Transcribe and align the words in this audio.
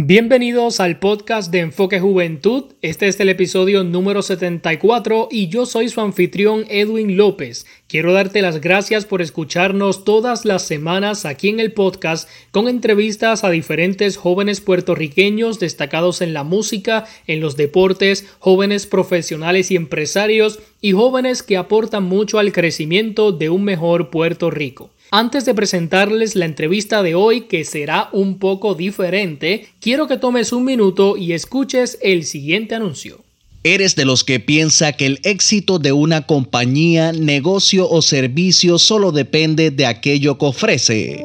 Bienvenidos 0.00 0.78
al 0.78 1.00
podcast 1.00 1.50
de 1.50 1.58
Enfoque 1.58 1.98
Juventud. 1.98 2.66
Este 2.82 3.08
es 3.08 3.18
el 3.18 3.30
episodio 3.30 3.82
número 3.82 4.22
74 4.22 5.26
y 5.28 5.48
yo 5.48 5.66
soy 5.66 5.88
su 5.88 6.00
anfitrión 6.00 6.66
Edwin 6.68 7.16
López. 7.16 7.66
Quiero 7.88 8.12
darte 8.12 8.40
las 8.40 8.60
gracias 8.60 9.06
por 9.06 9.22
escucharnos 9.22 10.04
todas 10.04 10.44
las 10.44 10.62
semanas 10.62 11.24
aquí 11.24 11.48
en 11.48 11.58
el 11.58 11.72
podcast 11.72 12.28
con 12.52 12.68
entrevistas 12.68 13.42
a 13.42 13.50
diferentes 13.50 14.16
jóvenes 14.16 14.60
puertorriqueños 14.60 15.58
destacados 15.58 16.20
en 16.20 16.32
la 16.32 16.44
música, 16.44 17.04
en 17.26 17.40
los 17.40 17.56
deportes, 17.56 18.24
jóvenes 18.38 18.86
profesionales 18.86 19.72
y 19.72 19.74
empresarios 19.74 20.60
y 20.80 20.92
jóvenes 20.92 21.42
que 21.42 21.56
aportan 21.56 22.04
mucho 22.04 22.38
al 22.38 22.52
crecimiento 22.52 23.32
de 23.32 23.50
un 23.50 23.64
mejor 23.64 24.10
Puerto 24.10 24.48
Rico. 24.48 24.90
Antes 25.10 25.46
de 25.46 25.54
presentarles 25.54 26.36
la 26.36 26.44
entrevista 26.44 27.02
de 27.02 27.14
hoy, 27.14 27.42
que 27.42 27.64
será 27.64 28.10
un 28.12 28.38
poco 28.38 28.74
diferente, 28.74 29.66
quiero 29.80 30.06
que 30.06 30.18
tomes 30.18 30.52
un 30.52 30.64
minuto 30.64 31.16
y 31.16 31.32
escuches 31.32 31.98
el 32.02 32.24
siguiente 32.26 32.74
anuncio. 32.74 33.24
¿Eres 33.64 33.96
de 33.96 34.04
los 34.04 34.22
que 34.22 34.38
piensa 34.38 34.92
que 34.92 35.06
el 35.06 35.20
éxito 35.22 35.78
de 35.78 35.92
una 35.92 36.26
compañía, 36.26 37.12
negocio 37.12 37.88
o 37.88 38.02
servicio 38.02 38.78
solo 38.78 39.10
depende 39.10 39.70
de 39.70 39.86
aquello 39.86 40.36
que 40.36 40.44
ofrece? 40.44 41.24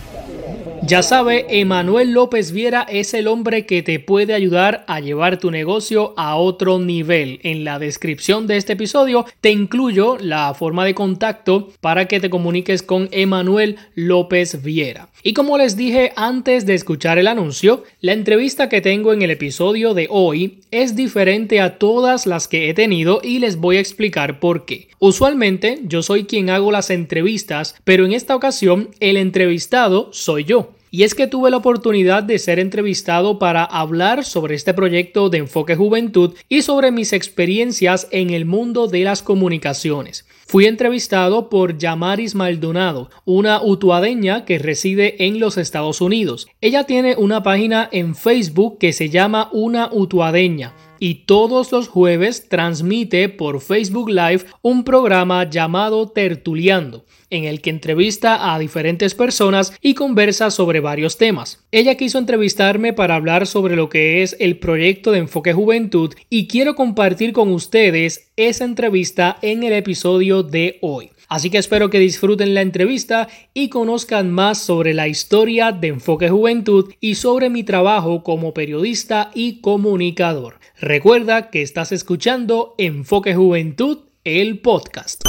Ya 0.84 1.04
sabe, 1.04 1.46
Emanuel 1.50 2.12
López 2.12 2.52
Viera 2.52 2.86
es 2.90 3.14
el 3.14 3.28
hombre 3.28 3.66
que 3.66 3.84
te 3.84 4.00
puede 4.00 4.34
ayudar 4.34 4.86
a 4.88 5.00
llevar 5.02 5.38
tu 5.38 5.52
negocio 5.52 6.14
a 6.18 6.36
otro 6.38 6.80
nivel. 6.80 7.40
En 7.44 7.64
la 7.66 7.80
descripción 7.80 8.48
de 8.48 8.58
este 8.58 8.74
episodio 8.74 9.26
te 9.42 9.52
incluyo 9.52 10.18
la 10.20 10.54
forma 10.54 10.86
de 10.86 10.96
contacto 10.96 11.74
para 11.82 12.08
que 12.08 12.20
te 12.20 12.30
comuniques 12.30 12.84
con 12.84 13.10
Emanuel 13.12 13.78
López 13.96 14.64
Viera. 14.64 15.10
Y 15.24 15.34
como 15.34 15.58
les 15.58 15.76
dije 15.76 16.14
antes 16.16 16.66
de 16.66 16.76
escuchar 16.76 17.18
el 17.18 17.28
anuncio, 17.28 17.84
la 18.00 18.14
entrevista 18.14 18.70
que 18.70 18.80
tengo 18.80 19.12
en 19.12 19.24
el 19.24 19.32
episodio 19.32 19.94
de 19.94 20.08
hoy 20.10 20.60
es 20.72 20.96
diferente 20.96 21.60
a 21.60 21.80
todas 21.80 22.26
las 22.26 22.48
que 22.48 22.70
he 22.70 22.74
tenido 22.74 23.20
y 23.24 23.40
les 23.40 23.58
voy 23.58 23.78
a 23.78 23.82
explicar 23.82 24.40
por 24.40 24.66
qué. 24.66 24.88
Usualmente 25.00 25.80
yo 25.84 26.02
soy 26.02 26.24
quien 26.24 26.50
hago 26.50 26.72
las 26.72 26.90
entrevistas, 26.92 27.76
pero 27.84 28.06
en 28.06 28.14
esta 28.14 28.36
ocasión 28.36 28.90
el 29.00 29.18
entrevistado 29.18 30.10
soy 30.14 30.46
yo. 30.46 30.77
Y 30.98 31.04
es 31.04 31.14
que 31.14 31.28
tuve 31.28 31.52
la 31.52 31.58
oportunidad 31.58 32.24
de 32.24 32.40
ser 32.40 32.58
entrevistado 32.58 33.38
para 33.38 33.64
hablar 33.64 34.26
sobre 34.26 34.56
este 34.56 34.74
proyecto 34.74 35.30
de 35.30 35.38
enfoque 35.38 35.76
juventud 35.76 36.34
y 36.50 36.64
sobre 36.64 36.90
mis 36.90 37.14
experiencias 37.14 38.08
en 38.10 38.32
el 38.32 38.46
mundo 38.46 38.88
de 38.88 39.04
las 39.04 39.22
comunicaciones. 39.22 40.26
Fui 40.48 40.66
entrevistado 40.66 41.50
por 41.50 41.78
Yamaris 41.78 42.34
Maldonado, 42.34 43.12
una 43.26 43.62
utuadeña 43.62 44.44
que 44.44 44.58
reside 44.58 45.24
en 45.28 45.40
los 45.40 45.60
Estados 45.60 46.02
Unidos. 46.02 46.48
Ella 46.62 46.86
tiene 46.86 47.16
una 47.16 47.44
página 47.44 47.88
en 47.92 48.16
Facebook 48.16 48.80
que 48.80 48.92
se 48.92 49.12
llama 49.12 49.52
Una 49.54 49.92
Utuadeña 49.94 50.74
y 51.00 51.26
todos 51.26 51.72
los 51.72 51.88
jueves 51.88 52.50
transmite 52.50 53.30
por 53.30 53.62
Facebook 53.62 54.10
Live 54.10 54.46
un 54.62 54.84
programa 54.84 55.50
llamado 55.50 56.10
Tertuliando, 56.10 57.06
en 57.30 57.46
el 57.46 57.62
que 57.62 57.70
entrevista 57.70 58.54
a 58.54 58.60
diferentes 58.60 59.16
personas 59.16 59.74
y 59.82 59.94
conversa 59.94 60.52
sobre 60.52 60.80
varios 60.80 61.18
temas. 61.18 61.66
Ella 61.72 61.96
quiso 61.96 62.18
entrevistarme 62.18 62.94
para 62.94 63.16
hablar 63.16 63.48
sobre 63.48 63.76
lo 63.76 63.90
que 63.90 64.24
es 64.24 64.36
el 64.40 64.60
proyecto 64.60 65.12
de 65.12 65.20
Enfoque 65.20 65.54
Juventud 65.54 66.14
y 66.30 66.48
quiero 66.48 66.76
compartir 66.76 67.34
con 67.34 67.52
ustedes 67.52 68.32
esa 68.36 68.66
entrevista 68.66 69.38
en 69.42 69.64
el 69.64 69.74
episodio 69.74 70.44
de 70.44 70.78
hoy. 70.82 71.10
Así 71.28 71.50
que 71.50 71.58
espero 71.58 71.90
que 71.90 72.00
disfruten 72.00 72.54
la 72.54 72.62
entrevista 72.62 73.28
y 73.54 73.70
conozcan 73.70 74.32
más 74.32 74.60
sobre 74.60 74.94
la 74.94 75.08
historia 75.08 75.72
de 75.72 75.90
Enfoque 75.90 76.30
Juventud 76.30 76.94
y 77.00 77.16
sobre 77.16 77.50
mi 77.50 77.64
trabajo 77.64 78.24
como 78.24 78.54
periodista 78.54 79.32
y 79.34 79.62
comunicador. 79.62 80.60
Recuerda 80.80 81.50
que 81.50 81.62
estás 81.62 81.92
escuchando 81.92 82.76
Enfoque 82.78 83.36
Juventud, 83.36 84.00
el 84.24 84.60
podcast. 84.60 85.24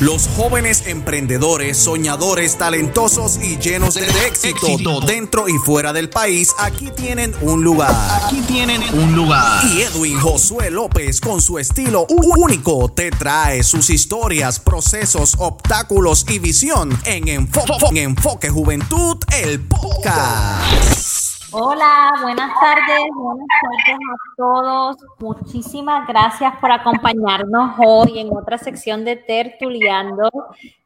Los 0.00 0.28
jóvenes 0.36 0.86
emprendedores, 0.86 1.76
soñadores, 1.78 2.58
talentosos 2.58 3.38
y 3.40 3.58
llenos 3.58 3.94
de, 3.94 4.06
éxito, 4.26 5.00
dentro 5.00 5.48
y 5.48 5.52
fuera 5.58 5.92
del 5.92 6.10
país, 6.10 6.52
aquí 6.58 6.90
tienen 6.90 7.32
un 7.42 7.62
lugar. 7.62 7.94
Aquí 8.24 8.40
tienen 8.42 8.82
un 8.92 9.14
lugar. 9.14 9.64
Y 9.66 9.82
Edwin 9.82 10.18
Josué 10.18 10.70
López, 10.70 11.20
con 11.20 11.40
su 11.40 11.60
estilo 11.60 12.06
único, 12.08 12.90
te 12.90 13.12
trae 13.12 13.62
sus 13.62 13.88
historias, 13.88 14.58
procesos, 14.58 15.36
obstáculos 15.38 16.26
y 16.28 16.40
visión 16.40 16.98
en 17.04 17.28
Enfoque, 17.28 17.86
en 17.90 17.96
Enfoque 17.96 18.50
Juventud, 18.50 19.18
el 19.30 19.60
podcast. 19.60 21.23
Hola, 21.56 22.10
buenas 22.20 22.50
tardes, 22.58 23.04
buenas 23.14 23.46
tardes 23.62 23.96
a 23.96 24.36
todos. 24.36 24.96
Muchísimas 25.20 26.04
gracias 26.08 26.52
por 26.56 26.72
acompañarnos 26.72 27.76
hoy 27.78 28.18
en 28.18 28.36
otra 28.36 28.58
sección 28.58 29.04
de 29.04 29.14
Tertuliando. 29.14 30.28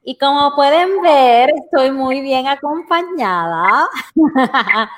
Y 0.05 0.19
como 0.19 0.55
pueden 0.55 1.01
ver, 1.01 1.55
estoy 1.57 1.91
muy 1.91 2.21
bien 2.21 2.49
acompañada. 2.49 3.89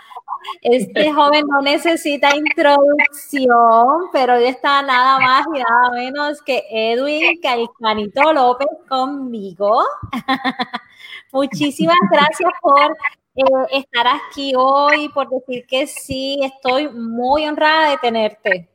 Este 0.62 1.12
joven 1.12 1.44
no 1.46 1.60
necesita 1.60 2.34
introducción, 2.34 4.08
pero 4.10 4.36
hoy 4.36 4.44
está 4.44 4.82
nada 4.82 5.20
más 5.20 5.46
y 5.54 5.58
nada 5.58 5.90
menos 5.92 6.40
que 6.40 6.64
Edwin 6.70 7.38
Calcanito 7.42 8.32
López 8.32 8.68
conmigo. 8.88 9.84
Muchísimas 11.32 11.98
gracias 12.10 12.50
por 12.62 12.96
eh, 13.40 13.78
estar 13.78 14.06
aquí 14.06 14.52
hoy, 14.56 15.08
por 15.10 15.28
decir 15.28 15.66
que 15.66 15.86
sí. 15.86 16.38
Estoy 16.42 16.88
muy 16.88 17.46
honrada 17.46 17.90
de 17.90 17.98
tenerte. 17.98 18.68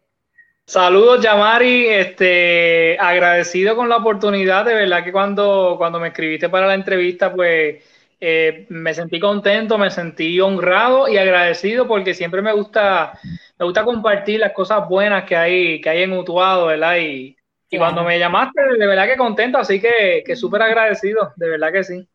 Saludos, 0.66 1.22
Yamari. 1.22 1.88
Este, 1.88 2.98
agradecido 3.00 3.76
con 3.76 3.88
la 3.88 3.98
oportunidad. 3.98 4.66
De 4.66 4.74
verdad 4.74 5.04
que 5.04 5.12
cuando, 5.12 5.76
cuando 5.78 6.00
me 6.00 6.08
escribiste 6.08 6.50
para 6.50 6.68
la 6.68 6.74
entrevista, 6.74 7.34
pues 7.34 7.84
eh, 8.20 8.66
me 8.70 8.94
sentí 8.94 9.20
contento, 9.20 9.78
me 9.78 9.92
sentí 9.92 10.40
honrado 10.42 11.08
y 11.08 11.18
agradecido 11.18 11.88
porque 11.88 12.14
siempre 12.14 12.42
me 12.42 12.54
gusta, 12.54 13.20
me 13.60 13.66
gusta 13.66 13.84
compartir 13.84 14.40
las 14.40 14.54
cosas 14.54 14.88
buenas 14.90 15.26
que 15.26 15.36
hay, 15.36 15.82
que 15.82 15.90
hay 15.90 16.04
en 16.04 16.14
Utuado, 16.14 16.68
¿verdad? 16.68 16.98
Y, 16.98 17.38
y 17.70 17.78
cuando 17.78 18.04
me 18.04 18.18
llamaste, 18.18 18.62
de 18.80 18.88
verdad 18.88 19.08
que 19.08 19.18
contento, 19.18 19.58
así 19.58 19.80
que, 19.80 20.24
que 20.26 20.36
súper 20.36 20.62
agradecido, 20.62 21.34
de 21.36 21.50
verdad 21.50 21.72
que 21.72 21.84
sí. 21.84 22.08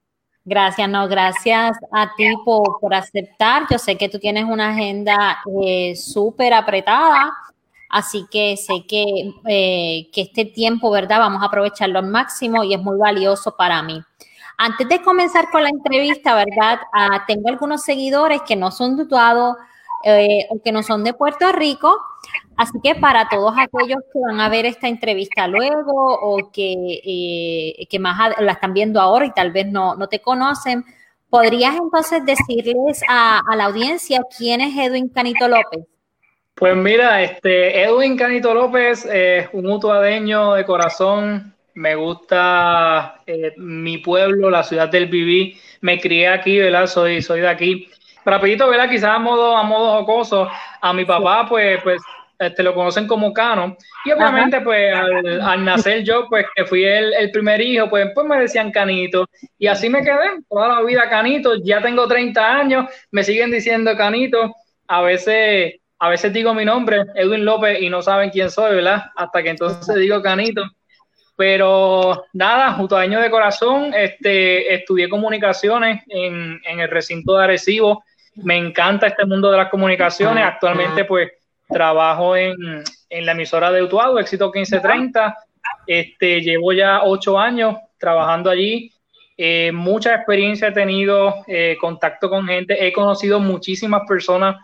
Gracias, 0.51 0.89
no, 0.89 1.07
gracias 1.07 1.79
a 1.93 2.13
ti 2.17 2.25
por, 2.45 2.93
aceptar. 2.93 3.69
Yo 3.71 3.79
sé 3.79 3.97
que 3.97 4.09
tú 4.09 4.19
tienes 4.19 4.47
una 4.47 4.71
agenda 4.71 5.39
eh, 5.63 5.95
súper 5.95 6.53
apretada, 6.55 7.33
así 7.89 8.27
que 8.29 8.57
sé 8.57 8.85
que, 8.85 9.33
eh, 9.47 10.11
que 10.13 10.23
este 10.23 10.47
tiempo, 10.47 10.91
¿verdad? 10.91 11.21
Vamos 11.21 11.41
a 11.41 11.47
aprovecharlo 11.47 12.01
al 12.01 12.09
máximo 12.09 12.65
y 12.65 12.75
es 12.75 12.83
muy 12.83 12.99
valioso 12.99 13.55
para 13.55 13.81
mí. 13.85 14.03
Antes 14.59 14.89
de 14.89 15.01
comenzar 15.03 15.51
con 15.53 15.63
la 15.63 15.69
entrevista, 15.69 16.35
¿verdad? 16.35 16.81
Ah, 16.93 17.23
tengo 17.29 17.49
algunos 17.49 17.85
seguidores 17.85 18.43
que 18.43 18.57
no 18.57 18.73
son 18.73 18.97
dudados 18.97 19.55
eh, 20.03 20.49
que 20.65 20.73
no 20.73 20.83
son 20.83 21.05
de 21.05 21.13
Puerto 21.13 21.53
Rico. 21.53 21.97
Así 22.61 22.79
que 22.85 22.95
para 22.95 23.27
todos 23.27 23.55
aquellos 23.57 24.01
que 24.13 24.19
van 24.21 24.39
a 24.39 24.51
ver 24.51 24.67
esta 24.67 24.87
entrevista 24.87 25.49
luego 25.49 25.95
o 25.95 26.53
que, 26.53 26.75
eh, 27.03 27.87
que 27.89 27.99
más 27.99 28.35
la 28.39 28.53
están 28.53 28.75
viendo 28.75 29.01
ahora 29.01 29.25
y 29.25 29.33
tal 29.33 29.51
vez 29.51 29.67
no, 29.67 29.95
no 29.95 30.09
te 30.09 30.21
conocen, 30.21 30.85
¿podrías 31.31 31.75
entonces 31.75 32.23
decirles 32.27 33.03
a, 33.09 33.41
la 33.57 33.65
audiencia 33.65 34.21
quién 34.37 34.61
es 34.61 34.77
Edwin 34.77 35.09
Canito 35.09 35.49
López? 35.49 35.87
Pues 36.55 36.77
mira, 36.77 37.23
este 37.23 37.83
Edwin 37.83 38.19
Canito 38.19 38.53
López 38.53 39.07
es 39.07 39.49
un 39.55 39.65
mutuadeño 39.65 40.53
de 40.53 40.67
corazón. 40.67 41.55
Me 41.73 41.95
gusta 41.95 43.23
eh, 43.27 43.55
mi 43.57 43.97
pueblo, 43.97 44.51
la 44.51 44.65
ciudad 44.65 44.91
del 44.91 45.07
Viví. 45.07 45.59
Me 45.81 45.99
crié 45.99 46.29
aquí, 46.29 46.59
¿verdad? 46.59 46.87
Soy, 46.89 47.23
soy 47.23 47.41
de 47.41 47.49
aquí. 47.49 47.89
rapidito, 48.23 48.69
¿verdad? 48.69 48.91
Quizás 48.91 49.17
a 49.17 49.19
modo, 49.19 49.57
a 49.57 49.63
modo 49.63 50.01
jocoso, 50.01 50.47
a 50.83 50.93
mi 50.93 51.07
papá, 51.07 51.47
pues, 51.49 51.83
pues 51.83 52.03
este, 52.41 52.63
lo 52.63 52.75
conocen 52.75 53.07
como 53.07 53.35
Cano. 53.35 53.77
Y 54.03 54.13
obviamente, 54.13 54.63
pues 54.63 54.95
al, 54.95 55.63
nacer 55.63 56.03
yo, 56.03 56.27
pues 56.27 56.47
que 56.57 56.65
fui 56.65 56.85
el, 56.85 57.13
el, 57.13 57.31
primer 57.31 57.61
hijo, 57.61 57.91
pues, 57.91 58.09
pues 58.15 58.27
me 58.27 58.41
decían 58.41 58.73
Canito. 58.73 59.27
Y 59.59 59.67
así 59.67 59.91
me 59.91 60.03
quedé 60.03 60.41
toda 60.49 60.69
la 60.69 60.83
vida 60.83 61.11
Canito. 61.11 61.57
Ya 61.63 61.83
tengo 61.83 62.09
30 62.09 62.57
años, 62.59 62.87
me 63.11 63.23
siguen 63.25 63.51
diciendo 63.51 63.95
Canito. 63.95 64.55
A 64.89 65.03
veces, 65.03 65.75
a 65.99 66.09
veces 66.09 66.33
digo 66.33 66.55
mi 66.55 66.65
nombre, 66.65 67.05
Edwin 67.15 67.45
López, 67.45 67.83
y 67.83 67.91
no 67.91 68.01
saben 68.01 68.31
quién 68.31 68.51
soy, 68.51 68.77
¿verdad? 68.77 69.05
Hasta 69.17 69.43
que 69.43 69.51
entonces 69.51 69.95
digo 69.97 70.23
Canito. 70.23 70.63
Pero 71.37 72.25
nada, 72.33 72.73
justo 72.73 72.97
año 72.97 73.21
de 73.21 73.31
corazón, 73.31 73.93
este, 73.95 74.75
estudié 74.75 75.11
comunicaciones 75.11 76.03
en, 76.09 76.59
en 76.65 76.81
el 76.81 76.89
recinto 76.89 77.37
de 77.37 77.45
Arecibo. 77.45 78.03
Me 78.37 78.57
encanta 78.57 79.09
este 79.09 79.27
mundo 79.27 79.51
de 79.51 79.59
las 79.59 79.69
comunicaciones. 79.69 80.43
Actualmente, 80.43 81.05
pues, 81.05 81.31
trabajo 81.71 82.37
en, 82.37 82.55
en 83.09 83.27
la 83.27 83.33
emisora 83.33 83.71
de 83.73 83.83
Utuado, 83.83 84.19
Éxito 84.19 84.47
1530. 84.47 85.37
Este, 85.87 86.41
llevo 86.41 86.73
ya 86.73 87.03
ocho 87.05 87.39
años 87.39 87.77
trabajando 87.99 88.51
allí. 88.51 88.93
Eh, 89.37 89.73
mucha 89.73 90.15
experiencia 90.15 90.69
he 90.69 90.73
tenido, 90.73 91.35
eh, 91.47 91.77
contacto 91.81 92.29
con 92.29 92.47
gente, 92.47 92.87
he 92.87 92.93
conocido 92.93 93.41
muchísimas 93.41 94.03
personas 94.07 94.57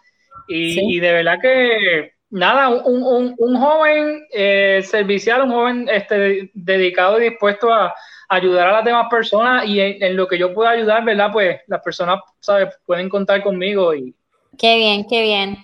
y, 0.49 1.01
de 1.01 1.13
verdad 1.13 1.39
que 1.41 2.13
nada, 2.29 2.69
un, 2.69 3.35
un, 3.39 3.57
joven 3.57 4.27
eh, 4.33 4.83
servicial, 4.85 5.43
un 5.43 5.51
joven 5.51 5.89
este, 5.91 6.51
dedicado 6.53 7.19
y 7.19 7.31
dispuesto 7.31 7.73
a, 7.73 7.95
ayudar 8.29 8.69
a 8.69 8.73
las 8.73 8.85
demás 8.85 9.07
personas 9.09 9.65
y 9.67 9.81
en, 9.81 10.15
lo 10.15 10.27
que 10.27 10.37
yo 10.37 10.53
pueda 10.53 10.71
ayudar, 10.71 11.05
¿verdad? 11.05 11.31
Pues 11.33 11.61
las 11.69 11.81
personas, 11.81 12.21
¿sabes? 12.41 12.69
Pueden 12.85 13.09
contar 13.09 13.43
conmigo 13.43 13.95
y... 13.95 14.15
Qué 14.59 14.77
bien, 14.77 15.07
qué 15.09 15.23
bien. 15.23 15.59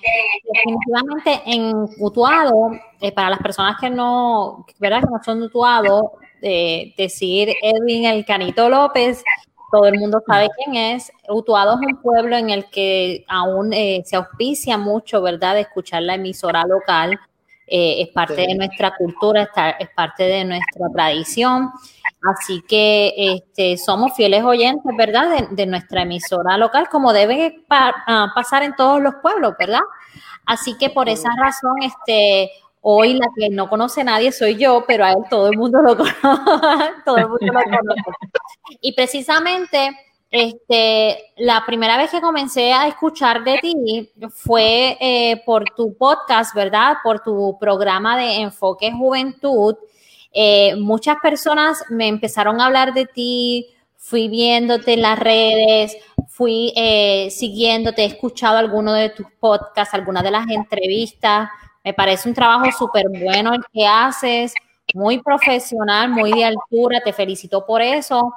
Definitivamente 0.52 1.42
en 1.46 1.72
Utuado, 1.98 2.72
eh, 3.00 3.12
para 3.12 3.30
las 3.30 3.38
personas 3.40 3.76
que 3.80 3.90
no, 3.90 4.66
¿verdad? 4.78 5.00
Que 5.00 5.06
no 5.06 5.22
son 5.24 5.40
de 5.40 5.46
Utuado, 5.46 6.12
eh, 6.42 6.92
decir 6.96 7.54
Edwin 7.62 8.04
el 8.06 8.24
Canito 8.24 8.68
López 8.68 9.22
todo 9.72 9.86
el 9.86 9.98
mundo 9.98 10.22
sabe 10.26 10.50
quién 10.54 10.76
es. 10.76 11.10
Utuado 11.28 11.80
es 11.80 11.86
un 11.86 11.96
pueblo 12.02 12.36
en 12.36 12.50
el 12.50 12.66
que 12.66 13.24
aún 13.26 13.72
eh, 13.72 14.02
se 14.04 14.16
auspicia 14.16 14.76
mucho, 14.76 15.22
¿verdad?, 15.22 15.54
de 15.54 15.62
escuchar 15.62 16.02
la 16.02 16.14
emisora 16.14 16.64
local. 16.64 17.18
Eh, 17.66 18.02
es 18.02 18.08
parte 18.08 18.34
de 18.34 18.54
nuestra 18.54 18.94
cultura, 18.94 19.50
es 19.78 19.88
parte 19.96 20.24
de 20.24 20.44
nuestra 20.44 20.88
tradición. 20.92 21.70
Así 22.22 22.62
que 22.62 23.12
este, 23.16 23.76
somos 23.76 24.14
fieles 24.14 24.44
oyentes, 24.44 24.96
¿verdad?, 24.96 25.48
de, 25.50 25.66
nuestra 25.66 26.02
emisora 26.02 26.56
local, 26.56 26.88
como 26.88 27.12
debe 27.12 27.64
ah, 27.70 28.30
pasar 28.34 28.62
en 28.62 28.76
todos 28.76 29.02
los 29.02 29.14
pueblos, 29.16 29.54
¿verdad? 29.58 29.80
Así 30.46 30.76
que 30.78 30.90
por 30.90 31.08
esa 31.08 31.30
razón, 31.36 31.82
este, 31.82 32.50
Hoy 32.84 33.14
la 33.14 33.28
que 33.36 33.48
no 33.48 33.69
conoce 33.69 34.02
nadie 34.02 34.32
soy 34.32 34.56
yo, 34.56 34.84
pero 34.88 35.04
a 35.04 35.12
él 35.12 35.19
todo 35.30 35.46
el 35.46 35.56
mundo 35.56 35.80
lo 35.80 35.96
conoce. 35.96 36.16
todo 37.04 37.16
el 37.16 37.28
mundo 37.28 37.46
lo 37.46 37.62
conoce. 37.62 38.02
Y 38.80 38.92
precisamente, 38.92 39.96
este, 40.28 41.32
la 41.36 41.64
primera 41.64 41.96
vez 41.96 42.10
que 42.10 42.20
comencé 42.20 42.72
a 42.72 42.88
escuchar 42.88 43.44
de 43.44 43.58
ti 43.58 44.10
fue 44.30 44.98
eh, 45.00 45.40
por 45.46 45.64
tu 45.76 45.96
podcast, 45.96 46.56
¿verdad? 46.56 46.96
Por 47.04 47.20
tu 47.20 47.56
programa 47.60 48.16
de 48.16 48.40
Enfoque 48.40 48.90
Juventud. 48.90 49.76
Eh, 50.32 50.76
muchas 50.76 51.17
personas 51.23 51.84
me 51.90 52.08
empezaron 52.08 52.61
a 52.61 52.67
hablar 52.67 52.94
de 52.94 53.06
ti, 53.06 53.67
fui 53.96 54.29
viéndote 54.29 54.94
en 54.94 55.02
las 55.02 55.19
redes, 55.19 55.96
fui 56.29 56.73
eh, 56.75 57.29
siguiéndote, 57.31 58.02
he 58.02 58.06
escuchado 58.06 58.56
algunos 58.56 58.96
de 58.96 59.11
tus 59.11 59.26
podcasts, 59.38 59.94
algunas 59.94 60.23
de 60.23 60.31
las 60.31 60.49
entrevistas. 60.49 61.49
Me 61.84 61.93
parece 61.93 62.29
un 62.29 62.34
trabajo 62.34 62.70
súper 62.76 63.06
bueno 63.08 63.55
el 63.55 63.62
que 63.73 63.87
haces, 63.87 64.55
muy 64.94 65.23
profesional, 65.23 66.11
muy 66.11 66.32
de 66.32 66.44
altura. 66.44 67.00
Te 67.05 67.12
felicito 67.12 67.64
por 67.67 67.82
eso. 67.82 68.32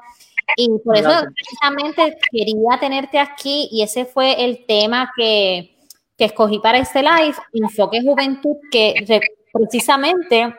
Y 0.57 0.69
por 0.83 0.95
eso 0.95 1.09
precisamente 1.33 2.17
quería 2.31 2.79
tenerte 2.79 3.17
aquí 3.17 3.67
y 3.71 3.81
ese 3.81 4.05
fue 4.05 4.45
el 4.45 4.65
tema 4.65 5.11
que, 5.17 5.75
que 6.17 6.25
escogí 6.25 6.59
para 6.59 6.77
este 6.77 7.01
live, 7.01 7.35
Enfoque 7.53 8.01
Juventud, 8.01 8.57
que 8.71 9.21
precisamente 9.51 10.53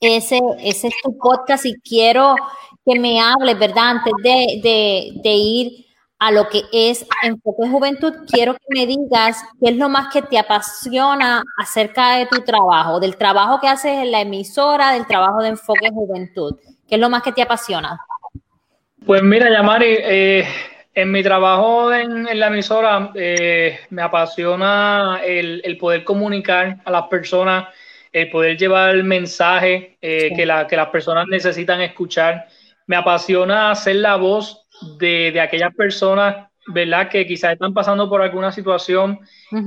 ese, 0.00 0.40
ese 0.60 0.88
es 0.88 0.94
tu 1.02 1.16
podcast 1.16 1.66
y 1.66 1.74
quiero 1.80 2.34
que 2.84 2.98
me 2.98 3.20
hables, 3.20 3.58
¿verdad? 3.58 3.90
Antes 3.90 4.12
de, 4.22 5.12
de, 5.22 5.32
ir 5.32 5.86
a 6.18 6.30
lo 6.30 6.48
que 6.48 6.62
es 6.72 7.06
Enfoque 7.22 7.68
Juventud, 7.68 8.12
quiero 8.30 8.54
que 8.54 8.66
me 8.68 8.86
digas 8.86 9.42
qué 9.60 9.70
es 9.70 9.76
lo 9.76 9.88
más 9.88 10.12
que 10.12 10.22
te 10.22 10.38
apasiona 10.38 11.42
acerca 11.58 12.16
de 12.16 12.26
tu 12.26 12.40
trabajo, 12.40 13.00
del 13.00 13.16
trabajo 13.16 13.60
que 13.60 13.68
haces 13.68 13.92
en 13.92 14.12
la 14.12 14.20
emisora, 14.20 14.92
del 14.92 15.06
trabajo 15.06 15.42
de 15.42 15.48
Enfoque 15.50 15.90
Juventud. 15.90 16.56
¿Qué 16.88 16.94
es 16.94 17.00
lo 17.00 17.10
más 17.10 17.22
que 17.22 17.32
te 17.32 17.42
apasiona? 17.42 17.98
Pues 19.04 19.22
mira, 19.22 19.50
Yamari, 19.50 19.96
eh, 19.98 20.46
en 20.96 21.12
mi 21.12 21.22
trabajo 21.22 21.92
en, 21.92 22.24
la 22.40 22.46
emisora 22.46 23.12
eh, 23.14 23.78
me 23.90 24.02
apasiona 24.02 25.20
el, 25.24 25.76
poder 25.78 26.04
comunicar 26.04 26.78
a 26.84 26.90
las 26.90 27.06
personas, 27.08 27.68
el 28.16 28.30
poder 28.30 28.56
llevar 28.56 28.94
el 28.94 29.04
mensaje 29.04 29.98
eh, 30.00 30.30
que, 30.34 30.46
la, 30.46 30.66
que 30.66 30.74
las 30.74 30.88
personas 30.88 31.26
necesitan 31.28 31.82
escuchar. 31.82 32.46
Me 32.86 32.96
apasiona 32.96 33.70
hacer 33.70 33.96
la 33.96 34.16
voz 34.16 34.66
de, 34.98 35.32
de 35.32 35.40
aquellas 35.40 35.74
personas, 35.74 36.48
¿verdad? 36.68 37.10
Que 37.10 37.26
quizás 37.26 37.52
están 37.52 37.74
pasando 37.74 38.08
por 38.08 38.22
alguna 38.22 38.50
situación 38.52 39.20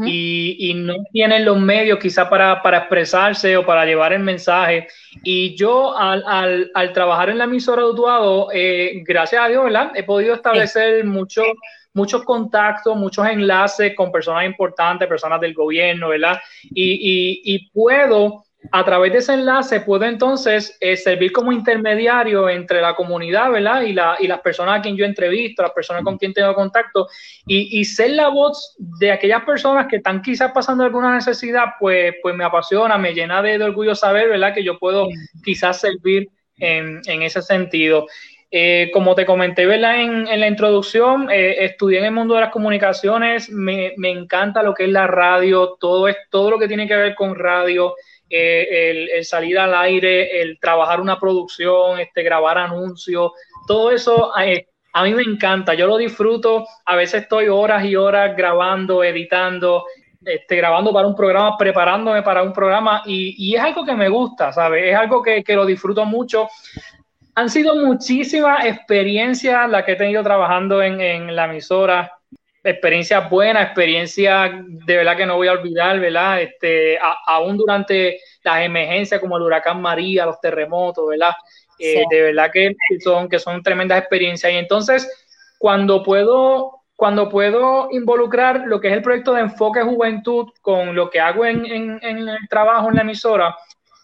y, 0.03 0.57
y, 0.57 0.73
no 0.73 0.95
tienen 1.13 1.45
los 1.45 1.59
medios 1.59 1.99
quizás 1.99 2.27
para, 2.27 2.63
para, 2.63 2.79
expresarse 2.79 3.55
o 3.55 3.63
para 3.63 3.85
llevar 3.85 4.13
el 4.13 4.23
mensaje. 4.23 4.87
Y 5.23 5.55
yo 5.55 5.95
al, 5.95 6.23
al, 6.25 6.71
al 6.73 6.91
trabajar 6.91 7.29
en 7.29 7.37
la 7.37 7.43
emisora 7.43 7.83
de 7.83 7.89
Utuado, 7.89 8.47
eh, 8.51 9.03
gracias 9.05 9.43
a 9.43 9.47
Dios, 9.47 9.63
¿verdad? 9.63 9.91
He 9.93 10.01
podido 10.01 10.33
establecer 10.33 11.05
muchos 11.05 11.45
muchos 11.93 12.23
contactos, 12.23 12.95
muchos 12.95 13.27
enlaces 13.27 13.95
con 13.95 14.11
personas 14.11 14.45
importantes, 14.45 15.07
personas 15.07 15.41
del 15.41 15.53
gobierno, 15.53 16.09
¿verdad? 16.09 16.39
Y, 16.63 16.93
y, 16.93 17.55
y 17.55 17.69
puedo 17.71 18.43
a 18.71 18.83
través 18.83 19.11
de 19.13 19.19
ese 19.19 19.33
enlace 19.33 19.81
puedo 19.81 20.03
entonces 20.03 20.77
eh, 20.81 20.97
servir 20.97 21.31
como 21.31 21.51
intermediario 21.51 22.49
entre 22.49 22.81
la 22.81 22.93
comunidad, 22.93 23.51
¿verdad? 23.51 23.83
Y, 23.83 23.93
la, 23.93 24.17
y 24.19 24.27
las 24.27 24.41
personas 24.41 24.79
a 24.79 24.81
quien 24.81 24.97
yo 24.97 25.05
entrevisto, 25.05 25.63
las 25.63 25.71
personas 25.71 26.03
con 26.03 26.17
quien 26.17 26.33
tengo 26.33 26.53
contacto, 26.53 27.07
y, 27.45 27.79
y, 27.79 27.85
ser 27.85 28.11
la 28.11 28.27
voz 28.27 28.75
de 28.77 29.11
aquellas 29.11 29.43
personas 29.43 29.87
que 29.87 29.97
están 29.97 30.21
quizás 30.21 30.51
pasando 30.51 30.83
alguna 30.83 31.15
necesidad, 31.15 31.65
pues, 31.79 32.15
pues 32.21 32.35
me 32.35 32.43
apasiona, 32.43 32.97
me 32.97 33.13
llena 33.13 33.41
de, 33.41 33.63
orgullo 33.63 33.95
saber, 33.95 34.29
¿verdad? 34.29 34.53
Que 34.53 34.63
yo 34.63 34.77
puedo 34.77 35.07
quizás 35.43 35.79
servir 35.79 36.29
en, 36.57 36.99
en 37.05 37.21
ese 37.21 37.41
sentido. 37.41 38.07
Eh, 38.51 38.89
como 38.91 39.13
te 39.13 39.27
comenté 39.27 39.67
¿verdad? 39.67 40.01
En, 40.01 40.27
en 40.27 40.39
la 40.39 40.47
introducción, 40.47 41.29
eh, 41.29 41.65
estudié 41.65 41.99
en 41.99 42.05
el 42.05 42.11
mundo 42.11 42.33
de 42.33 42.41
las 42.41 42.49
comunicaciones, 42.49 43.49
me, 43.51 43.93
encanta 43.95 44.63
lo 44.63 44.73
que 44.73 44.85
es 44.85 44.89
la 44.89 45.05
radio, 45.05 45.77
todo, 45.79 46.07
es, 46.07 46.17
todo 46.31 46.49
lo 46.49 46.57
que 46.57 46.67
tiene 46.67 46.87
que 46.87 46.95
ver 46.95 47.13
con 47.13 47.35
radio, 47.35 47.93
eh, 48.27 49.09
el, 49.13 49.23
salir 49.23 49.59
al 49.59 49.75
aire, 49.75 50.41
el 50.41 50.59
trabajar 50.59 50.99
una 50.99 51.19
producción, 51.19 51.99
este, 51.99 52.23
grabar 52.23 52.57
anuncios, 52.57 53.33
todo 53.67 53.91
eso 53.91 54.31
eh, 54.41 54.67
a 54.93 55.03
mí 55.03 55.13
me 55.13 55.21
encanta, 55.21 55.75
yo 55.75 55.85
lo 55.85 55.97
disfruto, 55.97 56.65
a 56.85 56.95
veces 56.95 57.23
estoy 57.23 57.47
horas 57.47 57.85
y 57.85 57.95
horas 57.95 58.35
grabando, 58.35 59.03
editando, 59.03 59.85
este, 60.25 60.55
grabando 60.55 60.91
para 60.91 61.07
un 61.07 61.15
programa, 61.15 61.55
preparándome 61.57 62.23
para 62.23 62.43
un 62.43 62.51
programa 62.51 63.03
y, 63.05 63.55
es 63.55 63.61
algo 63.61 63.85
que 63.85 63.93
me 63.93 64.09
gusta, 64.09 64.51
¿sabes? 64.51 64.87
Es 64.87 64.95
algo 64.95 65.21
que, 65.21 65.43
lo 65.49 65.65
disfruto 65.65 66.05
mucho. 66.05 66.47
Han 67.39 67.49
sido 67.49 67.73
muchísimas 67.73 68.65
experiencias 68.65 69.69
las 69.69 69.85
que 69.85 69.93
he 69.93 69.95
tenido 69.95 70.21
trabajando 70.21 70.83
en, 70.83 70.99
en 70.99 71.33
la 71.33 71.45
emisora, 71.45 72.11
experiencias 72.61 73.29
buenas, 73.29 73.63
experiencias 73.63 74.51
de 74.67 74.97
verdad 74.97 75.15
que 75.15 75.25
no 75.25 75.37
voy 75.37 75.47
a 75.47 75.53
olvidar, 75.53 76.01
¿verdad? 76.01 76.41
Este, 76.41 76.99
aún 77.27 77.55
durante 77.55 78.19
las 78.43 78.61
emergencias 78.61 79.21
como 79.21 79.37
el 79.37 79.43
huracán 79.43 79.81
María, 79.81 80.25
los 80.25 80.41
terremotos, 80.41 81.07
¿verdad? 81.07 81.31
Eh, 81.79 82.03
de 82.11 82.21
verdad 82.23 82.51
que 82.51 82.73
son, 83.01 83.29
que 83.29 83.39
son 83.39 83.63
tremendas 83.63 83.99
experiencias. 83.99 84.51
Y 84.51 84.57
entonces, 84.57 85.09
cuando 85.57 86.03
puedo, 86.03 86.81
cuando 86.97 87.29
puedo 87.29 87.87
involucrar 87.93 88.63
lo 88.65 88.81
que 88.81 88.89
es 88.89 88.95
el 88.95 89.01
proyecto 89.01 89.31
de 89.31 89.43
enfoque 89.43 89.81
juventud 89.81 90.47
con 90.61 90.93
lo 90.93 91.09
que 91.09 91.21
hago 91.21 91.45
en, 91.45 91.65
en, 91.65 91.99
en 92.01 92.27
el 92.27 92.49
trabajo 92.49 92.89
en 92.89 92.95
la 92.95 93.01
emisora, 93.03 93.55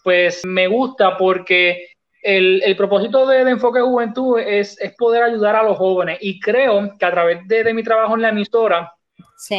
pues 0.06 0.46
me 0.46 0.68
gusta 0.68 1.18
porque 1.18 1.94
el, 2.25 2.75
propósito 2.75 3.27
de, 3.27 3.41
Enfoque 3.41 3.82
Juventud 3.82 4.39
es, 4.39 4.77
poder 4.98 5.24
ayudar 5.24 5.55
a 5.55 5.63
los 5.63 5.77
jóvenes 5.77 6.17
y 6.22 6.39
creo 6.39 6.98
que 6.98 7.05
a 7.05 7.12
través 7.12 7.48
de, 7.48 7.74
mi 7.74 7.84
trabajo 7.84 8.15
en 8.15 8.22
la 8.24 8.29
emisora 8.29 8.91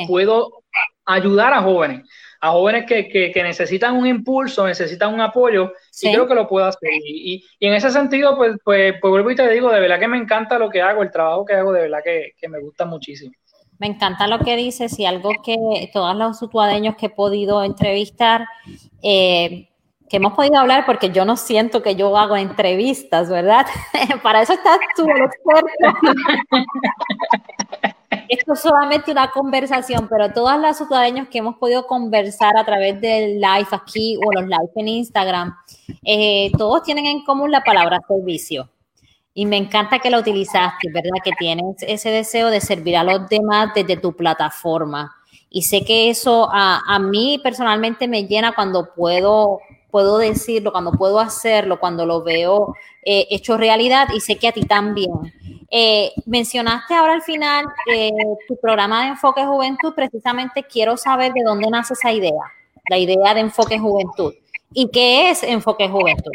puedo 0.08 0.64
ayudar 1.04 1.54
a 1.54 1.62
jóvenes, 1.62 2.08
a 2.40 2.50
jóvenes 2.50 2.84
que, 2.86 3.32
necesitan 3.36 3.96
un 3.96 4.06
impulso, 4.08 4.66
necesitan 4.66 5.14
un 5.14 5.20
apoyo 5.20 5.72
y 6.02 6.10
creo 6.10 6.26
que 6.26 6.34
lo 6.34 6.48
puedo 6.48 6.66
hacer. 6.66 6.90
Y, 7.04 7.44
en 7.60 7.74
ese 7.74 7.90
sentido, 7.90 8.36
pues, 8.36 8.56
pues, 8.64 8.94
pues, 9.00 9.10
vuelvo 9.10 9.30
y 9.30 9.36
te 9.36 9.48
digo, 9.48 9.70
de 9.70 9.80
verdad 9.80 10.00
que 10.00 10.08
me 10.08 10.18
encanta 10.18 10.58
lo 10.58 10.68
que 10.68 10.82
hago, 10.82 11.04
el 11.04 11.12
trabajo 11.12 11.44
que 11.44 11.54
hago, 11.54 11.72
de 11.72 11.82
verdad 11.82 12.00
que, 12.04 12.48
me 12.48 12.60
gusta 12.60 12.84
muchísimo. 12.84 13.32
Me 13.78 13.86
encanta 13.86 14.26
lo 14.26 14.40
que 14.40 14.56
dices 14.56 14.98
y 14.98 15.06
algo 15.06 15.30
que 15.44 15.90
todos 15.92 16.16
los 16.16 16.42
utuadeños 16.42 16.96
que 16.96 17.06
he 17.06 17.10
podido 17.10 17.62
entrevistar, 17.62 18.46
eh, 19.02 19.68
que 20.08 20.18
hemos 20.18 20.34
podido 20.34 20.58
hablar, 20.58 20.86
porque 20.86 21.10
yo 21.10 21.24
no 21.24 21.36
siento 21.36 21.82
que 21.82 21.96
yo 21.96 22.16
hago 22.16 22.36
entrevistas, 22.36 23.28
¿verdad? 23.28 23.66
Para 24.22 24.42
eso 24.42 24.52
estás 24.52 24.78
tú, 24.94 25.04
el 25.08 25.22
experto. 25.22 25.68
Esto 28.28 28.52
es 28.54 28.60
solamente 28.60 29.10
una 29.12 29.30
conversación, 29.30 30.08
pero 30.08 30.32
todas 30.32 30.58
las 30.58 30.80
utuadeños 30.80 31.28
que 31.28 31.38
hemos 31.38 31.56
podido 31.56 31.86
conversar 31.86 32.56
a 32.56 32.64
través 32.64 33.00
del 33.00 33.40
live 33.40 33.68
aquí 33.70 34.18
o 34.24 34.32
los 34.32 34.44
live 34.44 34.70
en 34.76 34.88
Instagram, 34.88 35.56
eh, 36.04 36.50
todos 36.56 36.82
tienen 36.82 37.06
en 37.06 37.24
común 37.24 37.50
la 37.50 37.62
palabra 37.62 38.00
servicio. 38.06 38.68
Y 39.34 39.46
me 39.46 39.56
encanta 39.56 39.98
que 39.98 40.10
la 40.10 40.18
utilizaste, 40.18 40.90
¿verdad? 40.92 41.20
Que 41.22 41.32
tienes 41.38 41.76
ese 41.82 42.10
deseo 42.10 42.48
de 42.48 42.60
servir 42.60 42.96
a 42.96 43.04
los 43.04 43.28
demás 43.28 43.70
desde 43.74 43.96
tu 43.96 44.14
plataforma. 44.16 45.14
Y 45.50 45.62
sé 45.62 45.84
que 45.84 46.10
eso 46.10 46.48
a, 46.50 46.80
a 46.88 46.98
mí 46.98 47.38
personalmente 47.42 48.08
me 48.08 48.26
llena 48.26 48.54
cuando 48.54 48.94
puedo, 48.94 49.60
puedo 49.90 50.18
decirlo, 50.18 50.72
cuando 50.72 50.92
puedo 50.92 51.20
hacerlo, 51.20 51.78
cuando 51.78 52.06
lo 52.06 52.22
veo 52.22 52.74
eh, 53.04 53.26
hecho 53.30 53.56
realidad 53.56 54.08
y 54.14 54.20
sé 54.20 54.36
que 54.36 54.48
a 54.48 54.52
ti 54.52 54.62
también. 54.62 55.10
Eh, 55.70 56.12
mencionaste 56.26 56.94
ahora 56.94 57.14
al 57.14 57.22
final 57.22 57.66
eh, 57.92 58.10
tu 58.46 58.56
programa 58.60 59.02
de 59.02 59.08
enfoque 59.10 59.44
juventud, 59.44 59.94
precisamente 59.94 60.62
quiero 60.62 60.96
saber 60.96 61.32
de 61.32 61.42
dónde 61.44 61.68
nace 61.70 61.94
esa 61.94 62.12
idea, 62.12 62.42
la 62.88 62.98
idea 62.98 63.34
de 63.34 63.40
enfoque 63.40 63.78
juventud. 63.78 64.34
¿Y 64.72 64.88
qué 64.90 65.30
es 65.30 65.42
enfoque 65.42 65.88
juventud? 65.88 66.32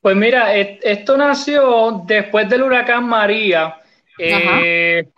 Pues 0.00 0.16
mira, 0.16 0.54
esto 0.54 1.16
nació 1.16 2.02
después 2.04 2.48
del 2.48 2.64
huracán 2.64 3.04
María. 3.08 3.81
Eh, 4.24 5.08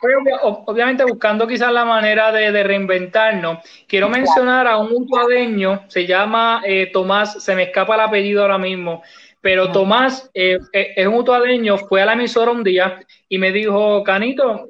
obviamente 0.67 1.05
buscando 1.05 1.47
quizás 1.47 1.73
la 1.73 1.85
manera 1.85 2.33
de, 2.33 2.63
reinventarnos. 2.63 3.59
Quiero 3.87 4.09
mencionar 4.09 4.67
a 4.67 4.79
un 4.79 4.91
mutuadeño, 4.91 5.85
se 5.89 6.07
llama 6.07 6.63
eh, 6.65 6.91
Tomás, 6.93 7.43
se 7.43 7.55
me 7.55 7.65
escapa 7.65 7.95
el 7.97 8.01
apellido 8.01 8.43
ahora 8.43 8.59
mismo, 8.59 9.03
pero 9.41 9.71
Tomás 9.71 10.31
eh, 10.33 10.59
es 10.73 11.07
un 11.07 11.15
mutuadeño, 11.15 11.77
fue 11.77 12.01
a 12.01 12.07
la 12.07 12.15
emisora 12.15 12.51
un 12.51 12.65
día 12.65 12.99
y 13.29 13.39
me 13.39 13.53
dijo, 13.53 14.03
Canito, 14.03 14.67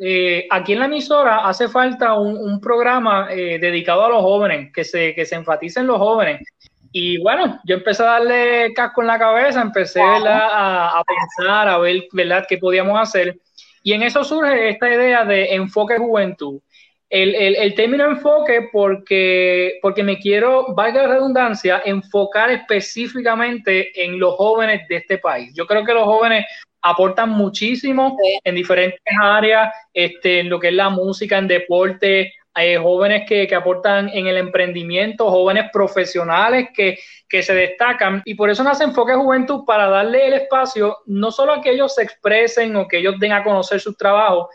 aquí 0.51 0.73
en 0.73 0.79
la 0.81 0.87
emisora 0.87 1.47
hace 1.47 1.69
falta 1.69 2.15
un, 2.15 2.61
programa 2.61 3.29
dedicado 3.29 4.05
a 4.05 4.09
los 4.09 4.23
jóvenes, 4.23 4.73
que 4.73 4.83
se, 4.83 5.15
que 5.15 5.25
se 5.25 5.37
enfatice 5.37 5.81
en 5.81 5.87
los 5.87 5.99
jóvenes. 5.99 6.41
Y 6.97 7.19
bueno, 7.19 7.61
yo 7.65 7.75
empecé 7.75 8.05
a 8.05 8.07
darle 8.07 8.73
casco 8.73 9.01
en 9.01 9.09
la 9.09 9.19
cabeza, 9.19 9.61
empecé 9.61 10.01
a, 10.01 11.03
pensar, 11.05 11.69
a 11.69 11.79
ver 11.79 12.05
¿verdad? 12.13 12.47
qué 12.49 12.57
podíamos 12.57 12.97
hacer. 13.01 13.37
Y 13.85 13.93
en 13.93 14.03
eso 14.03 14.25
surge 14.25 14.71
esta 14.71 14.89
idea 14.89 15.25
de 15.27 15.55
enfoque 15.55 15.99
juventud. 15.99 16.61
El, 17.11 17.35
el, 17.35 17.55
el, 17.57 17.75
término 17.75 18.07
enfoque 18.07 18.71
porque, 18.73 19.79
porque 19.83 20.03
me 20.03 20.19
quiero, 20.19 20.75
valga 20.75 21.03
la 21.03 21.15
redundancia, 21.15 21.83
enfocar 21.85 22.51
específicamente 22.51 24.03
en 24.03 24.19
los 24.19 24.35
jóvenes 24.37 24.89
de 24.89 24.97
este 24.97 25.19
país. 25.19 25.53
Yo 25.55 25.67
creo 25.67 25.85
que 25.85 25.93
los 25.93 26.05
jóvenes 26.05 26.47
aportan 26.81 27.29
muchísimo 27.31 28.17
en 28.43 28.55
diferentes 28.55 29.01
áreas, 29.21 29.73
este, 29.93 30.41
en 30.41 30.49
lo 30.49 30.59
que 30.59 30.69
es 30.69 30.75
la 30.75 30.89
música, 30.89 31.37
en 31.37 31.47
deporte, 31.47 32.33
hay 32.55 32.77
jóvenes 32.77 33.25
que, 33.29 33.53
aportan 33.55 34.09
en 34.09 34.29
el 34.29 34.37
emprendimiento, 34.37 35.31
jóvenes 35.31 35.71
profesionales 35.73 36.69
que, 36.75 36.99
se 37.43 37.53
destacan. 37.53 38.23
Y 38.25 38.37
por 38.37 38.49
eso 38.49 38.63
nace 38.63 38.85
Enfoque 38.85 39.13
Juventud 39.15 39.65
para 39.67 39.89
darle 39.89 40.29
el 40.29 40.35
espacio 40.35 40.99
no 41.07 41.33
solo 41.33 41.55
a 41.55 41.61
que 41.61 41.73
ellos 41.73 41.93
se 41.93 42.05
expresen 42.05 42.77
o 42.77 42.87
que 42.87 42.99
ellos 42.99 43.17
den 43.19 43.33
a 43.33 43.43
conocer 43.43 43.81
sus 43.81 43.97
trabajos, 43.97 44.47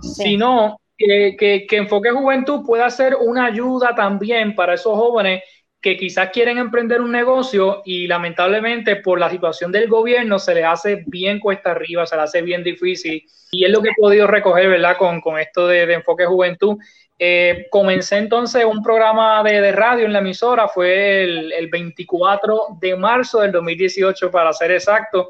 sino 0.00 0.80
que, 0.96 1.34
que, 1.36 1.66
que 1.66 1.76
Enfoque 1.78 2.12
Juventud 2.12 2.64
pueda 2.64 2.88
ser 2.90 3.16
una 3.16 3.46
ayuda 3.46 3.92
también 3.92 4.54
para 4.54 4.74
esos 4.74 4.94
jóvenes 4.94 5.42
que 5.80 5.96
quizás 5.96 6.30
quieren 6.30 6.58
emprender 6.58 7.00
un 7.00 7.12
negocio 7.12 7.82
y 7.84 8.06
lamentablemente 8.06 8.96
por 8.96 9.20
la 9.20 9.30
situación 9.30 9.70
del 9.70 9.88
gobierno 9.88 10.38
se 10.38 10.54
les 10.54 10.64
hace 10.64 11.04
bien 11.06 11.38
cuesta 11.38 11.70
arriba, 11.70 12.04
se 12.06 12.16
les 12.16 12.24
hace 12.24 12.42
bien 12.42 12.64
difícil. 12.64 13.24
Y 13.52 13.64
es 13.64 13.70
lo 13.70 13.80
que 13.80 13.90
he 13.90 13.94
podido 13.96 14.26
recoger, 14.26 14.68
¿verdad? 14.68 14.96
Con, 14.96 15.38
esto 15.38 15.68
de, 15.68 15.86
de 15.86 15.94
Enfoque 15.94 16.26
Juventud. 16.26 16.78
Eh, 17.20 17.66
comencé 17.70 18.16
entonces 18.16 18.64
un 18.64 18.80
programa 18.80 19.42
de, 19.42 19.72
radio 19.72 20.06
en 20.06 20.12
la 20.12 20.20
emisora, 20.20 20.68
fue 20.68 21.24
el, 21.24 21.68
24 21.68 22.78
de 22.80 22.94
marzo 22.94 23.40
del 23.40 23.50
2018 23.50 24.30
para 24.30 24.52
ser 24.52 24.70
exacto, 24.70 25.28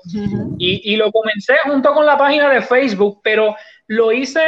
y, 0.59 0.97
lo 0.97 1.11
comencé 1.11 1.55
junto 1.65 1.95
con 1.95 2.05
la 2.05 2.19
página 2.19 2.51
de 2.51 2.61
Facebook, 2.61 3.21
pero 3.25 3.57
lo 3.87 4.13
hice 4.13 4.43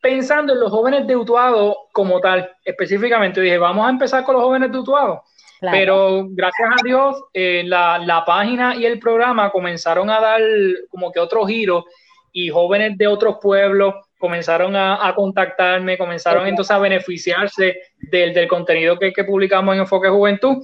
pensando 0.00 0.52
en 0.52 0.60
los 0.60 0.70
jóvenes 0.70 1.06
de 1.06 1.16
Utuado 1.16 1.76
como 1.92 2.20
tal, 2.20 2.50
específicamente 2.64 3.40
dije, 3.40 3.58
vamos 3.58 3.86
a 3.86 3.90
empezar 3.90 4.24
con 4.24 4.34
los 4.34 4.44
jóvenes 4.44 4.72
de 4.72 4.78
Utuado. 4.78 5.22
Pero 5.60 6.26
gracias 6.30 6.68
a 6.70 6.82
Dios, 6.82 7.22
eh, 7.34 7.62
la, 7.66 7.98
la 7.98 8.24
página 8.24 8.74
y 8.74 8.86
el 8.86 8.98
programa 8.98 9.50
comenzaron 9.50 10.08
a 10.08 10.18
dar 10.18 10.40
como 10.88 11.12
que 11.12 11.20
otro 11.20 11.44
giro 11.44 11.84
y 12.32 12.48
jóvenes 12.48 12.96
de 12.96 13.06
otros 13.06 13.36
pueblos 13.42 13.94
comenzaron 14.18 14.76
a, 14.76 15.12
contactarme, 15.14 15.96
comenzaron 15.96 16.46
entonces 16.46 16.70
a 16.70 16.78
beneficiarse 16.78 17.78
del, 17.98 18.34
del 18.34 18.48
contenido 18.48 18.98
que, 18.98 19.12
que, 19.12 19.24
publicamos 19.24 19.74
en 19.74 19.80
Enfoque 19.80 20.08
Juventud. 20.08 20.62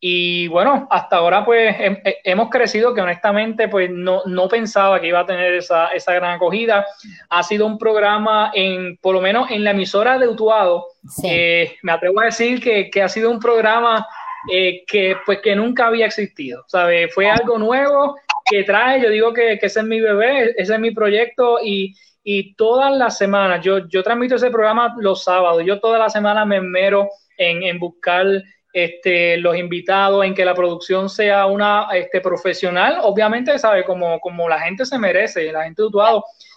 Y 0.00 0.46
bueno, 0.46 0.86
hasta 0.90 1.16
ahora 1.16 1.44
pues 1.44 1.74
hemos 2.22 2.50
crecido 2.50 2.94
que 2.94 3.00
honestamente 3.00 3.66
pues 3.66 3.90
no, 3.90 4.22
no 4.26 4.48
pensaba 4.48 5.00
que 5.00 5.08
iba 5.08 5.20
a 5.20 5.26
tener 5.26 5.54
esa, 5.54 5.88
esa, 5.88 6.14
gran 6.14 6.36
acogida. 6.36 6.86
Ha 7.30 7.42
sido 7.42 7.66
un 7.66 7.78
programa 7.78 8.52
en, 8.54 8.96
por 8.98 9.14
lo 9.14 9.20
menos 9.20 9.50
en 9.50 9.64
la 9.64 9.72
emisora 9.72 10.16
de 10.18 10.28
Utuado, 10.28 10.86
eh, 11.24 11.76
me 11.82 11.92
atrevo 11.92 12.20
a 12.20 12.26
decir 12.26 12.62
que, 12.62 12.90
que, 12.90 13.02
ha 13.02 13.08
sido 13.08 13.28
un 13.30 13.40
programa 13.40 14.06
eh, 14.52 14.84
que 14.86 15.16
pues 15.26 15.40
que 15.40 15.56
nunca 15.56 15.88
había 15.88 16.06
existido, 16.06 16.64
¿sabe? 16.68 17.08
Fue 17.08 17.28
algo 17.28 17.58
nuevo 17.58 18.16
que 18.48 18.62
trae, 18.62 19.02
yo 19.02 19.10
digo 19.10 19.32
que, 19.32 19.58
que 19.58 19.66
ese 19.66 19.80
es 19.80 19.86
mi 19.86 20.00
bebé, 20.00 20.54
ese 20.56 20.74
es 20.74 20.80
mi 20.80 20.92
proyecto 20.92 21.58
y, 21.60 21.92
y 22.22 22.54
todas 22.54 22.96
las 22.96 23.18
semanas, 23.18 23.64
yo, 23.64 23.88
yo 23.88 24.04
transmito 24.04 24.36
ese 24.36 24.50
programa 24.50 24.94
los 24.98 25.24
sábados, 25.24 25.64
yo 25.64 25.80
toda 25.80 25.98
la 25.98 26.08
semana 26.08 26.44
me 26.44 26.60
mero 26.60 27.08
en, 27.36 27.64
en 27.64 27.78
buscar 27.78 28.26
este, 28.72 29.36
los 29.38 29.56
invitados, 29.56 30.24
en 30.24 30.34
que 30.34 30.44
la 30.44 30.54
producción 30.54 31.08
sea 31.08 31.46
una 31.46 31.88
este, 31.92 32.20
profesional, 32.20 32.98
obviamente, 33.02 33.58
¿sabe? 33.58 33.84
Como, 33.84 34.20
como 34.20 34.48
la 34.48 34.60
gente 34.60 34.84
se 34.84 34.98
merece, 34.98 35.52
la 35.52 35.64
gente 35.64 35.82
de 35.82 35.88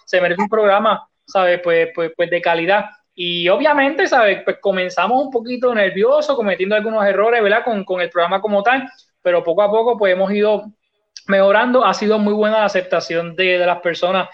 se 0.04 0.20
merece 0.20 0.42
un 0.42 0.48
programa, 0.48 1.08
¿sabe? 1.26 1.58
Pues, 1.58 1.88
pues, 1.94 2.12
pues 2.16 2.30
de 2.30 2.40
calidad. 2.40 2.86
Y 3.14 3.48
obviamente, 3.48 4.06
¿sabe? 4.06 4.42
Pues 4.44 4.58
comenzamos 4.60 5.24
un 5.24 5.30
poquito 5.30 5.74
nervioso, 5.74 6.36
cometiendo 6.36 6.74
algunos 6.74 7.04
errores, 7.04 7.42
¿verdad? 7.42 7.64
Con, 7.64 7.84
con 7.84 8.00
el 8.00 8.10
programa 8.10 8.40
como 8.40 8.62
tal, 8.62 8.88
pero 9.20 9.42
poco 9.42 9.62
a 9.62 9.70
poco 9.70 9.98
pues 9.98 10.12
hemos 10.12 10.32
ido 10.32 10.64
mejorando. 11.26 11.84
Ha 11.84 11.94
sido 11.94 12.18
muy 12.18 12.32
buena 12.32 12.58
la 12.58 12.64
aceptación 12.66 13.36
de, 13.36 13.58
de 13.58 13.66
las 13.66 13.80
personas 13.80 14.28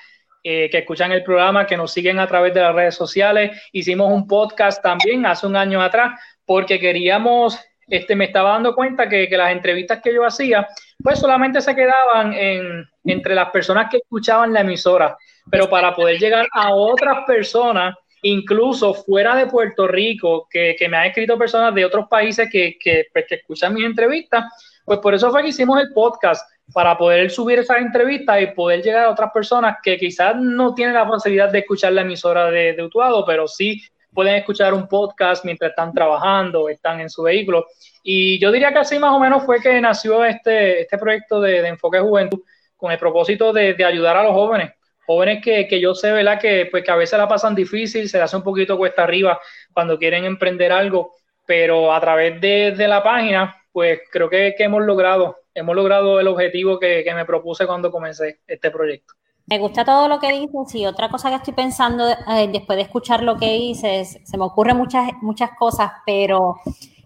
eh, 0.44 0.70
que 0.70 0.78
escuchan 0.78 1.12
el 1.12 1.24
programa, 1.24 1.66
que 1.66 1.76
nos 1.76 1.92
siguen 1.92 2.20
a 2.20 2.26
través 2.26 2.54
de 2.54 2.60
las 2.60 2.74
redes 2.74 2.94
sociales. 2.94 3.60
Hicimos 3.72 4.12
un 4.12 4.26
podcast 4.26 4.82
también 4.82 5.26
hace 5.26 5.46
un 5.46 5.56
año 5.56 5.82
atrás 5.82 6.18
porque 6.48 6.80
queríamos, 6.80 7.60
este, 7.86 8.16
me 8.16 8.24
estaba 8.24 8.52
dando 8.52 8.74
cuenta 8.74 9.06
que, 9.06 9.28
que 9.28 9.36
las 9.36 9.52
entrevistas 9.52 10.00
que 10.02 10.14
yo 10.14 10.24
hacía, 10.24 10.66
pues 11.04 11.18
solamente 11.18 11.60
se 11.60 11.76
quedaban 11.76 12.32
en, 12.32 12.88
entre 13.04 13.34
las 13.34 13.50
personas 13.50 13.90
que 13.90 13.98
escuchaban 13.98 14.54
la 14.54 14.62
emisora, 14.62 15.14
pero 15.50 15.68
para 15.68 15.94
poder 15.94 16.18
llegar 16.18 16.48
a 16.50 16.74
otras 16.74 17.26
personas, 17.26 17.94
incluso 18.22 18.94
fuera 18.94 19.36
de 19.36 19.46
Puerto 19.46 19.86
Rico, 19.86 20.48
que, 20.50 20.74
que 20.78 20.88
me 20.88 20.96
han 20.96 21.08
escrito 21.08 21.36
personas 21.36 21.74
de 21.74 21.84
otros 21.84 22.06
países 22.08 22.48
que, 22.50 22.78
que, 22.82 23.08
pues, 23.12 23.26
que 23.28 23.34
escuchan 23.34 23.74
mis 23.74 23.84
entrevistas, 23.84 24.46
pues 24.86 25.00
por 25.00 25.12
eso 25.12 25.30
fue 25.30 25.42
que 25.42 25.48
hicimos 25.48 25.78
el 25.82 25.92
podcast 25.92 26.50
para 26.72 26.96
poder 26.96 27.30
subir 27.30 27.58
esas 27.58 27.76
entrevistas 27.76 28.40
y 28.40 28.46
poder 28.46 28.82
llegar 28.82 29.04
a 29.04 29.10
otras 29.10 29.32
personas 29.34 29.76
que 29.82 29.98
quizás 29.98 30.34
no 30.34 30.74
tienen 30.74 30.94
la 30.94 31.06
facilidad 31.06 31.52
de 31.52 31.58
escuchar 31.58 31.92
la 31.92 32.00
emisora 32.00 32.50
de, 32.50 32.72
de 32.72 32.82
Utuado, 32.82 33.26
pero 33.26 33.46
sí 33.46 33.82
pueden 34.18 34.34
escuchar 34.34 34.74
un 34.74 34.88
podcast 34.88 35.44
mientras 35.44 35.70
están 35.70 35.92
trabajando, 35.92 36.68
están 36.68 36.98
en 36.98 37.08
su 37.08 37.22
vehículo. 37.22 37.66
Y 38.02 38.40
yo 38.40 38.50
diría 38.50 38.72
que 38.72 38.80
así 38.80 38.98
más 38.98 39.12
o 39.12 39.20
menos 39.20 39.44
fue 39.44 39.60
que 39.60 39.80
nació 39.80 40.24
este, 40.24 40.80
este 40.80 40.98
proyecto 40.98 41.40
de, 41.40 41.64
Enfoque 41.68 42.00
Juventud 42.00 42.40
con 42.76 42.90
el 42.90 42.98
propósito 42.98 43.52
de, 43.52 43.76
ayudar 43.84 44.16
a 44.16 44.24
los 44.24 44.32
jóvenes. 44.32 44.72
Jóvenes 45.06 45.40
que, 45.40 45.68
que 45.68 45.80
yo 45.80 45.94
sé, 45.94 46.10
¿verdad? 46.10 46.40
Que, 46.40 46.66
pues, 46.68 46.82
que 46.82 46.90
a 46.90 46.96
veces 46.96 47.16
la 47.16 47.28
pasan 47.28 47.54
difícil, 47.54 48.08
se 48.08 48.18
le 48.18 48.24
hace 48.24 48.36
un 48.36 48.42
poquito 48.42 48.76
cuesta 48.76 49.04
arriba 49.04 49.38
cuando 49.72 49.96
quieren 49.96 50.24
emprender 50.24 50.72
algo, 50.72 51.12
pero 51.46 51.94
a 51.94 52.00
través 52.00 52.40
de, 52.40 52.88
la 52.88 53.04
página, 53.04 53.54
pues 53.70 54.00
creo 54.10 54.28
que 54.28 54.52
hemos 54.58 54.84
logrado 54.84 55.36
hemos 55.58 55.76
logrado 55.76 56.20
el 56.20 56.28
objetivo 56.28 56.78
que, 56.78 57.04
me 57.14 57.24
propuse 57.24 57.66
cuando 57.66 57.90
comencé 57.90 58.40
este 58.46 58.70
proyecto. 58.70 59.14
Me 59.48 59.58
gusta 59.58 59.82
todo 59.82 60.08
lo 60.08 60.18
que 60.18 60.30
dices 60.30 60.74
y 60.74 60.84
otra 60.84 61.08
cosa 61.08 61.30
que 61.30 61.36
estoy 61.36 61.54
pensando 61.54 62.06
eh, 62.06 62.48
después 62.52 62.76
de 62.76 62.82
escuchar 62.82 63.22
lo 63.22 63.38
que 63.38 63.50
dices, 63.54 64.18
se 64.22 64.36
me 64.36 64.44
ocurren 64.44 64.76
muchas, 64.76 65.10
muchas 65.22 65.52
cosas, 65.58 65.90
pero 66.04 66.56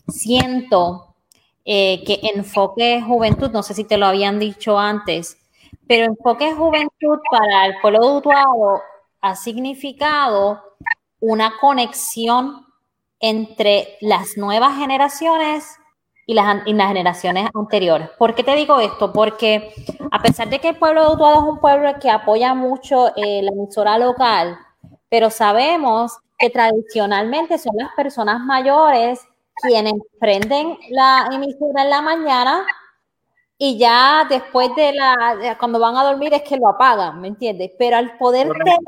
siento 0.08 1.14
eh, 1.64 2.02
que 2.04 2.18
enfoque 2.34 3.00
juventud, 3.00 3.52
no 3.52 3.62
sé 3.62 3.74
si 3.74 3.84
te 3.84 3.96
lo 3.96 4.06
habían 4.06 4.40
dicho 4.40 4.76
antes, 4.76 5.38
pero 5.86 6.04
enfoque 6.06 6.52
juventud 6.52 7.20
para 7.30 7.66
el 7.66 7.80
pueblo 7.80 8.00
de 8.00 8.16
Utuado 8.16 8.82
ha 9.20 9.36
significado 9.36 10.60
una 11.20 11.52
conexión 11.60 12.66
entre 13.20 13.98
las 14.00 14.36
nuevas 14.36 14.76
generaciones 14.78 15.76
y 16.26 16.34
las, 16.34 16.64
generaciones 16.64 17.48
anteriores. 17.54 18.08
¿Por 18.18 18.34
qué 18.34 18.44
te 18.44 18.54
digo 18.54 18.80
esto? 18.80 19.12
Porque 19.12 19.72
a 20.10 20.22
pesar 20.22 20.48
de 20.48 20.58
que 20.58 20.70
el 20.70 20.78
pueblo 20.78 21.02
de 21.02 21.14
Utuado 21.14 21.34
es 21.42 21.48
un 21.48 21.58
pueblo 21.58 21.98
que 22.00 22.10
apoya 22.10 22.54
mucho 22.54 23.08
eh, 23.16 23.42
la 23.42 23.50
emisora 23.50 23.98
local, 23.98 24.58
pero 25.08 25.30
sabemos 25.30 26.18
que 26.38 26.50
tradicionalmente 26.50 27.58
son 27.58 27.74
las 27.76 27.92
personas 27.94 28.40
mayores 28.40 29.20
quienes 29.54 29.94
prenden 30.18 30.78
la 30.90 31.28
emisora 31.32 31.82
en 31.82 31.90
la 31.90 32.02
mañana 32.02 32.66
y 33.58 33.78
ya 33.78 34.26
después 34.28 34.74
de 34.74 34.92
la, 34.92 35.56
cuando 35.58 35.78
van 35.78 35.96
a 35.96 36.04
dormir 36.04 36.34
es 36.34 36.42
que 36.42 36.56
lo 36.56 36.68
apagan, 36.68 37.20
¿me 37.20 37.28
entiendes? 37.28 37.70
Pero 37.78 37.96
al 37.96 38.16
poder 38.16 38.48
tener 38.48 38.78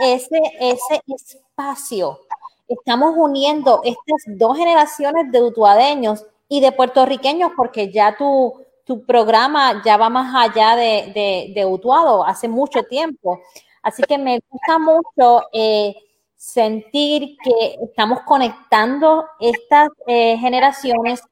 ese, 0.00 0.40
ese 0.60 1.02
espacio, 1.08 2.20
estamos 2.68 3.14
uniendo 3.16 3.80
estas 3.82 4.22
dos 4.26 4.56
generaciones 4.56 5.32
de 5.32 5.42
utuadeños 5.42 6.24
y 6.52 6.60
de 6.60 6.72
puertorriqueños, 6.72 7.52
porque 7.56 7.92
ya 7.92 8.16
tu, 8.16 8.52
tu 8.84 9.06
programa 9.06 9.80
ya 9.84 9.96
va 9.96 10.10
más 10.10 10.34
allá 10.34 10.74
de, 10.74 11.12
de, 11.14 11.52
de, 11.54 11.64
Utuado, 11.64 12.24
hace 12.26 12.48
mucho 12.48 12.82
tiempo. 12.82 13.38
Así 13.82 14.02
que 14.02 14.18
me 14.18 14.40
gusta 14.50 14.78
mucho 14.80 15.46
eh, 15.52 15.94
sentir 16.34 17.36
que 17.40 17.76
estamos 17.84 18.22
conectando 18.22 19.26
estas 19.38 19.90
eh, 20.08 20.36
generaciones 20.38 21.22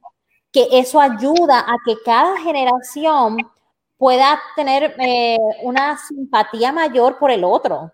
que 0.53 0.67
eso 0.71 1.01
ayuda 1.01 1.59
a 1.59 1.75
que 1.85 1.97
cada 2.05 2.37
generación 2.39 3.37
pueda 3.97 4.39
tener 4.55 4.95
eh, 4.99 5.37
una 5.63 5.97
simpatía 5.97 6.71
mayor 6.71 7.19
por 7.19 7.29
el 7.29 7.43
otro 7.43 7.91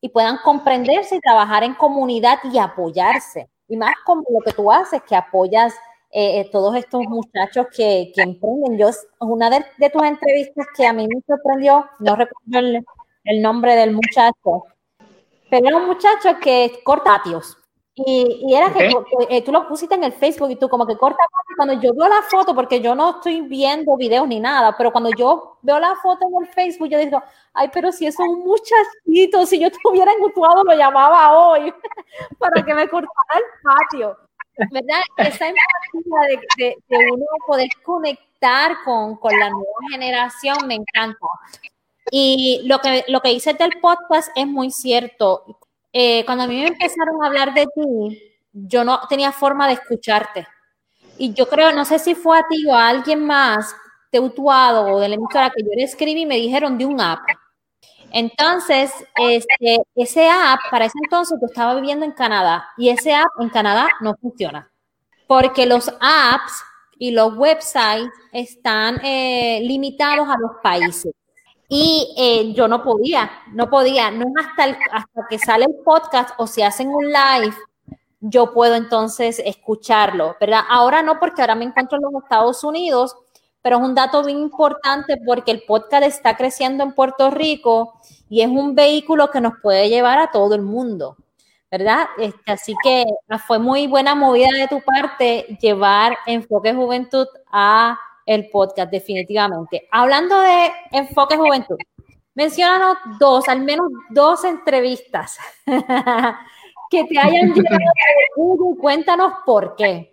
y 0.00 0.08
puedan 0.08 0.38
comprenderse 0.38 1.16
y 1.16 1.20
trabajar 1.20 1.64
en 1.64 1.74
comunidad 1.74 2.38
y 2.50 2.58
apoyarse. 2.58 3.50
Y 3.68 3.76
más 3.76 3.92
como 4.06 4.24
lo 4.30 4.40
que 4.40 4.52
tú 4.52 4.72
haces, 4.72 5.02
que 5.02 5.14
apoyas 5.14 5.74
eh, 6.12 6.40
eh 6.40 6.50
todos 6.50 6.76
estos 6.76 7.02
muchachos 7.02 7.66
que, 7.74 8.12
que, 8.14 8.22
emprenden. 8.22 8.78
Yo, 8.78 8.90
una 9.20 9.50
de, 9.50 9.64
de, 9.78 9.90
tus 9.90 10.02
entrevistas 10.02 10.66
que 10.76 10.86
a 10.86 10.92
mí 10.92 11.08
me 11.08 11.20
sorprendió, 11.26 11.86
no 11.98 12.16
recuerdo 12.16 12.58
el, 12.58 12.84
el 13.24 13.42
nombre 13.42 13.74
del 13.74 13.92
muchacho, 13.92 14.64
pero 15.50 15.68
era 15.68 15.76
un 15.76 15.86
muchacho 15.86 16.38
que 16.40 16.80
corta 16.84 17.18
patios. 17.18 17.58
Y, 17.94 18.46
y, 18.46 18.54
era 18.54 18.72
que 18.72 18.90
eh, 19.28 19.44
tú 19.44 19.52
lo 19.52 19.68
pusiste 19.68 19.94
en 19.94 20.04
el 20.04 20.12
Facebook 20.14 20.50
y 20.50 20.56
tú 20.56 20.66
como 20.66 20.86
que 20.86 20.96
corta 20.96 21.22
cuando 21.56 21.74
yo 21.74 21.92
veo 21.92 22.08
la 22.08 22.22
foto, 22.22 22.54
porque 22.54 22.80
yo 22.80 22.94
no 22.94 23.16
estoy 23.16 23.42
viendo 23.42 23.98
videos 23.98 24.26
ni 24.26 24.40
nada, 24.40 24.74
pero 24.78 24.90
cuando 24.90 25.10
yo 25.10 25.58
veo 25.60 25.78
la 25.78 25.94
foto 25.96 26.26
en 26.26 26.42
el 26.42 26.48
Facebook, 26.54 26.88
yo 26.88 26.98
digo, 26.98 27.22
ay, 27.52 27.68
pero 27.70 27.92
si 27.92 28.06
eso 28.06 28.22
es 28.22 28.28
un 28.30 28.44
muchachito, 28.44 29.44
si 29.44 29.60
yo 29.60 29.68
estuviera 29.68 30.10
en 30.10 30.20
lo 30.20 30.74
llamaba 30.74 31.38
hoy 31.38 31.72
para 32.38 32.64
que 32.64 32.72
me 32.72 32.88
cortara 32.88 33.34
el 33.36 33.42
patio. 33.62 34.16
¿Verdad? 34.56 35.00
Esa 35.16 35.48
empatía 35.48 36.38
de, 36.56 36.76
uno 37.10 37.24
poder 37.46 37.68
conectar 37.82 38.76
con, 38.84 39.16
con 39.16 39.38
la 39.38 39.50
nueva 39.50 39.78
generación 39.90 40.56
me 40.66 40.74
encanta. 40.74 41.26
Y 42.10 42.62
lo 42.64 42.78
que, 42.80 43.04
lo 43.08 43.20
que 43.20 43.30
dices 43.30 43.56
del 43.56 43.80
podcast 43.80 44.30
es 44.34 44.46
muy 44.46 44.70
cierto. 44.70 45.58
Eh, 45.92 46.24
cuando 46.24 46.44
a 46.44 46.46
mí 46.46 46.60
me 46.60 46.68
empezaron 46.68 47.22
a 47.22 47.26
hablar 47.26 47.54
de 47.54 47.66
ti, 47.66 48.22
yo 48.52 48.84
no 48.84 49.00
tenía 49.08 49.32
forma 49.32 49.66
de 49.66 49.74
escucharte. 49.74 50.46
Y 51.18 51.32
yo 51.34 51.48
creo, 51.48 51.72
no 51.72 51.84
sé 51.84 51.98
si 51.98 52.14
fue 52.14 52.38
a 52.38 52.46
ti 52.48 52.66
o 52.66 52.74
a 52.74 52.88
alguien 52.88 53.24
más 53.24 53.74
de 54.10 54.20
Utuado 54.20 54.94
o 54.94 55.00
de 55.00 55.08
la 55.08 55.14
emisora 55.14 55.50
que 55.50 55.62
yo 55.62 55.70
le 55.74 55.84
escribí 55.84 56.26
me 56.26 56.36
dijeron 56.36 56.76
de 56.76 56.84
un 56.84 57.00
app. 57.00 57.20
Entonces, 58.12 58.92
este, 59.16 59.78
ese 59.94 60.28
app, 60.28 60.60
para 60.70 60.84
ese 60.84 60.98
entonces 61.02 61.38
yo 61.40 61.46
estaba 61.46 61.74
viviendo 61.74 62.04
en 62.04 62.12
Canadá 62.12 62.68
y 62.76 62.90
ese 62.90 63.14
app 63.14 63.30
en 63.40 63.48
Canadá 63.48 63.88
no 64.00 64.14
funciona. 64.20 64.70
Porque 65.26 65.64
los 65.64 65.88
apps 66.00 66.62
y 66.98 67.10
los 67.10 67.36
websites 67.36 68.10
están 68.32 69.00
eh, 69.02 69.60
limitados 69.62 70.28
a 70.28 70.36
los 70.38 70.52
países. 70.62 71.12
Y 71.68 72.14
eh, 72.18 72.52
yo 72.52 72.68
no 72.68 72.82
podía, 72.82 73.30
no 73.52 73.70
podía, 73.70 74.10
no 74.10 74.26
es 74.26 74.46
hasta, 74.46 74.78
hasta 74.92 75.26
que 75.28 75.38
sale 75.38 75.64
el 75.64 75.74
podcast 75.82 76.30
o 76.36 76.46
si 76.46 76.60
hacen 76.60 76.88
un 76.88 77.06
live, 77.06 77.54
yo 78.20 78.52
puedo 78.52 78.74
entonces 78.74 79.40
escucharlo, 79.44 80.36
¿verdad? 80.38 80.60
Ahora 80.68 81.02
no, 81.02 81.18
porque 81.18 81.40
ahora 81.40 81.54
me 81.54 81.64
encuentro 81.64 81.96
en 81.96 82.02
los 82.02 82.22
Estados 82.22 82.62
Unidos, 82.62 83.16
pero 83.62 83.78
es 83.78 83.82
un 83.82 83.94
dato 83.94 84.24
bien 84.24 84.38
importante 84.38 85.16
porque 85.24 85.52
el 85.52 85.62
podcast 85.62 86.04
está 86.04 86.36
creciendo 86.36 86.82
en 86.82 86.94
Puerto 86.94 87.30
Rico 87.30 87.94
y 88.28 88.42
es 88.42 88.48
un 88.48 88.74
vehículo 88.74 89.30
que 89.30 89.40
nos 89.40 89.54
puede 89.62 89.88
llevar 89.88 90.18
a 90.18 90.30
todo 90.30 90.54
el 90.54 90.62
mundo, 90.62 91.16
¿verdad? 91.70 92.08
Este, 92.18 92.52
así 92.52 92.74
que 92.82 93.04
fue 93.46 93.58
muy 93.58 93.86
buena 93.86 94.14
movida 94.14 94.48
de 94.56 94.66
tu 94.66 94.80
parte 94.80 95.56
llevar 95.60 96.18
Enfoque 96.26 96.74
Juventud 96.74 97.26
a 97.52 97.98
el 98.26 98.50
podcast, 98.50 98.90
definitivamente. 98.90 99.88
Hablando 99.90 100.40
de 100.40 100.72
Enfoque 100.90 101.36
Juventud, 101.36 101.76
mencionanos 102.34 102.96
dos, 103.18 103.48
al 103.48 103.60
menos 103.60 103.90
dos 104.10 104.44
entrevistas 104.44 105.38
que 106.90 107.04
te 107.04 107.18
hayan 107.18 107.52
llegado 107.54 108.74
y 108.74 108.78
cuéntanos 108.78 109.34
por 109.46 109.76
qué. 109.76 110.11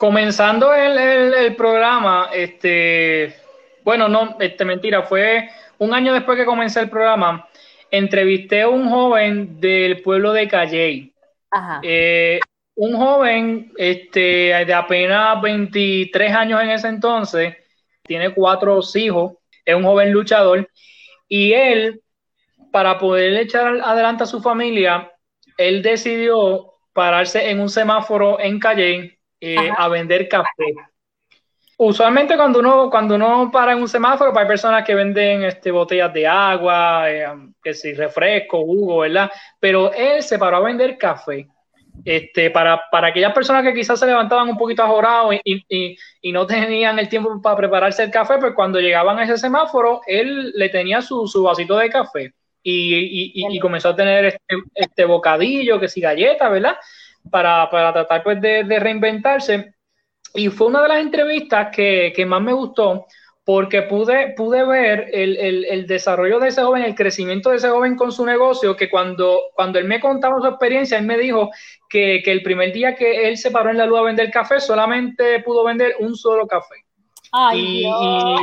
Comenzando 0.00 0.72
el, 0.72 0.96
el, 0.96 1.54
programa, 1.56 2.30
este, 2.32 3.34
bueno, 3.84 4.08
no, 4.08 4.38
este, 4.40 4.64
mentira, 4.64 5.02
fue 5.02 5.50
un 5.76 5.92
año 5.92 6.14
después 6.14 6.38
que 6.38 6.46
comencé 6.46 6.80
el 6.80 6.88
programa, 6.88 7.46
entrevisté 7.90 8.62
a 8.62 8.68
un 8.70 8.88
joven 8.88 9.60
del 9.60 10.00
pueblo 10.00 10.32
de 10.32 10.48
Calley. 10.48 11.12
Ajá. 11.50 11.80
Eh, 11.82 12.40
un 12.76 12.96
joven 12.96 13.74
este, 13.76 14.64
de 14.64 14.72
apenas 14.72 15.38
23 15.42 16.32
años 16.34 16.62
en 16.62 16.70
ese 16.70 16.88
entonces, 16.88 17.54
tiene 18.02 18.32
cuatro 18.32 18.80
hijos, 18.94 19.34
es 19.66 19.74
un 19.74 19.82
joven 19.82 20.12
luchador, 20.12 20.66
y 21.28 21.52
él, 21.52 22.00
para 22.72 22.96
poder 22.96 23.34
echar 23.34 23.82
adelante 23.84 24.22
a 24.22 24.26
su 24.26 24.40
familia, 24.40 25.12
él 25.58 25.82
decidió 25.82 26.72
pararse 26.94 27.50
en 27.50 27.60
un 27.60 27.68
semáforo 27.68 28.40
en 28.40 28.58
Calle 28.58 29.19
eh, 29.40 29.70
a 29.76 29.88
vender 29.88 30.28
café. 30.28 30.74
Usualmente 31.76 32.36
cuando 32.36 32.58
uno, 32.58 32.90
cuando 32.90 33.14
uno 33.14 33.50
para 33.50 33.72
en 33.72 33.78
un 33.78 33.88
semáforo, 33.88 34.32
pues 34.32 34.42
hay 34.42 34.48
personas 34.48 34.84
que 34.84 34.94
venden 34.94 35.44
este, 35.44 35.70
botellas 35.70 36.12
de 36.12 36.26
agua, 36.26 37.10
eh, 37.10 37.26
que 37.62 37.72
si 37.72 37.94
refresco, 37.94 38.64
jugo, 38.64 38.98
¿verdad? 38.98 39.30
Pero 39.58 39.92
él 39.92 40.22
se 40.22 40.38
paró 40.38 40.58
a 40.58 40.60
vender 40.60 40.98
café 40.98 41.48
este, 42.04 42.50
para, 42.50 42.82
para 42.90 43.08
aquellas 43.08 43.32
personas 43.32 43.62
que 43.62 43.74
quizás 43.74 43.98
se 43.98 44.06
levantaban 44.06 44.48
un 44.48 44.58
poquito 44.58 44.82
ajorados 44.82 45.34
y, 45.44 45.64
y, 45.68 45.96
y, 46.20 46.32
no 46.32 46.46
tenían 46.46 46.98
el 46.98 47.08
tiempo 47.08 47.40
para 47.42 47.56
prepararse 47.56 48.02
el 48.04 48.10
café, 48.10 48.38
pues 48.38 48.54
cuando 48.54 48.80
llegaban 48.80 49.18
a 49.18 49.24
ese 49.24 49.36
semáforo, 49.36 50.00
él 50.06 50.52
le 50.54 50.68
tenía 50.68 51.02
su, 51.02 51.26
su 51.26 51.42
vasito 51.42 51.76
de 51.76 51.90
café 51.90 52.34
y, 52.62 53.32
y, 53.34 53.58
comenzó 53.58 53.90
a 53.90 53.96
tener 53.96 54.26
este, 54.26 54.56
este, 54.74 55.04
bocadillo, 55.04 55.80
que 55.80 55.88
si 55.88 56.00
galleta, 56.00 56.48
¿verdad? 56.48 56.76
Para, 57.28 57.68
para 57.70 57.92
tratar 57.92 58.22
pues 58.22 58.40
de, 58.40 58.64
de, 58.64 58.78
reinventarse. 58.78 59.74
Y 60.34 60.48
fue 60.48 60.68
una 60.68 60.82
de 60.82 60.88
las 60.88 61.00
entrevistas 61.00 61.74
que, 61.74 62.12
que 62.14 62.24
más 62.24 62.40
me 62.40 62.52
gustó 62.52 63.06
porque 63.44 63.82
pude, 63.82 64.34
pude 64.36 64.64
ver 64.64 65.10
el, 65.12 65.36
el, 65.36 65.64
el, 65.64 65.86
desarrollo 65.88 66.38
de 66.38 66.48
ese 66.48 66.62
joven, 66.62 66.84
el 66.84 66.94
crecimiento 66.94 67.50
de 67.50 67.56
ese 67.56 67.68
joven 67.68 67.96
con 67.96 68.12
su 68.12 68.24
negocio, 68.24 68.76
que 68.76 68.88
cuando, 68.88 69.40
cuando 69.54 69.80
él 69.80 69.86
me 69.86 69.98
contaba 69.98 70.40
su 70.40 70.46
experiencia, 70.46 70.98
él 70.98 71.04
me 71.04 71.18
dijo 71.18 71.50
que, 71.88 72.20
que 72.24 72.30
el 72.30 72.44
primer 72.44 72.72
día 72.72 72.94
que 72.94 73.28
él 73.28 73.36
se 73.36 73.50
paró 73.50 73.70
en 73.70 73.78
la 73.78 73.86
luz 73.86 73.98
a 73.98 74.02
vender 74.02 74.30
café, 74.30 74.60
solamente 74.60 75.40
pudo 75.40 75.64
vender 75.64 75.96
un 75.98 76.14
solo 76.14 76.46
café. 76.46 76.76
y, 77.54 77.86
y, 77.86 78.36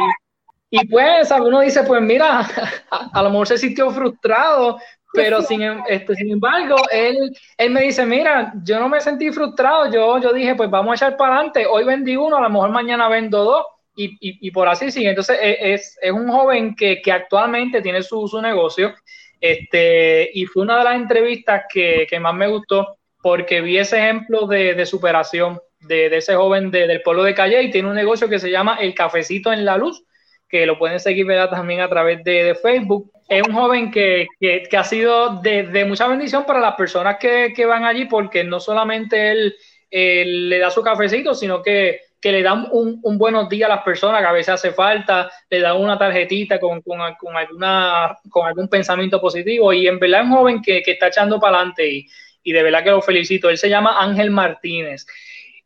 y, 0.72 0.88
pues, 0.88 1.32
uno 1.32 1.62
dice, 1.62 1.84
pues 1.84 2.02
mira, 2.02 2.42
a, 2.92 3.24
lo 3.24 3.30
mejor 3.30 3.48
se 3.48 3.58
sintió 3.58 3.90
frustrado, 3.92 4.78
pero 5.18 5.42
sin, 5.42 5.62
em, 5.62 5.82
este, 5.88 6.16
sin 6.16 6.32
embargo, 6.32 6.78
él, 6.92 7.36
él 7.58 7.70
me 7.72 7.82
dice, 7.82 8.06
mira, 8.06 8.54
yo 8.64 8.80
no 8.80 8.88
me 8.88 9.02
sentí 9.02 9.32
frustrado, 9.32 9.92
yo, 9.92 10.20
yo 10.20 10.32
dije, 10.32 10.56
pues 10.56 10.70
vamos 10.70 10.92
a 10.92 10.96
echar 10.96 11.18
para 11.18 11.36
adelante, 11.36 11.66
hoy 11.66 11.84
vendí 11.84 12.16
uno, 12.16 12.38
a 12.38 12.42
lo 12.42 12.50
mejor 12.50 12.70
mañana 12.70 13.10
vendo 13.10 13.44
dos 13.44 13.66
y, 13.98 14.18
y, 14.20 14.52
por 14.52 14.68
así 14.68 14.92
sigue. 14.92 15.10
Entonces, 15.10 15.40
e, 15.42 15.74
es, 15.74 15.98
es 16.02 16.12
un 16.12 16.30
joven 16.30 16.76
que, 16.76 17.02
que 17.02 17.12
actualmente 17.12 17.82
tiene 17.82 18.04
su, 18.04 18.28
su, 18.28 18.42
negocio. 18.42 18.94
Este, 19.42 20.30
y 20.34 20.46
fue 20.46 20.64
una 20.64 20.78
de 20.78 20.84
las 20.84 20.96
entrevistas 20.96 21.64
que, 21.72 22.06
que 22.10 22.20
más 22.20 22.34
me 22.36 22.48
gustó 22.48 22.98
porque 23.22 23.62
vi 23.62 23.78
ese 23.78 23.98
ejemplo 23.98 24.46
de, 24.46 24.76
de 24.76 24.86
superación 24.86 25.60
de, 25.82 26.10
de, 26.10 26.18
ese 26.18 26.36
joven 26.36 26.72
de, 26.72 26.88
del 26.88 27.02
pueblo 27.02 27.24
de 27.24 27.34
Calle 27.34 27.62
y 27.64 27.72
tiene 27.72 27.90
un 27.90 27.96
negocio 27.96 28.30
que 28.30 28.40
se 28.40 28.52
llama 28.52 28.78
El 28.80 28.94
Cafecito 28.94 29.52
en 29.52 29.66
la 29.66 29.78
Luz, 29.78 30.04
que 30.48 30.66
lo 30.66 30.78
pueden 30.78 31.00
seguir 31.00 31.26
¿verdad? 31.26 31.50
también 31.50 31.82
a 31.82 31.90
través 31.90 32.24
de 32.24 32.56
Facebook. 32.62 33.12
Es 33.28 33.46
un 33.46 33.54
joven 33.54 33.92
que, 33.92 34.28
que, 34.40 34.78
ha 34.78 34.84
sido 34.84 35.42
de, 35.42 35.86
mucha 35.86 36.08
bendición 36.08 36.46
para 36.46 36.60
las 36.60 36.76
personas 36.76 37.18
que, 37.20 37.54
que 37.54 37.66
van 37.66 37.84
allí 37.84 38.06
porque 38.06 38.44
no 38.44 38.60
solamente 38.60 39.32
él, 39.32 39.56
le 39.90 40.60
da 40.60 40.70
su 40.70 40.82
cafecito, 40.82 41.34
sino 41.34 41.62
que 41.62 42.02
le 42.32 42.44
dan 42.44 42.68
un, 42.72 43.18
buenos 43.18 43.50
días 43.50 43.70
a 43.70 43.76
las 43.76 43.84
personas, 43.84 44.22
que 44.22 44.28
a 44.28 44.32
veces 44.32 44.54
hace 44.54 44.72
falta, 44.72 45.32
le 45.50 45.60
dan 45.60 45.78
una 45.78 45.98
tarjetita 45.98 46.60
con, 46.60 46.82
con, 46.82 47.02
alguna, 47.02 48.18
con 48.30 48.48
algún 48.48 48.68
pensamiento 48.68 49.20
positivo 49.20 49.74
y 49.74 49.88
en 49.88 50.00
verdad 50.00 50.22
es 50.22 50.28
un 50.28 50.36
joven 50.36 50.62
que, 50.62 50.84
está 50.86 51.08
echando 51.08 51.40
para 51.40 51.58
adelante 51.58 51.88
y, 51.88 52.08
y 52.44 52.52
de 52.52 52.64
verdad 52.64 52.84
que 52.84 52.92
lo 52.92 53.02
felicito. 53.02 53.50
Él 53.50 53.58
se 53.58 53.70
llama 53.70 54.02
Ángel 54.02 54.32
Martínez. 54.32 55.06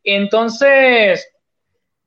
Entonces, 0.04 1.31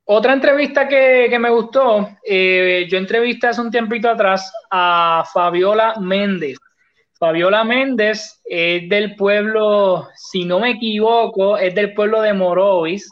otra 0.08 0.32
entrevista 0.32 0.86
que, 0.86 1.36
me 1.38 1.50
gustó, 1.50 2.08
eh, 2.24 2.86
yo 2.88 2.96
entrevisté 2.96 3.48
hace 3.48 3.60
un 3.60 3.72
tiempito 3.72 4.08
atrás 4.08 4.52
a 4.70 5.24
Fabiola 5.32 5.96
Méndez. 6.00 6.58
Fabiola 7.18 7.64
Méndez 7.64 8.40
es 8.44 8.88
del 8.88 9.16
pueblo, 9.16 10.06
si 10.14 10.44
no 10.44 10.60
me 10.60 10.70
equivoco, 10.70 11.58
es 11.58 11.74
del 11.74 11.92
pueblo 11.92 12.20
de 12.20 12.34
Morovis, 12.34 13.10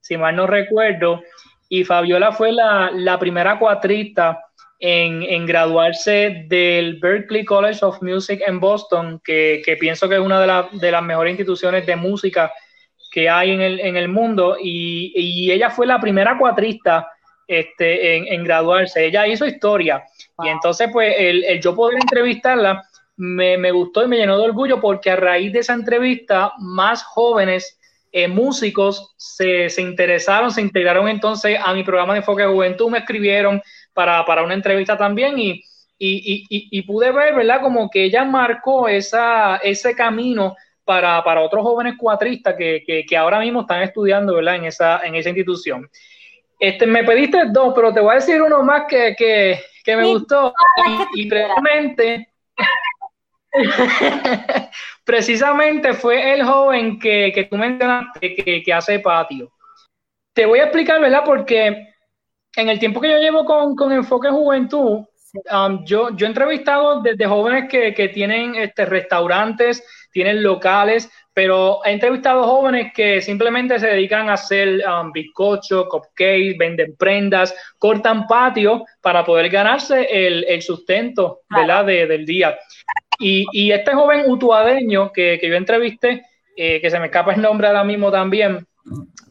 si 0.00 0.18
mal 0.18 0.36
no 0.36 0.46
recuerdo, 0.46 1.22
y 1.70 1.82
Fabiola 1.84 2.30
fue 2.32 2.52
la, 2.52 3.16
primera 3.18 3.58
cuatrista 3.58 4.38
en, 4.78 5.46
graduarse 5.46 6.44
del 6.46 6.98
Berklee 7.00 7.46
College 7.46 7.82
of 7.82 8.02
Music 8.02 8.42
en 8.46 8.60
Boston, 8.60 9.18
que, 9.24 9.62
pienso 9.80 10.10
que 10.10 10.16
es 10.16 10.20
una 10.20 10.40
de, 10.40 10.78
de 10.78 10.90
las 10.90 11.02
mejores 11.02 11.30
instituciones 11.30 11.86
de 11.86 11.96
música 11.96 12.52
que 13.14 13.30
hay 13.30 13.52
en 13.52 13.60
el, 13.60 13.78
en 13.78 13.96
el 13.96 14.08
mundo 14.08 14.56
y, 14.60 15.48
ella 15.52 15.70
fue 15.70 15.86
la 15.86 16.00
primera 16.00 16.36
cuatrista 16.36 17.06
este, 17.46 18.34
en, 18.34 18.42
graduarse. 18.42 19.06
Ella 19.06 19.24
hizo 19.28 19.46
historia 19.46 20.02
y 20.42 20.48
entonces 20.48 20.88
pues 20.92 21.14
el, 21.16 21.60
yo 21.60 21.76
poder 21.76 21.98
entrevistarla 22.00 22.82
me, 23.16 23.70
gustó 23.70 24.02
y 24.02 24.08
me 24.08 24.16
llenó 24.16 24.36
de 24.36 24.46
orgullo 24.46 24.80
porque 24.80 25.12
a 25.12 25.16
raíz 25.16 25.52
de 25.52 25.60
esa 25.60 25.74
entrevista 25.74 26.54
más 26.58 27.04
jóvenes 27.04 27.78
eh, 28.10 28.26
músicos 28.26 29.14
se, 29.16 29.68
interesaron, 29.78 30.50
se 30.50 30.62
integraron 30.62 31.06
entonces 31.06 31.56
a 31.64 31.72
mi 31.72 31.84
programa 31.84 32.14
de 32.14 32.18
enfoque 32.18 32.42
de 32.42 32.48
juventud, 32.48 32.90
me 32.90 32.98
escribieron 32.98 33.62
para, 33.92 34.24
una 34.42 34.54
entrevista 34.54 34.98
también 34.98 35.38
y, 35.38 35.62
y, 36.00 36.82
pude 36.82 37.12
ver, 37.12 37.36
¿verdad? 37.36 37.60
Como 37.60 37.88
que 37.88 38.02
ella 38.02 38.24
marcó 38.24 38.88
esa, 38.88 39.58
ese 39.58 39.94
camino 39.94 40.56
para, 40.84 41.22
para 41.24 41.40
otros 41.40 41.62
jóvenes 41.62 41.94
cuatristas 41.98 42.54
que, 42.56 42.84
que, 42.84 43.16
ahora 43.16 43.40
mismo 43.40 43.62
están 43.62 43.82
estudiando 43.82 44.34
¿verdad? 44.34 44.56
En, 44.56 44.64
esa, 44.64 45.04
en 45.04 45.14
esa 45.14 45.30
institución. 45.30 45.88
Este, 46.58 46.86
me 46.86 47.04
pediste 47.04 47.46
dos, 47.50 47.72
pero 47.74 47.92
te 47.92 48.00
voy 48.00 48.12
a 48.12 48.14
decir 48.16 48.40
uno 48.40 48.62
más 48.62 48.84
que, 48.88 49.14
que, 49.16 49.60
que 49.84 49.96
me 49.96 50.06
gustó. 50.06 50.52
Y, 51.14 51.28
precisamente, 51.28 52.28
precisamente 55.04 55.94
fue 55.94 56.34
el 56.34 56.44
joven 56.44 56.98
que, 56.98 57.32
que 57.34 57.44
tú 57.44 57.56
mencionaste 57.56 58.34
que, 58.34 58.62
que, 58.62 58.72
hace 58.72 58.98
patio. 59.00 59.52
Te 60.32 60.46
voy 60.46 60.60
a 60.60 60.64
explicar, 60.64 61.00
¿verdad? 61.00 61.22
Porque 61.24 61.94
en 62.56 62.68
el 62.68 62.78
tiempo 62.78 63.00
que 63.00 63.10
yo 63.10 63.18
llevo 63.18 63.44
con, 63.44 63.74
con 63.76 63.92
Enfoque 63.92 64.30
Juventud, 64.30 65.04
um, 65.52 65.84
yo, 65.84 66.16
yo 66.16 66.26
he 66.26 66.28
entrevistado 66.28 67.00
desde 67.00 67.26
jóvenes 67.26 67.68
que, 67.68 67.94
que 67.94 68.08
tienen 68.08 68.54
este, 68.54 68.84
restaurantes, 68.84 69.84
tienen 70.14 70.44
locales, 70.44 71.10
pero 71.34 71.80
he 71.84 71.90
entrevistado 71.90 72.44
jóvenes 72.44 72.92
que 72.94 73.20
simplemente 73.20 73.80
se 73.80 73.88
dedican 73.88 74.30
a 74.30 74.34
hacer 74.34 74.80
um, 74.86 75.10
bizcochos, 75.10 75.88
cupcakes, 75.88 76.56
venden 76.56 76.94
prendas, 76.96 77.52
cortan 77.78 78.28
patio 78.28 78.84
para 79.02 79.24
poder 79.24 79.50
ganarse 79.50 80.06
el, 80.08 80.62
sustento 80.62 81.40
¿verdad? 81.50 81.84
del 81.84 82.24
día. 82.24 82.56
Y, 83.18 83.72
este 83.72 83.92
joven 83.92 84.22
utuadeño 84.26 85.12
que, 85.12 85.40
yo 85.42 85.54
entrevisté, 85.54 86.24
eh, 86.56 86.80
que 86.80 86.90
se 86.90 87.00
me 87.00 87.06
escapa 87.06 87.34
el 87.34 87.42
nombre 87.42 87.66
ahora 87.66 87.82
mismo 87.82 88.12
también, 88.12 88.64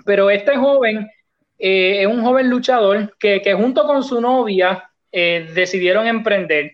pero 0.06 0.30
este 0.30 0.58
joven 0.58 1.10
eh, 1.58 2.02
es 2.02 2.08
un 2.08 2.22
joven 2.22 2.50
luchador 2.50 3.16
que, 3.18 3.54
junto 3.54 3.88
con 3.88 4.04
su 4.04 4.20
novia 4.20 4.90
eh, 5.14 5.50
decidieron 5.54 6.08
emprender. 6.08 6.74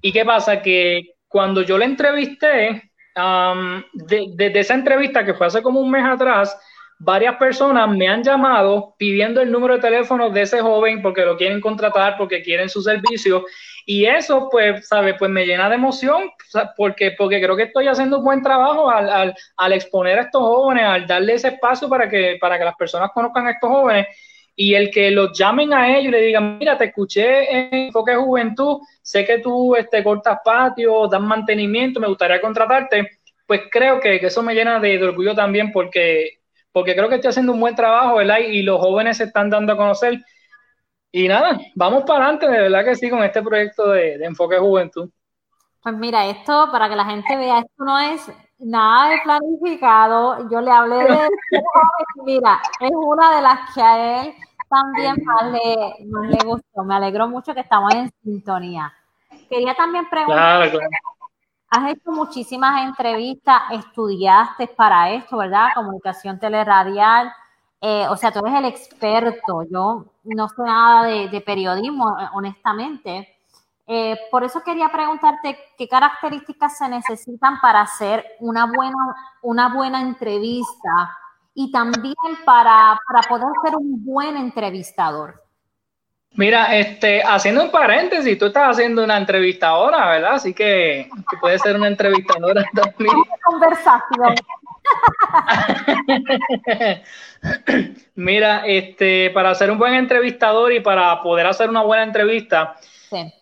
¿Y 0.00 0.12
qué 0.12 0.24
pasa? 0.24 0.62
Que 0.62 1.10
cuando 1.28 1.60
yo 1.60 1.76
le 1.76 1.84
entrevisté, 1.84 2.89
desde 3.14 4.50
de, 4.50 4.60
esa 4.60 4.74
entrevista 4.74 5.24
que 5.24 5.34
fue 5.34 5.46
hace 5.46 5.62
como 5.62 5.80
un 5.80 5.90
mes 5.90 6.04
atrás, 6.04 6.58
varias 6.98 7.36
personas 7.36 7.88
me 7.88 8.08
han 8.08 8.22
llamado 8.22 8.94
pidiendo 8.98 9.40
el 9.40 9.50
número 9.50 9.74
de 9.74 9.80
teléfono 9.80 10.30
de 10.30 10.42
ese 10.42 10.60
joven 10.60 11.00
porque 11.02 11.24
lo 11.24 11.36
quieren 11.36 11.60
contratar, 11.60 12.16
porque 12.18 12.42
quieren 12.42 12.68
su 12.68 12.82
servicio. 12.82 13.44
Y 13.86 14.04
eso, 14.04 14.48
pues, 14.50 14.86
¿sabes? 14.86 15.16
Pues 15.18 15.30
me 15.30 15.46
llena 15.46 15.68
de 15.68 15.76
emoción 15.76 16.30
porque, 16.76 17.12
porque 17.16 17.40
creo 17.40 17.56
que 17.56 17.64
estoy 17.64 17.88
haciendo 17.88 18.18
un 18.18 18.24
buen 18.24 18.42
trabajo 18.42 18.90
al, 18.90 19.08
al, 19.08 19.34
al, 19.56 19.72
exponer 19.72 20.18
a 20.18 20.22
estos 20.22 20.42
jóvenes, 20.42 20.84
al 20.84 21.06
darle 21.06 21.34
ese 21.34 21.48
espacio 21.48 21.88
para 21.88 22.08
que, 22.08 22.36
para 22.40 22.58
que 22.58 22.64
las 22.64 22.76
personas 22.76 23.10
conozcan 23.12 23.46
a 23.46 23.52
estos 23.52 23.70
jóvenes 23.70 24.06
y 24.62 24.74
el 24.74 24.90
que 24.90 25.10
los 25.10 25.32
llamen 25.32 25.72
a 25.72 25.88
ellos 25.88 26.08
y 26.08 26.10
le 26.10 26.20
digan, 26.20 26.58
mira, 26.58 26.76
te 26.76 26.84
escuché 26.84 27.50
en 27.50 27.86
Enfoque 27.86 28.14
Juventud, 28.14 28.82
sé 29.00 29.24
que 29.24 29.38
tú 29.38 29.74
este, 29.74 30.04
cortas 30.04 30.40
patio, 30.44 31.08
das 31.08 31.22
mantenimiento, 31.22 31.98
me 31.98 32.08
gustaría 32.08 32.42
contratarte, 32.42 33.08
pues 33.46 33.62
creo 33.70 33.98
que, 33.98 34.16
eso 34.16 34.42
me 34.42 34.52
llena 34.52 34.78
de, 34.78 35.02
orgullo 35.02 35.34
también 35.34 35.72
porque, 35.72 36.40
porque 36.72 36.94
creo 36.94 37.08
que 37.08 37.14
estoy 37.14 37.30
haciendo 37.30 37.54
un 37.54 37.60
buen 37.60 37.74
trabajo, 37.74 38.16
¿verdad? 38.16 38.36
Y, 38.40 38.60
los 38.60 38.78
jóvenes 38.78 39.16
se 39.16 39.24
están 39.24 39.48
dando 39.48 39.72
a 39.72 39.78
conocer. 39.78 40.20
Y 41.10 41.26
nada, 41.26 41.58
vamos 41.74 42.02
para 42.02 42.24
adelante, 42.24 42.46
de 42.46 42.60
verdad 42.60 42.84
que 42.84 42.96
sí, 42.96 43.08
con 43.08 43.24
este 43.24 43.40
proyecto 43.40 43.88
de, 43.88 44.18
de 44.18 44.24
Enfoque 44.26 44.58
Juventud. 44.58 45.08
Pues 45.82 45.94
mira, 45.94 46.26
esto, 46.26 46.68
para 46.70 46.90
que 46.90 46.96
la 46.96 47.06
gente 47.06 47.34
vea, 47.34 47.60
esto 47.60 47.82
no 47.82 47.98
es 47.98 48.30
nada 48.58 49.08
de 49.08 49.20
planificado. 49.24 50.50
Yo 50.50 50.60
le 50.60 50.70
hablé 50.70 50.96
de, 50.96 51.28
mira, 52.26 52.60
es 52.78 52.90
una 52.92 53.36
de 53.36 53.40
las 53.40 53.74
que 53.74 53.80
a 53.80 54.20
él 54.20 54.34
también 54.70 55.16
más 55.24 55.52
le, 55.52 56.38
gustó. 56.44 56.84
Me 56.84 56.94
alegro 56.94 57.28
mucho 57.28 57.52
que 57.52 57.60
estamos 57.60 57.92
en 57.94 58.10
sintonía. 58.22 58.92
Quería 59.48 59.74
también 59.74 60.08
preguntar, 60.08 60.70
has 61.68 61.92
hecho 61.92 62.10
muchísimas 62.12 62.84
entrevistas, 62.84 63.62
estudiaste 63.72 64.68
para 64.68 65.10
esto, 65.10 65.36
¿verdad? 65.36 65.68
Comunicación 65.74 66.38
teleradial. 66.38 67.32
Eh, 67.80 68.06
o 68.08 68.16
sea, 68.16 68.30
tú 68.30 68.40
eres 68.46 68.58
el 68.58 68.64
experto. 68.66 69.64
Yo 69.70 70.04
no 70.24 70.48
sé 70.48 70.62
nada 70.62 71.04
de, 71.04 71.40
periodismo, 71.40 72.16
honestamente. 72.32 73.36
Eh, 73.86 74.16
por 74.30 74.44
eso 74.44 74.62
quería 74.62 74.88
preguntarte 74.90 75.58
qué 75.76 75.88
características 75.88 76.78
se 76.78 76.88
necesitan 76.88 77.60
para 77.60 77.80
hacer 77.80 78.24
una 78.38 78.66
buena, 78.66 78.96
una 79.42 79.74
buena 79.74 80.00
entrevista 80.00 81.16
y 81.54 81.70
también 81.70 82.14
para, 82.44 82.98
poder 83.28 83.48
ser 83.64 83.76
un 83.76 84.04
buen 84.04 84.36
entrevistador? 84.36 85.42
Mira, 86.32 86.76
este, 86.76 87.22
haciendo 87.22 87.64
un 87.64 87.70
paréntesis, 87.70 88.38
tú 88.38 88.46
estás 88.46 88.70
haciendo 88.70 89.02
una 89.02 89.16
entrevista 89.16 89.68
ahora, 89.68 90.10
¿verdad? 90.10 90.34
Así 90.34 90.54
que, 90.54 91.10
que 91.28 91.36
puedes 91.38 91.60
ser 91.60 91.76
una 91.76 91.88
entrevistadora 91.88 92.64
también. 92.74 93.16
Conversación. 93.44 94.34
Mira, 98.14 98.62
este, 98.66 99.30
para 99.30 99.54
ser 99.54 99.70
un 99.70 99.78
buen 99.78 99.94
entrevistador 99.94 100.72
y 100.72 100.80
para 100.80 101.20
poder 101.20 101.46
hacer 101.46 101.68
una 101.68 101.82
buena 101.82 102.04
entrevista, 102.04 102.76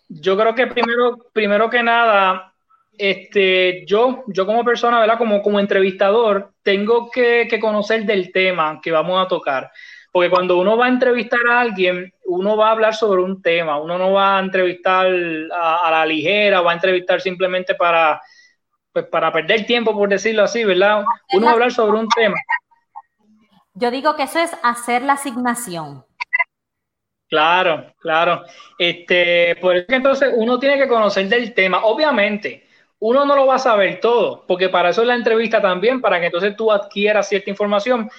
yo 0.08 0.38
creo 0.38 0.54
que 0.54 0.66
primero, 0.66 1.26
primero 1.32 1.68
que 1.68 1.82
nada, 1.82 2.54
este, 2.98 3.84
yo, 3.86 4.24
yo 4.26 4.44
como 4.44 4.64
persona, 4.64 5.00
¿verdad? 5.00 5.18
Como, 5.18 5.40
como 5.40 5.60
entrevistador, 5.60 6.52
tengo 6.62 7.10
que, 7.10 7.48
conocer 7.60 8.04
del 8.04 8.32
tema 8.32 8.80
que 8.82 8.90
vamos 8.90 9.24
a 9.24 9.28
tocar. 9.28 9.70
Porque 10.10 10.30
cuando 10.30 10.58
uno 10.58 10.76
va 10.76 10.86
a 10.86 10.90
entrevistar 10.90 11.40
a 11.48 11.60
alguien, 11.60 12.12
uno 12.24 12.56
va 12.56 12.68
a 12.68 12.72
hablar 12.72 12.94
sobre 12.94 13.22
un 13.22 13.40
tema, 13.40 13.80
uno 13.80 13.98
no 13.98 14.12
va 14.12 14.38
a 14.38 14.40
entrevistar 14.40 15.06
a, 15.06 15.90
la 15.90 16.06
ligera, 16.06 16.60
va 16.60 16.72
a 16.72 16.74
entrevistar 16.74 17.20
simplemente 17.20 17.74
para, 17.74 18.20
pues, 18.92 19.06
para 19.06 19.32
perder 19.32 19.64
tiempo, 19.64 19.92
por 19.92 20.08
decirlo 20.08 20.42
así, 20.42 20.64
¿verdad? 20.64 21.04
Uno 21.32 21.46
va 21.46 21.50
a 21.50 21.54
hablar 21.54 21.72
sobre 21.72 21.98
un 21.98 22.08
tema. 22.08 22.36
Yo 23.74 23.90
digo 23.90 24.16
que 24.16 24.24
eso 24.24 24.40
es 24.40 24.50
hacer 24.62 25.02
la 25.02 25.12
asignación. 25.12 26.04
Claro, 27.28 27.92
claro. 28.00 28.44
Este, 28.78 29.56
por 29.60 29.76
eso 29.76 29.86
que 29.86 29.94
entonces 29.94 30.32
uno 30.34 30.58
tiene 30.58 30.78
que 30.78 30.88
conocer 30.88 31.28
del 31.28 31.54
tema. 31.54 31.84
Obviamente, 31.84 32.67
uno 33.00 33.24
no 33.24 33.36
lo 33.36 33.46
va 33.46 33.56
a 33.56 33.60
saber 33.60 34.00
todo, 34.00 34.44
porque 34.46 34.68
para 34.68 34.90
eso 34.90 35.02
es 35.02 35.08
la 35.08 35.14
entrevista 35.14 35.60
también, 35.60 36.00
para 36.00 36.18
que 36.18 36.26
entonces 36.26 36.56
tú 36.56 36.72
adquieras 36.72 37.28
cierta 37.28 37.50
información. 37.50 38.10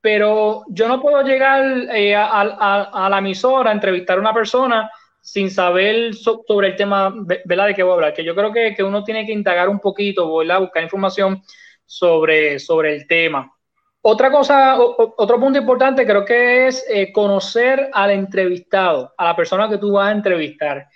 Pero 0.00 0.64
yo 0.68 0.88
no 0.88 1.00
puedo 1.00 1.22
llegar 1.22 1.64
eh, 1.92 2.14
a, 2.14 3.08
la 3.10 3.18
emisora 3.18 3.70
a 3.70 3.72
entrevistar 3.72 4.18
a 4.18 4.20
una 4.20 4.34
persona 4.34 4.90
sin 5.20 5.50
saber 5.50 6.14
sobre 6.14 6.68
el 6.68 6.76
tema, 6.76 7.12
¿verdad? 7.44 7.66
De 7.68 7.74
qué 7.74 7.82
voy 7.82 7.92
a 7.92 7.94
hablar. 7.94 8.14
Que 8.14 8.22
yo 8.22 8.34
creo 8.34 8.52
que, 8.52 8.74
que 8.74 8.84
uno 8.84 9.02
tiene 9.02 9.26
que 9.26 9.32
indagar 9.32 9.68
un 9.68 9.80
poquito, 9.80 10.36
¿verdad? 10.36 10.60
Buscar 10.60 10.82
información 10.82 11.42
sobre, 11.84 12.58
sobre 12.60 12.94
el 12.94 13.06
tema. 13.06 13.50
Otra 14.02 14.30
cosa, 14.30 14.78
otro 14.78 15.40
punto 15.40 15.58
importante 15.58 16.06
creo 16.06 16.24
que 16.24 16.68
es 16.68 16.86
eh, 16.88 17.10
conocer 17.12 17.90
al 17.92 18.12
entrevistado, 18.12 19.12
a 19.16 19.24
la 19.24 19.34
persona 19.34 19.68
que 19.68 19.78
tú 19.78 19.92
vas 19.92 20.08
a 20.08 20.12
entrevistar. 20.12 20.86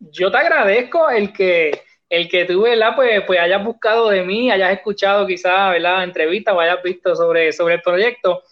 Yo 0.00 0.32
te 0.32 0.38
agradezco 0.38 1.08
el 1.08 1.32
que 1.32 1.85
el 2.08 2.28
que 2.28 2.44
tú, 2.44 2.62
¿verdad? 2.62 2.94
Pues, 2.94 3.22
pues 3.26 3.40
hayas 3.40 3.64
buscado 3.64 4.08
de 4.10 4.22
mí, 4.22 4.50
hayas 4.50 4.72
escuchado 4.72 5.26
quizás, 5.26 5.72
¿verdad? 5.72 6.04
Entrevistas 6.04 6.54
o 6.54 6.60
hayas 6.60 6.82
visto 6.82 7.14
sobre, 7.14 7.52
sobre 7.52 7.74
el 7.74 7.82
proyecto. 7.82 8.42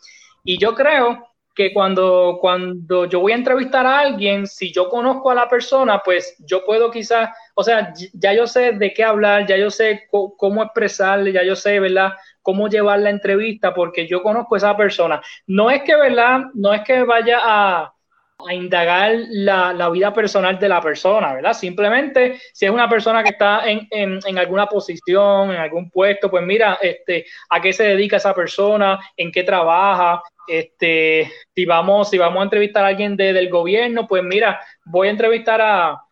Y 0.42 0.58
yo 0.58 0.74
creo 0.74 1.28
que 1.54 1.72
cuando, 1.72 2.38
cuando 2.40 3.04
yo 3.06 3.20
voy 3.20 3.32
a 3.32 3.36
entrevistar 3.36 3.86
a 3.86 4.00
alguien, 4.00 4.46
si 4.46 4.72
yo 4.72 4.88
conozco 4.88 5.30
a 5.30 5.36
la 5.36 5.48
persona, 5.48 6.00
pues 6.04 6.36
yo 6.40 6.64
puedo 6.64 6.90
quizás, 6.90 7.30
o 7.54 7.62
sea, 7.62 7.92
ya 8.12 8.34
yo 8.34 8.46
sé 8.46 8.72
de 8.72 8.92
qué 8.92 9.04
hablar, 9.04 9.46
ya 9.46 9.56
yo 9.56 9.70
sé 9.70 10.08
cómo 10.10 10.62
expresarle, 10.62 11.32
ya 11.32 11.44
yo 11.44 11.54
sé, 11.54 11.78
¿verdad? 11.78 12.14
Cómo 12.42 12.68
llevar 12.68 12.98
la 12.98 13.10
entrevista, 13.10 13.72
porque 13.72 14.08
yo 14.08 14.22
conozco 14.22 14.56
a 14.56 14.58
esa 14.58 14.76
persona. 14.76 15.22
No 15.46 15.70
es 15.70 15.82
que, 15.82 15.94
¿verdad? 15.94 16.40
No 16.54 16.74
es 16.74 16.82
que 16.82 17.04
vaya 17.04 17.38
a, 17.42 17.93
a 18.38 18.52
indagar 18.52 19.14
la, 19.30 19.72
la, 19.72 19.88
vida 19.90 20.12
personal 20.12 20.58
de 20.58 20.68
la 20.68 20.80
persona, 20.80 21.34
¿verdad? 21.34 21.52
Simplemente 21.52 22.40
si 22.52 22.66
es 22.66 22.70
una 22.70 22.88
persona 22.88 23.22
que 23.22 23.30
está 23.30 23.68
en, 23.68 23.86
en, 23.90 24.18
en, 24.26 24.38
alguna 24.38 24.66
posición, 24.66 25.50
en 25.50 25.56
algún 25.56 25.88
puesto, 25.90 26.30
pues 26.30 26.44
mira, 26.44 26.78
este, 26.82 27.26
a 27.50 27.60
qué 27.60 27.72
se 27.72 27.84
dedica 27.84 28.16
esa 28.16 28.34
persona, 28.34 28.98
en 29.16 29.30
qué 29.30 29.44
trabaja, 29.44 30.20
este, 30.46 31.30
si 31.54 31.64
vamos, 31.64 32.10
si 32.10 32.18
vamos 32.18 32.40
a 32.40 32.44
entrevistar 32.44 32.84
a 32.84 32.88
alguien 32.88 33.16
de, 33.16 33.32
del 33.32 33.48
gobierno, 33.48 34.06
pues 34.06 34.22
mira, 34.22 34.60
voy 34.84 35.08
a 35.08 35.12
entrevistar 35.12 35.60
a, 35.60 36.03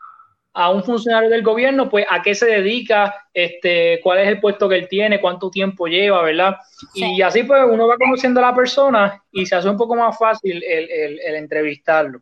a 0.55 0.71
un 0.71 0.85
funcionario 0.85 1.31
del 1.31 1.43
gobierno, 1.43 1.89
pues 1.89 2.05
a 2.11 2.21
qué 2.21 2.35
se 2.35 2.47
dedica, 2.47 3.15
este, 3.33 4.01
cuál 4.03 4.19
es 4.19 4.29
el 4.29 4.41
puesto 4.41 4.69
que 4.69 4.77
él 4.77 4.89
tiene, 4.89 5.21
cuánto 5.21 5.51
tiempo 5.51 5.87
lleva, 5.87 6.23
¿verdad? 6.23 6.57
Y 6.95 7.23
así 7.23 7.43
pues 7.45 7.63
uno 7.71 7.89
va 7.89 7.97
conociendo 7.97 8.41
a 8.41 8.51
la 8.51 8.55
persona 8.55 9.23
y 9.33 9.47
se 9.47 9.57
hace 9.57 9.69
un 9.69 9.79
poco 9.79 9.97
más 9.97 10.19
fácil 10.19 10.63
el, 10.63 10.91
el, 10.91 11.21
el 11.21 11.35
entrevistarlo. 11.37 12.21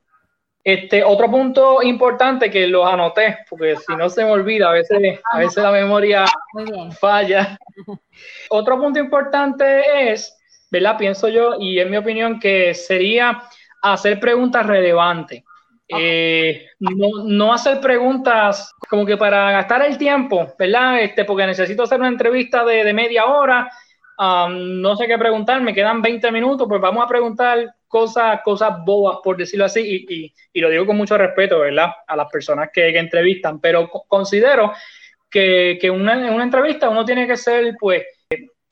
Este, 0.63 1.03
otro 1.03 1.31
punto 1.31 1.83
importante 1.83 2.51
que 2.51 2.67
los 2.67 2.87
anoté, 2.87 3.39
porque 3.49 3.77
si 3.77 3.97
no 3.97 4.11
se 4.11 4.25
me 4.25 4.31
olvida, 4.31 4.69
a 4.69 4.73
veces, 4.73 5.19
a 5.33 5.39
veces 5.39 5.63
la 5.63 5.73
memoria 5.73 6.27
falla. 6.99 7.59
Otro 8.51 8.79
punto 8.79 8.99
importante 8.99 10.13
es, 10.13 10.39
¿verdad? 10.71 10.99
Pienso 10.99 11.29
yo, 11.29 11.55
y 11.59 11.81
en 11.81 11.91
mi 11.91 11.97
opinión, 11.97 12.39
que 12.39 12.75
sería 12.75 13.43
hacer 13.83 14.21
preguntas 14.21 14.67
relevantes. 14.67 15.43
Eh, 15.99 16.67
no, 16.79 17.25
no, 17.25 17.53
hacer 17.53 17.81
preguntas 17.81 18.73
como 18.89 19.05
que 19.05 19.17
para 19.17 19.51
gastar 19.51 19.85
el 19.85 19.99
tiempo, 19.99 20.55
¿verdad? 20.59 21.01
Este, 21.01 21.25
porque 21.25 21.47
necesito 21.47 21.83
hacer 21.83 21.99
una 21.99 22.09
entrevista 22.09 22.65
de, 22.65 22.93
media 22.93 23.27
hora, 23.27 23.71
um, 24.19 24.81
no 24.81 24.97
sé 24.97 25.07
qué 25.07 25.19
preguntar, 25.19 25.61
me 25.63 25.75
quedan 25.75 26.01
20 26.01 26.31
minutos, 26.31 26.69
pues 26.69 26.81
vamos 26.81 27.05
a 27.05 27.09
preguntar 27.09 27.75
cosas, 27.89 28.41
cosas 28.45 28.85
bobas, 28.85 29.19
por 29.23 29.37
decirlo 29.37 29.65
así, 29.65 30.07
y, 30.53 30.61
lo 30.61 30.71
digo 30.71 30.87
con 30.87 30.97
mucho 30.97 31.19
respeto, 31.19 31.59
¿verdad? 31.59 31.91
A 32.07 32.17
las 32.17 32.31
personas 32.31 32.71
que, 32.73 32.97
entrevistan, 32.97 33.61
pero 33.61 33.89
considero 34.07 34.73
que, 35.29 35.79
una, 35.93 36.15
en 36.15 36.33
una 36.33 36.45
entrevista 36.45 36.89
uno 36.89 37.05
tiene 37.05 37.27
que 37.27 37.37
ser, 37.37 37.75
pues, 37.81 38.05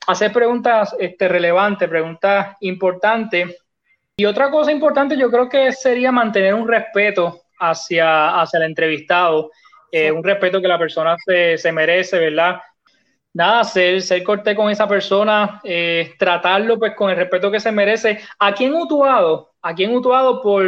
hacer 0.07 0.31
preguntas 0.31 0.95
este, 0.99 1.27
relevantes, 1.27 1.89
preguntas 1.89 2.55
importantes 2.61 3.57
y 4.19 4.25
otra 4.25 4.51
cosa 4.51 4.69
importante 4.69 5.15
yo 5.15 5.31
creo 5.31 5.47
que 5.47 5.71
sería 5.71 6.11
mantener 6.11 6.53
un 6.53 6.67
respeto 6.67 7.43
hacia, 7.57 8.41
hacia 8.41 8.57
el 8.57 8.63
entrevistado, 8.63 9.49
eh, 9.89 10.11
un 10.11 10.21
respeto 10.21 10.61
que 10.61 10.67
la 10.67 10.77
persona 10.77 11.15
se, 11.25 11.57
se, 11.57 11.71
merece, 11.71 12.19
¿verdad? 12.19 12.59
Nada, 13.33 13.63
ser, 13.63 14.01
ser 14.01 14.21
cortés 14.23 14.57
con 14.57 14.69
esa 14.69 14.89
persona, 14.89 15.61
eh, 15.63 16.15
tratarlo 16.19 16.77
pues 16.77 16.95
con 16.97 17.09
el 17.09 17.15
respeto 17.15 17.49
que 17.49 17.61
se 17.61 17.71
merece. 17.71 18.19
Aquí 18.39 18.65
en 18.65 18.73
Utuado, 18.73 19.51
aquí 19.61 19.85
en 19.85 19.95
Utuado 19.95 20.41
por, 20.41 20.67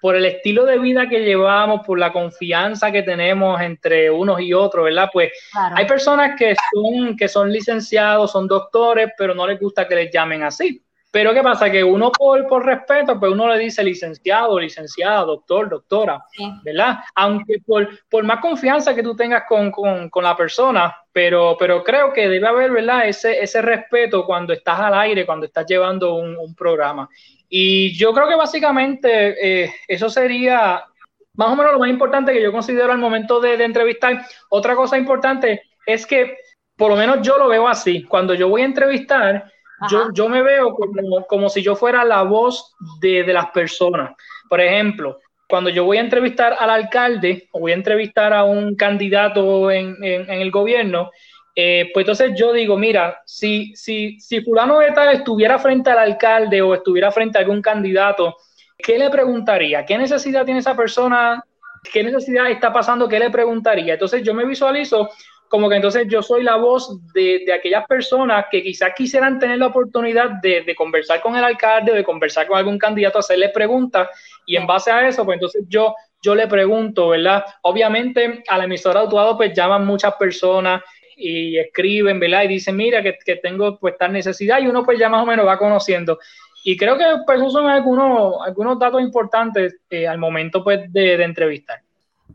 por 0.00 0.16
el 0.16 0.24
estilo 0.24 0.64
de 0.64 0.78
vida 0.78 1.06
que 1.06 1.22
llevamos, 1.22 1.86
por 1.86 1.98
la 1.98 2.14
confianza 2.14 2.90
que 2.90 3.02
tenemos 3.02 3.60
entre 3.60 4.10
unos 4.10 4.40
y 4.40 4.54
otros, 4.54 4.86
¿verdad? 4.86 5.10
Pues 5.12 5.32
claro. 5.52 5.76
hay 5.76 5.86
personas 5.86 6.34
que 6.38 6.56
son, 6.72 7.14
que 7.14 7.28
son 7.28 7.52
licenciados, 7.52 8.32
son 8.32 8.48
doctores, 8.48 9.10
pero 9.18 9.34
no 9.34 9.46
les 9.46 9.60
gusta 9.60 9.86
que 9.86 9.96
les 9.96 10.10
llamen 10.10 10.44
así. 10.44 10.82
Pero 11.16 11.32
¿qué 11.32 11.42
pasa? 11.42 11.70
Que 11.70 11.82
uno 11.82 12.12
por, 12.12 12.46
por 12.46 12.66
respeto, 12.66 13.18
pues 13.18 13.32
uno 13.32 13.48
le 13.48 13.58
dice 13.58 13.82
licenciado, 13.82 14.60
licenciada, 14.60 15.22
doctor, 15.22 15.66
doctora, 15.66 16.22
sí. 16.30 16.44
¿verdad? 16.62 16.98
Aunque 17.14 17.58
por, 17.64 17.88
por, 18.10 18.22
más 18.22 18.38
confianza 18.40 18.94
que 18.94 19.02
tú 19.02 19.16
tengas 19.16 19.44
con, 19.48 19.70
con, 19.70 20.10
con, 20.10 20.24
la 20.24 20.36
persona, 20.36 20.94
pero, 21.10 21.56
pero 21.58 21.82
creo 21.82 22.12
que 22.12 22.28
debe 22.28 22.46
haber, 22.46 22.70
¿verdad? 22.70 23.08
Ese, 23.08 23.42
ese 23.42 23.62
respeto 23.62 24.26
cuando 24.26 24.52
estás 24.52 24.78
al 24.78 24.92
aire, 24.92 25.24
cuando 25.24 25.46
estás 25.46 25.64
llevando 25.66 26.16
un, 26.16 26.36
un 26.36 26.54
programa. 26.54 27.08
Y 27.48 27.96
yo 27.96 28.12
creo 28.12 28.28
que 28.28 28.36
básicamente 28.36 29.62
eh, 29.62 29.72
eso 29.88 30.10
sería 30.10 30.84
más 31.32 31.48
o 31.48 31.56
menos 31.56 31.72
lo 31.72 31.78
más 31.78 31.88
importante 31.88 32.34
que 32.34 32.42
yo 32.42 32.52
considero 32.52 32.92
al 32.92 32.98
momento 32.98 33.40
de, 33.40 33.56
de 33.56 33.64
entrevistar. 33.64 34.22
Otra 34.50 34.76
cosa 34.76 34.98
importante 34.98 35.62
es 35.86 36.04
que, 36.06 36.36
por 36.76 36.90
lo 36.90 36.96
menos 36.98 37.22
yo 37.22 37.38
lo 37.38 37.48
veo 37.48 37.66
así, 37.66 38.02
cuando 38.02 38.34
yo 38.34 38.50
voy 38.50 38.60
a 38.60 38.66
entrevistar, 38.66 39.50
yo, 39.90 40.12
yo, 40.12 40.28
me 40.28 40.42
veo 40.42 40.74
como, 40.74 41.26
como, 41.26 41.48
si 41.48 41.62
yo 41.62 41.76
fuera 41.76 42.04
la 42.04 42.22
voz 42.22 42.74
de, 43.00 43.24
de, 43.24 43.32
las 43.32 43.50
personas. 43.50 44.12
Por 44.48 44.60
ejemplo, 44.60 45.18
cuando 45.48 45.70
yo 45.70 45.84
voy 45.84 45.98
a 45.98 46.00
entrevistar 46.00 46.56
al 46.58 46.70
alcalde 46.70 47.48
o 47.52 47.60
voy 47.60 47.72
a 47.72 47.76
entrevistar 47.76 48.32
a 48.32 48.44
un 48.44 48.74
candidato 48.74 49.70
en, 49.70 49.96
en, 50.02 50.30
en 50.30 50.40
el 50.40 50.50
gobierno, 50.50 51.10
eh, 51.58 51.90
pues 51.94 52.04
entonces 52.04 52.32
yo 52.38 52.52
digo, 52.52 52.76
mira, 52.76 53.22
si, 53.24 53.74
si, 53.74 54.20
si 54.20 54.42
fulano 54.42 54.78
de 54.78 54.92
tal 54.92 55.14
estuviera 55.14 55.58
frente 55.58 55.90
al 55.90 55.98
alcalde 55.98 56.60
o 56.60 56.74
estuviera 56.74 57.10
frente 57.10 57.38
a 57.38 57.40
algún 57.40 57.62
candidato, 57.62 58.36
¿qué 58.76 58.98
le 58.98 59.08
preguntaría? 59.08 59.86
¿Qué 59.86 59.96
necesidad 59.96 60.44
tiene 60.44 60.60
esa 60.60 60.76
persona? 60.76 61.42
¿Qué 61.90 62.04
necesidad 62.04 62.50
está 62.50 62.74
pasando? 62.74 63.08
¿Qué 63.08 63.18
le 63.18 63.30
preguntaría? 63.30 63.94
Entonces 63.94 64.22
yo 64.22 64.34
me 64.34 64.44
visualizo 64.44 65.08
como 65.48 65.68
que 65.68 65.76
entonces 65.76 66.06
yo 66.08 66.22
soy 66.22 66.42
la 66.42 66.56
voz 66.56 67.00
de, 67.12 67.42
de 67.46 67.52
aquellas 67.52 67.86
personas 67.86 68.46
que 68.50 68.62
quizás 68.62 68.92
quisieran 68.96 69.38
tener 69.38 69.58
la 69.58 69.68
oportunidad 69.68 70.30
de, 70.42 70.62
de, 70.62 70.74
conversar 70.74 71.20
con 71.20 71.36
el 71.36 71.44
alcalde 71.44 71.92
o 71.92 71.94
de 71.94 72.04
conversar 72.04 72.46
con 72.46 72.58
algún 72.58 72.78
candidato, 72.78 73.18
hacerle 73.18 73.50
preguntas 73.50 74.08
y 74.46 74.56
en 74.56 74.66
base 74.66 74.90
a 74.90 75.06
eso, 75.06 75.24
pues 75.24 75.36
entonces 75.36 75.64
yo, 75.68 75.94
yo 76.22 76.34
le 76.34 76.46
pregunto, 76.48 77.10
¿verdad? 77.10 77.44
Obviamente 77.62 78.42
a 78.48 78.58
la 78.58 78.64
emisora 78.64 79.00
Autuado 79.00 79.36
pues 79.36 79.52
llaman 79.54 79.86
muchas 79.86 80.14
personas 80.14 80.82
y 81.16 81.58
escriben, 81.58 82.20
¿verdad? 82.20 82.44
Y 82.44 82.48
dicen, 82.48 82.76
mira, 82.76 83.02
que, 83.02 83.16
que 83.24 83.36
tengo 83.36 83.78
pues 83.78 83.96
tal 83.96 84.12
necesidad 84.12 84.60
y 84.60 84.66
uno 84.66 84.84
pues 84.84 84.98
ya 84.98 85.08
más 85.08 85.22
o 85.22 85.26
menos 85.26 85.46
va 85.46 85.58
conociendo. 85.58 86.18
Y 86.64 86.76
creo 86.76 86.98
que 86.98 87.04
pues 87.24 87.38
esos 87.38 87.52
son 87.52 87.66
algunos, 87.68 88.34
algunos 88.44 88.78
datos 88.78 89.00
importantes 89.00 89.76
eh, 89.88 90.06
al 90.06 90.18
momento 90.18 90.64
pues 90.64 90.92
de, 90.92 91.16
de 91.16 91.24
entrevistar. 91.24 91.80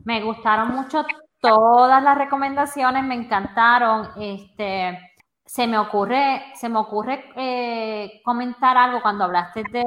Me 0.06 0.22
gustaron 0.22 0.70
mucho 0.70 1.06
todas 1.42 2.02
las 2.04 2.18
recomendaciones 2.18 3.04
me 3.04 3.16
encantaron. 3.16 4.10
Este, 4.18 4.98
se 5.46 5.68
me 5.68 5.78
ocurre, 5.78 6.44
se 6.56 6.70
me 6.70 6.80
ocurre 6.80 7.26
eh, 7.36 8.22
comentar 8.24 8.78
algo 8.78 9.02
cuando 9.02 9.26
hablaste 9.26 9.64
de, 9.72 9.84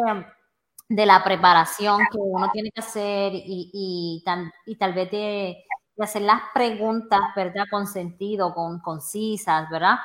de, 0.89 1.07
la 1.07 1.25
preparación 1.25 2.01
que 2.11 2.19
uno 2.19 2.51
tiene 2.53 2.71
que 2.71 2.81
hacer 2.81 3.33
y, 3.35 3.71
y, 3.73 4.25
y 4.67 4.77
tal 4.77 4.93
vez 4.93 5.11
de, 5.11 5.65
de, 5.97 6.05
hacer 6.05 6.23
las 6.23 6.43
preguntas, 6.53 7.21
¿verdad? 7.35 7.65
Con 7.71 7.87
sentido, 7.87 8.53
con 8.53 8.81
concisas, 8.81 9.71
¿verdad? 9.71 9.99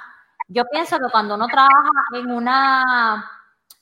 Yo 0.47 0.63
pienso 0.71 0.97
que 0.97 1.12
cuando 1.12 1.35
uno 1.35 1.47
trabaja 1.47 1.91
en 2.13 2.31
una 2.31 3.29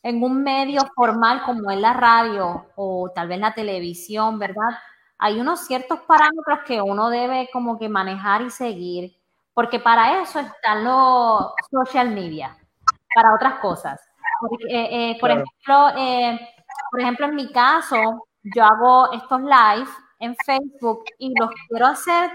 en 0.03 0.23
un 0.23 0.41
medio 0.41 0.81
formal 0.95 1.43
como 1.43 1.69
es 1.71 1.79
la 1.79 1.93
radio 1.93 2.67
o 2.75 3.11
tal 3.13 3.27
vez 3.27 3.39
la 3.39 3.53
televisión, 3.53 4.39
¿verdad? 4.39 4.69
Hay 5.19 5.39
unos 5.39 5.61
ciertos 5.61 6.01
parámetros 6.01 6.59
que 6.65 6.81
uno 6.81 7.09
debe 7.09 7.49
como 7.51 7.77
que 7.77 7.89
manejar 7.89 8.41
y 8.41 8.49
seguir, 8.49 9.17
porque 9.53 9.79
para 9.79 10.21
eso 10.21 10.39
están 10.39 10.83
los 10.83 11.53
social 11.71 12.09
media, 12.11 12.55
para 13.15 13.33
otras 13.33 13.59
cosas. 13.59 13.99
Porque, 14.39 14.65
eh, 14.69 15.11
eh, 15.11 15.17
por, 15.19 15.29
claro. 15.29 15.43
ejemplo, 15.43 16.01
eh, 16.01 16.49
por 16.91 17.01
ejemplo, 17.01 17.25
en 17.25 17.35
mi 17.35 17.51
caso, 17.51 18.27
yo 18.43 18.63
hago 18.63 19.11
estos 19.13 19.41
live 19.41 19.89
en 20.19 20.35
Facebook 20.45 21.03
y 21.17 21.33
los 21.39 21.49
quiero 21.67 21.87
hacer 21.87 22.31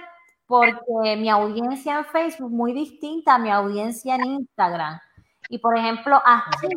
porque 0.47 1.17
mi 1.17 1.31
audiencia 1.31 1.99
en 1.99 2.05
Facebook 2.05 2.51
es 2.51 2.53
muy 2.53 2.73
distinta 2.73 3.37
a 3.37 3.39
mi 3.39 3.51
audiencia 3.51 4.17
en 4.17 4.25
Instagram. 4.27 5.01
Y 5.49 5.59
por 5.59 5.79
ejemplo, 5.79 6.21
así, 6.25 6.69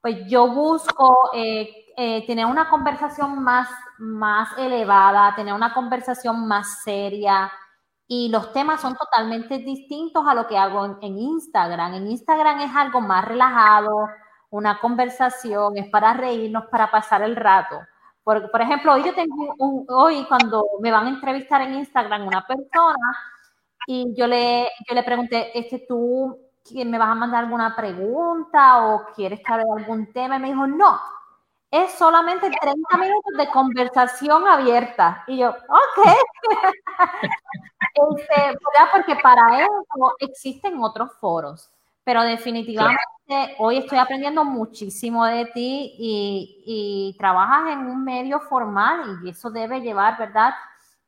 pues 0.00 0.26
yo 0.26 0.48
busco 0.48 1.30
eh, 1.34 1.81
eh, 1.96 2.26
tener 2.26 2.46
una 2.46 2.68
conversación 2.68 3.42
más, 3.42 3.68
más 3.98 4.56
elevada, 4.58 5.34
tener 5.34 5.54
una 5.54 5.72
conversación 5.74 6.46
más 6.46 6.82
seria. 6.82 7.50
Y 8.06 8.28
los 8.28 8.52
temas 8.52 8.80
son 8.80 8.94
totalmente 8.96 9.58
distintos 9.58 10.26
a 10.26 10.34
lo 10.34 10.46
que 10.46 10.58
hago 10.58 10.84
en, 10.84 10.96
en 11.02 11.18
Instagram. 11.18 11.94
En 11.94 12.10
Instagram 12.10 12.60
es 12.60 12.74
algo 12.74 13.00
más 13.00 13.24
relajado, 13.24 14.08
una 14.50 14.78
conversación, 14.80 15.76
es 15.78 15.88
para 15.88 16.12
reírnos, 16.12 16.66
para 16.66 16.90
pasar 16.90 17.22
el 17.22 17.36
rato. 17.36 17.76
Por, 18.24 18.50
por 18.50 18.60
ejemplo, 18.60 18.92
hoy 18.92 19.04
yo 19.04 19.14
tengo 19.14 19.54
un, 19.58 19.86
hoy 19.88 20.24
cuando 20.28 20.64
me 20.80 20.90
van 20.92 21.06
a 21.06 21.10
entrevistar 21.10 21.62
en 21.62 21.74
Instagram 21.74 22.26
una 22.26 22.46
persona 22.46 23.16
y 23.86 24.14
yo 24.14 24.26
le, 24.26 24.68
yo 24.88 24.94
le 24.94 25.02
pregunté, 25.02 25.58
este, 25.58 25.84
¿tú 25.88 26.38
me 26.72 26.98
vas 26.98 27.08
a 27.08 27.14
mandar 27.14 27.44
alguna 27.44 27.74
pregunta 27.74 28.86
o 28.86 29.06
quieres 29.14 29.40
saber 29.46 29.66
algún 29.76 30.12
tema? 30.12 30.36
Y 30.36 30.40
me 30.40 30.48
dijo, 30.48 30.66
no, 30.66 31.00
es 31.72 31.90
solamente 31.92 32.50
30 32.50 32.98
minutos 32.98 33.32
de 33.36 33.48
conversación 33.48 34.46
abierta. 34.46 35.24
Y 35.26 35.38
yo, 35.38 35.48
ok. 35.48 36.06
este, 38.18 38.58
porque 38.92 39.16
para 39.22 39.62
eso 39.62 40.14
existen 40.20 40.78
otros 40.82 41.12
foros. 41.18 41.70
pero 42.04 42.22
definitivamente 42.22 43.00
hoy 43.58 43.78
estoy 43.78 43.98
aprendiendo 43.98 44.44
muchísimo 44.44 45.24
de 45.24 45.46
ti 45.46 45.94
y, 45.98 47.16
trabajas 47.18 47.72
en 47.72 47.78
un 47.86 48.04
medio 48.04 48.40
formal 48.40 49.20
y 49.24 49.30
eso 49.30 49.50
debe 49.50 49.80
llevar, 49.80 50.18
¿verdad? 50.18 50.52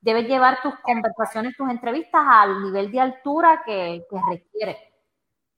Debe 0.01 0.23
llevar 0.23 0.63
tus 0.63 0.75
conversaciones, 0.77 1.57
tus 1.57 1.69
entrevistas 1.69 2.23
al 2.27 2.63
nivel 2.63 2.91
de 2.91 3.01
altura 3.01 3.63
que, 3.67 4.03
requiere. 4.31 4.79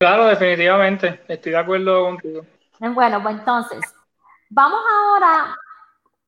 Claro, 0.00 0.26
definitivamente, 0.26 1.22
estoy 1.28 1.52
de 1.52 1.58
acuerdo 1.58 2.04
contigo. 2.06 2.42
Bueno, 2.80 3.22
pues 3.22 3.38
entonces, 3.38 3.80
vamos 4.50 4.80
ahora 4.90 5.56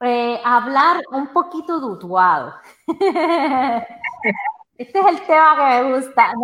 eh, 0.00 0.40
a 0.44 0.57
hablar 0.59 1.02
un 1.11 1.28
poquito 1.28 1.81
de 1.81 1.87
Utuado. 1.87 2.54
este 4.78 5.00
es 5.00 5.07
el 5.07 5.20
tema 5.26 5.57
que 5.57 5.83
me 5.83 5.94
gusta. 5.94 6.33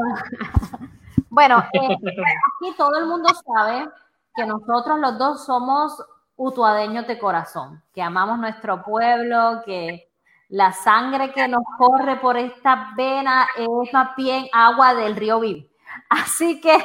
Bueno, 1.31 1.65
eh, 1.73 1.89
aquí 1.89 2.77
todo 2.77 2.97
el 2.97 3.07
mundo 3.07 3.29
sabe 3.45 3.89
que 4.37 4.47
nosotros 4.47 5.01
los 5.01 5.19
dos 5.19 5.45
somos 5.45 6.01
utuadeños 6.37 7.09
de 7.09 7.19
corazón, 7.19 7.83
que 7.93 8.03
amamos 8.03 8.39
nuestro 8.39 8.85
pueblo, 8.85 9.61
que 9.67 10.13
la 10.51 10.73
sangre 10.73 11.33
que 11.33 11.49
nos 11.49 11.65
corre 11.77 12.21
por 12.21 12.37
esta 12.37 12.93
vena 12.97 13.49
es 13.57 13.93
más 13.93 14.15
bien 14.15 14.47
agua 14.53 14.95
del 14.95 15.17
río 15.17 15.41
Viv. 15.41 15.69
Así 16.09 16.61
que 16.61 16.77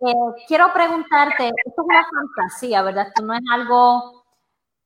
eh, 0.00 0.44
quiero 0.46 0.72
preguntarte, 0.72 1.48
esto 1.48 1.82
es 1.82 1.86
una 1.86 2.06
fantasía, 2.08 2.82
¿verdad? 2.82 3.08
Esto 3.08 3.22
no 3.22 3.34
es 3.34 3.42
algo, 3.50 4.24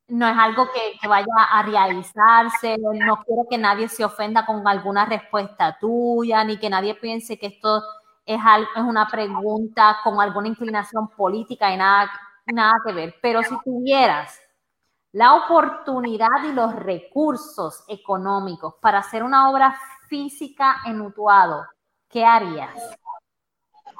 no 0.08 0.28
es 0.28 0.36
algo 0.38 0.68
que, 0.72 1.06
vaya 1.08 1.26
a 1.50 1.62
realizarse, 1.62 2.78
no 2.78 3.22
quiero 3.24 3.46
que 3.50 3.58
nadie 3.58 3.88
se 3.88 4.04
ofenda 4.04 4.46
con 4.46 4.66
alguna 4.66 5.04
respuesta 5.04 5.76
tuya, 5.78 6.44
ni 6.44 6.58
que 6.58 6.70
nadie 6.70 6.94
piense 6.94 7.38
que 7.38 7.46
esto 7.46 7.82
es, 8.24 8.40
es 8.76 8.82
una 8.82 9.06
pregunta 9.08 9.98
con 10.02 10.20
alguna 10.20 10.48
inclinación 10.48 11.08
política 11.08 11.72
y 11.72 11.76
nada, 11.76 12.10
nada 12.46 12.74
que 12.86 12.92
ver. 12.92 13.14
Pero 13.20 13.42
si 13.42 13.56
tuvieras 13.64 14.40
la 15.12 15.34
oportunidad 15.34 16.42
y 16.44 16.52
los 16.52 16.74
recursos 16.74 17.84
económicos 17.86 18.74
para 18.80 19.00
hacer 19.00 19.22
una 19.22 19.50
obra 19.50 19.78
física 20.08 20.76
en 20.86 21.02
Utuado, 21.02 21.66
¿qué 22.08 22.24
harías? 22.24 22.98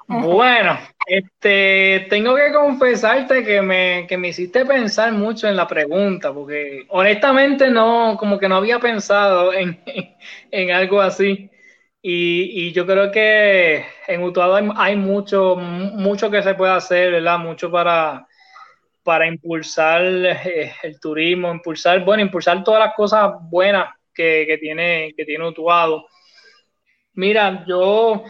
Bueno, 0.09 0.79
este, 1.07 2.07
tengo 2.11 2.35
que 2.35 2.53
confesarte 2.53 3.45
que 3.45 3.63
me, 3.63 4.07
que 4.07 4.19
me 4.19 4.29
hiciste 4.29 4.67
pensar 4.67 5.13
mucho 5.13 5.49
en 5.49 5.57
la 5.57 5.67
pregunta, 5.67 6.33
porque 6.33 6.85
honestamente 6.89 7.71
no, 7.71 8.17
como 8.19 8.39
que 8.39 8.49
no 8.49 8.57
había 8.57 8.79
pensado 8.79 9.53
en, 9.53 9.83
en 10.51 10.71
algo 10.71 11.01
así. 11.01 11.51
Y, 12.05 12.73
yo 12.73 12.85
creo 12.85 13.13
que 13.13 13.85
en 14.09 14.23
Utuado 14.25 14.57
hay, 14.77 14.97
mucho, 14.97 15.55
mucho 15.57 16.31
que 16.31 16.43
se 16.43 16.55
puede 16.55 16.73
hacer, 16.73 17.13
¿verdad? 17.13 17.39
Mucho 17.39 17.71
para, 17.71 18.27
para 19.05 19.27
impulsar 19.29 20.03
eh, 20.05 20.73
el 20.83 20.99
turismo, 21.01 21.53
impulsar, 21.53 22.05
bueno, 22.05 22.23
impulsar 22.25 22.65
todas 22.65 22.81
las 22.87 22.95
cosas 22.97 23.33
buenas 23.43 23.95
que, 24.13 24.59
tiene, 24.61 25.15
que 25.17 25.25
tiene 25.25 25.49
Utuado. 25.49 26.07
Mira, 27.15 27.65
yo, 27.69 28.25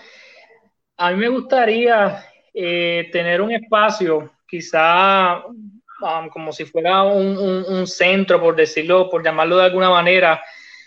a 1.03 1.11
mí 1.11 1.17
me 1.17 1.29
gustaría 1.29 2.25
eh, 2.55 3.09
tener 3.11 3.41
un 3.41 3.51
espacio, 3.51 4.31
quizá 4.47 5.43
um, 5.47 6.29
como 6.29 6.53
si 6.53 6.65
fuera 6.65 7.03
un, 7.03 7.87
centro, 7.89 8.41
por 8.41 8.55
decirlo, 8.55 9.11
por 9.11 9.25
llamarlo 9.25 9.57
de 9.57 9.65
alguna 9.65 9.91
manera, 9.91 10.41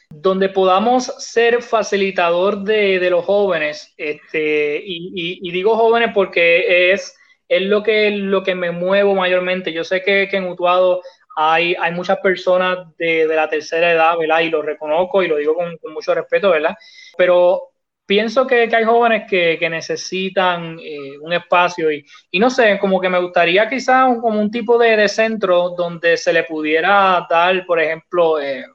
donde 0.09 0.47
podamos 0.47 1.07
ser 1.17 1.61
facilitador 1.61 2.63
de, 2.63 3.09
los 3.09 3.25
jóvenes, 3.25 3.93
este, 3.97 4.81
y, 4.85 5.51
digo 5.51 5.75
jóvenes 5.75 6.11
porque 6.13 6.93
es, 6.93 7.13
es 7.49 7.63
lo, 7.63 7.83
que, 7.83 8.11
lo 8.11 8.41
que 8.41 8.55
me 8.55 8.71
muevo 8.71 9.15
mayormente. 9.15 9.73
Yo 9.73 9.83
sé 9.83 10.01
que, 10.01 10.29
en 10.31 10.47
Utuado 10.47 11.01
hay, 11.35 11.75
hay 11.77 11.91
muchas 11.91 12.19
personas 12.19 12.77
de, 12.97 13.27
la 13.27 13.49
tercera 13.49 13.91
edad, 13.91 14.17
¿verdad? 14.17 14.39
Y 14.39 14.49
lo 14.49 14.61
reconozco 14.61 15.23
y 15.23 15.27
lo 15.27 15.35
digo 15.35 15.55
con, 15.55 15.77
mucho 15.91 16.15
respeto, 16.15 16.51
¿verdad? 16.51 16.75
Pero 17.17 17.71
pienso 18.05 18.45
que, 18.45 18.69
hay 18.73 18.83
jóvenes 18.83 19.23
que, 19.29 19.57
necesitan 19.69 20.77
eh, 20.79 21.17
un 21.19 21.33
espacio 21.33 21.91
y, 21.91 22.05
no 22.33 22.49
sé, 22.49 22.77
como 22.79 22.99
que 22.99 23.09
me 23.09 23.19
gustaría 23.19 23.67
quizás 23.67 24.17
como 24.19 24.39
un 24.39 24.51
tipo 24.51 24.77
de, 24.77 25.07
centro 25.09 25.69
donde 25.69 26.17
se 26.17 26.33
le 26.33 26.43
pudiera 26.43 27.25
dar, 27.29 27.65
por 27.65 27.79
ejemplo, 27.79 28.39
eh, 28.39 28.65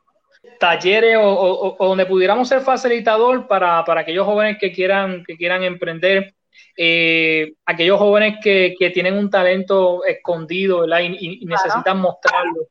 talleres 0.58 1.16
o, 1.20 1.76
donde 1.78 2.06
pudiéramos 2.06 2.48
ser 2.48 2.60
facilitador 2.60 3.46
para, 3.46 3.84
aquellos 3.86 4.26
jóvenes 4.26 4.58
que 4.60 4.72
quieran, 4.72 5.24
que 5.24 5.36
quieran 5.36 5.62
emprender, 5.62 6.34
eh, 6.76 7.52
aquellos 7.66 7.98
jóvenes 7.98 8.36
que, 8.42 8.74
tienen 8.92 9.14
un 9.14 9.30
talento 9.30 10.04
escondido 10.04 10.86
y, 11.00 11.44
necesitan 11.46 11.98
mostrarlo. 11.98 12.68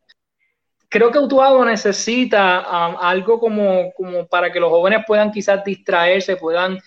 Creo 0.89 1.11
que 1.11 1.19
Utuado 1.19 1.63
necesita 1.63 2.65
um, 2.67 2.97
algo 2.99 3.39
como, 3.39 3.93
como 3.93 4.27
para 4.27 4.51
que 4.51 4.59
los 4.59 4.69
jóvenes 4.69 5.03
puedan 5.05 5.31
quizás 5.31 5.63
distraerse, 5.63 6.35
puedan, 6.35 6.79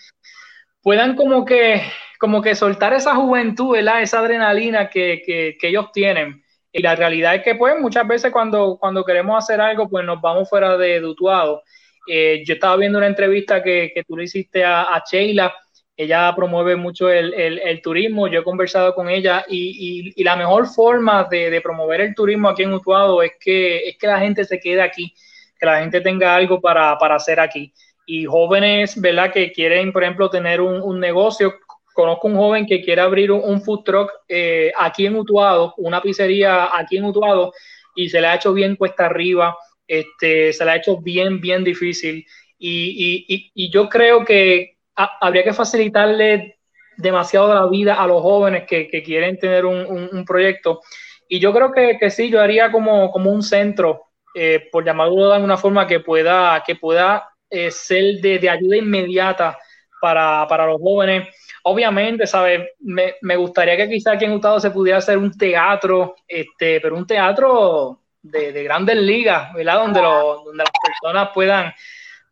puedan 0.81 1.15
como 1.15 1.45
que, 1.45 1.81
como 2.19 2.41
que 2.41 2.53
soltar 2.53 2.93
esa 2.93 3.15
juventud, 3.15 3.77
esa 3.77 4.19
adrenalina 4.19 4.89
que 4.89 5.57
ellos 5.61 5.91
tienen. 5.93 6.43
Y 6.75 6.81
la 6.81 6.95
realidad 6.95 7.35
es 7.35 7.43
que, 7.43 7.53
pues, 7.53 7.79
muchas 7.79 8.07
veces 8.07 8.31
cuando, 8.31 8.77
cuando 8.79 9.05
queremos 9.05 9.37
hacer 9.37 9.61
algo, 9.61 9.87
pues 9.87 10.03
nos 10.03 10.19
vamos 10.19 10.49
fuera 10.49 10.75
de 10.75 10.99
Dutuado. 10.99 11.61
Eh, 12.07 12.43
yo 12.45 12.55
estaba 12.55 12.75
viendo 12.77 12.97
una 12.97 13.07
entrevista 13.07 13.61
que, 13.61 13.91
que 13.93 14.03
tú 14.03 14.17
le 14.17 14.23
hiciste 14.23 14.65
a 14.65 15.01
Sheila. 15.09 15.53
Ella 15.95 16.33
promueve 16.35 16.75
mucho 16.75 17.09
el, 17.09 17.33
el, 17.33 17.81
turismo. 17.81 18.27
Yo 18.27 18.39
he 18.39 18.43
conversado 18.43 18.95
con 18.95 19.09
ella 19.09 19.45
y, 19.47 20.13
y, 20.15 20.23
la 20.23 20.35
mejor 20.35 20.67
forma 20.67 21.25
de, 21.25 21.61
promover 21.61 22.01
el 22.01 22.15
turismo 22.15 22.49
aquí 22.49 22.63
en 22.63 22.73
Utuado 22.73 23.21
es 23.21 23.33
que, 23.39 23.89
es 23.89 23.97
que 23.97 24.07
la 24.07 24.19
gente 24.19 24.43
se 24.43 24.59
quede 24.59 24.81
aquí, 24.81 25.13
que 25.59 25.65
la 25.65 25.79
gente 25.81 26.01
tenga 26.01 26.35
algo 26.35 26.59
para, 26.59 26.97
para 26.97 27.15
hacer 27.15 27.39
aquí. 27.39 27.71
Y 28.05 28.25
jóvenes, 28.25 28.99
¿verdad? 28.99 29.31
Que 29.31 29.51
quieren, 29.51 29.93
por 29.93 30.03
ejemplo, 30.03 30.29
tener 30.29 30.61
un, 30.61 30.81
un 30.81 30.99
negocio, 30.99 31.53
conozco 31.93 32.27
un 32.27 32.35
joven 32.35 32.65
que 32.65 32.81
quiere 32.81 33.01
abrir 33.01 33.31
un, 33.31 33.61
food 33.61 33.83
truck 33.83 34.11
eh, 34.27 34.71
aquí 34.77 35.05
en 35.05 35.15
Utuado, 35.15 35.73
una 35.77 36.01
pizzería 36.01 36.75
aquí 36.75 36.97
en 36.97 37.05
Utuado, 37.05 37.53
y 37.95 38.09
se 38.09 38.19
le 38.19 38.27
ha 38.27 38.35
hecho 38.35 38.53
bien 38.53 38.75
cuesta 38.75 39.05
arriba, 39.05 39.55
este, 39.87 40.51
se 40.51 40.65
le 40.65 40.71
ha 40.71 40.75
hecho 40.75 40.99
bien, 40.99 41.39
bien 41.39 41.63
difícil. 41.63 42.25
Y, 42.57 43.69
yo 43.71 43.89
creo 43.89 44.25
que 44.25 44.72
habría 44.95 45.43
que 45.43 45.53
facilitarle 45.53 46.59
demasiado 46.97 47.53
la 47.53 47.65
vida 47.67 47.95
a 47.95 48.07
los 48.07 48.21
jóvenes 48.21 48.65
que, 48.67 49.03
quieren 49.03 49.37
tener 49.37 49.65
un, 49.65 50.25
proyecto. 50.25 50.81
Y 51.27 51.39
yo 51.39 51.53
creo 51.53 51.71
que, 51.71 52.09
sí, 52.09 52.29
yo 52.29 52.41
haría 52.41 52.71
como, 52.71 53.11
como 53.11 53.31
un 53.31 53.43
centro, 53.43 54.03
eh, 54.35 54.67
por 54.71 54.85
llamarlo 54.85 55.29
de 55.29 55.35
alguna 55.35 55.57
forma, 55.57 55.87
que 55.87 55.99
pueda, 55.99 56.63
que 56.65 56.75
pueda 56.75 57.29
eh, 57.49 57.71
ser 57.71 58.21
de, 58.21 58.49
ayuda 58.49 58.77
inmediata 58.77 59.57
para, 59.99 60.45
para 60.47 60.65
los 60.65 60.81
jóvenes 60.81 61.27
Obviamente, 61.65 62.27
¿sabes? 62.27 62.71
Me, 62.79 63.15
me, 63.21 63.37
gustaría 63.37 63.77
que 63.77 63.87
quizá 63.87 64.11
aquí 64.11 64.25
en 64.25 64.33
Gustavo 64.33 64.59
se 64.59 64.71
pudiera 64.71 64.97
hacer 64.97 65.17
un 65.17 65.31
teatro, 65.31 66.15
este, 66.27 66.81
pero 66.81 66.97
un 66.97 67.07
teatro 67.07 68.01
de, 68.21 68.51
de 68.51 68.63
grandes 68.63 68.97
ligas, 68.97 69.53
¿verdad? 69.53 69.77
Donde, 69.77 70.01
donde 70.01 70.63
las 70.63 70.71
personas 70.85 71.29
puedan, 71.33 71.73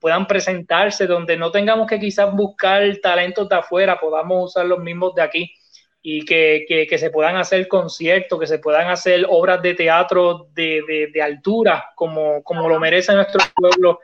puedan 0.01 0.27
presentarse, 0.27 1.05
donde 1.05 1.37
no 1.37 1.51
tengamos 1.51 1.87
que 1.87 1.99
quizás 1.99 2.33
buscar 2.33 2.83
talentos 3.01 3.47
de 3.47 3.55
afuera, 3.55 3.99
podamos 3.99 4.49
usar 4.49 4.65
los 4.65 4.79
mismos 4.79 5.13
de 5.15 5.21
aquí 5.21 5.53
y 6.01 6.25
que, 6.25 6.65
que, 6.67 6.97
se 6.97 7.11
puedan 7.11 7.37
hacer 7.37 7.67
conciertos, 7.67 8.39
que 8.39 8.47
se 8.47 8.57
puedan 8.57 8.89
hacer 8.89 9.25
obras 9.29 9.61
de 9.61 9.75
teatro 9.75 10.47
de, 10.53 10.81
de, 10.87 11.11
de 11.13 11.21
altura, 11.21 11.91
como, 11.95 12.41
como 12.43 12.67
lo 12.67 12.79
merece 12.79 13.13
nuestro 13.13 13.39
pueblo 13.55 13.99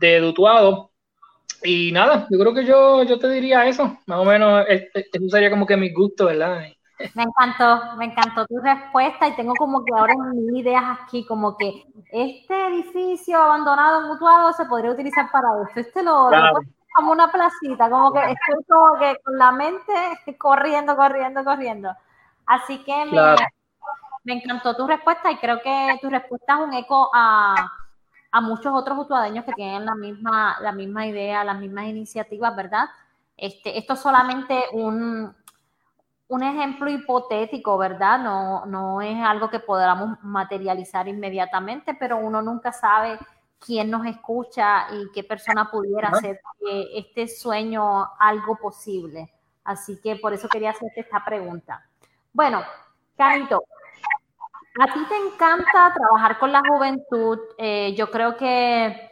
de 0.00 0.18
Dutuado 0.18 0.90
y 1.62 1.92
nada, 1.92 2.26
yo 2.30 2.38
creo 2.38 2.52
que 2.52 2.64
yo, 2.64 3.04
yo 3.04 3.18
te 3.18 3.30
diría 3.30 3.66
eso, 3.66 3.98
más 4.06 4.18
o 4.18 4.24
menos, 4.24 4.66
eso 4.68 5.28
sería 5.28 5.50
como 5.50 5.66
que 5.66 5.76
mi 5.76 5.92
gusto, 5.92 6.26
¿verdad? 6.26 6.64
Me 7.14 7.24
encantó, 7.24 7.96
me 7.96 8.06
encantó 8.06 8.46
tu 8.46 8.58
respuesta 8.60 9.28
y 9.28 9.36
tengo 9.36 9.54
como 9.54 9.84
que 9.84 9.92
ahora 9.94 10.14
mil 10.32 10.56
ideas 10.56 10.98
aquí, 11.00 11.26
como 11.26 11.56
que 11.56 11.84
este 12.10 12.68
edificio 12.68 13.40
abandonado, 13.40 14.08
mutuado, 14.08 14.52
se 14.52 14.64
podría 14.64 14.92
utilizar 14.92 15.30
para 15.30 15.48
esto, 15.68 15.80
este 15.80 16.02
lo, 16.02 16.30
como 16.94 17.12
una 17.12 17.30
placita, 17.30 17.90
como 17.90 18.12
que 18.12 18.20
estoy 18.20 18.64
como 18.66 18.98
que 18.98 19.16
con 19.22 19.36
la 19.38 19.52
mente 19.52 19.92
corriendo, 20.38 20.96
corriendo, 20.96 21.44
corriendo. 21.44 21.90
Así 22.46 22.82
que 22.84 23.04
me, 23.06 23.36
me 24.24 24.32
encantó 24.34 24.74
tu 24.74 24.86
respuesta 24.86 25.30
y 25.30 25.36
creo 25.36 25.60
que 25.60 25.98
tu 26.00 26.08
respuesta 26.08 26.54
es 26.54 26.60
un 26.60 26.72
eco 26.72 27.10
a 27.12 27.70
a 28.36 28.40
muchos 28.42 28.70
otros 28.74 28.98
utuadeños 28.98 29.46
que 29.46 29.52
tienen 29.54 29.86
la 29.86 29.94
misma, 29.94 30.58
la 30.60 30.70
misma 30.70 31.06
idea, 31.06 31.42
las 31.42 31.58
mismas 31.58 31.86
iniciativas, 31.86 32.54
¿verdad? 32.54 32.84
Este, 33.34 33.78
esto 33.78 33.94
es 33.94 34.00
solamente 34.00 34.62
un, 34.72 35.34
un 36.28 36.42
ejemplo 36.42 36.90
hipotético, 36.90 37.78
¿verdad? 37.78 38.18
No, 38.18 38.66
no 38.66 39.00
es 39.00 39.16
algo 39.22 39.48
que 39.48 39.60
podamos 39.60 40.18
materializar 40.22 41.06
inmediatamente, 41.08 41.94
pero 41.94 42.18
uno 42.18 42.42
nunca 42.42 42.72
sabe 42.72 43.18
quién 43.58 43.90
nos 43.90 44.06
escucha 44.06 44.86
y 44.92 45.10
qué 45.12 45.24
persona 45.24 45.70
pudiera 45.70 46.08
hacer 46.08 46.40
este 46.94 47.28
sueño 47.28 48.08
algo 48.18 48.56
posible. 48.56 49.32
Así 49.64 50.00
que 50.00 50.16
por 50.16 50.32
eso 50.32 50.48
quería 50.48 50.70
hacerte 50.70 51.00
esta 51.00 51.24
pregunta. 51.24 51.84
Bueno, 52.32 52.62
Canito, 53.16 53.64
a 54.78 54.92
ti 54.92 55.00
te 55.08 55.16
encanta 55.16 55.92
trabajar 55.94 56.38
con 56.38 56.52
la 56.52 56.62
juventud. 56.68 57.38
Eh, 57.56 57.94
yo 57.96 58.10
creo 58.10 58.36
que, 58.36 59.10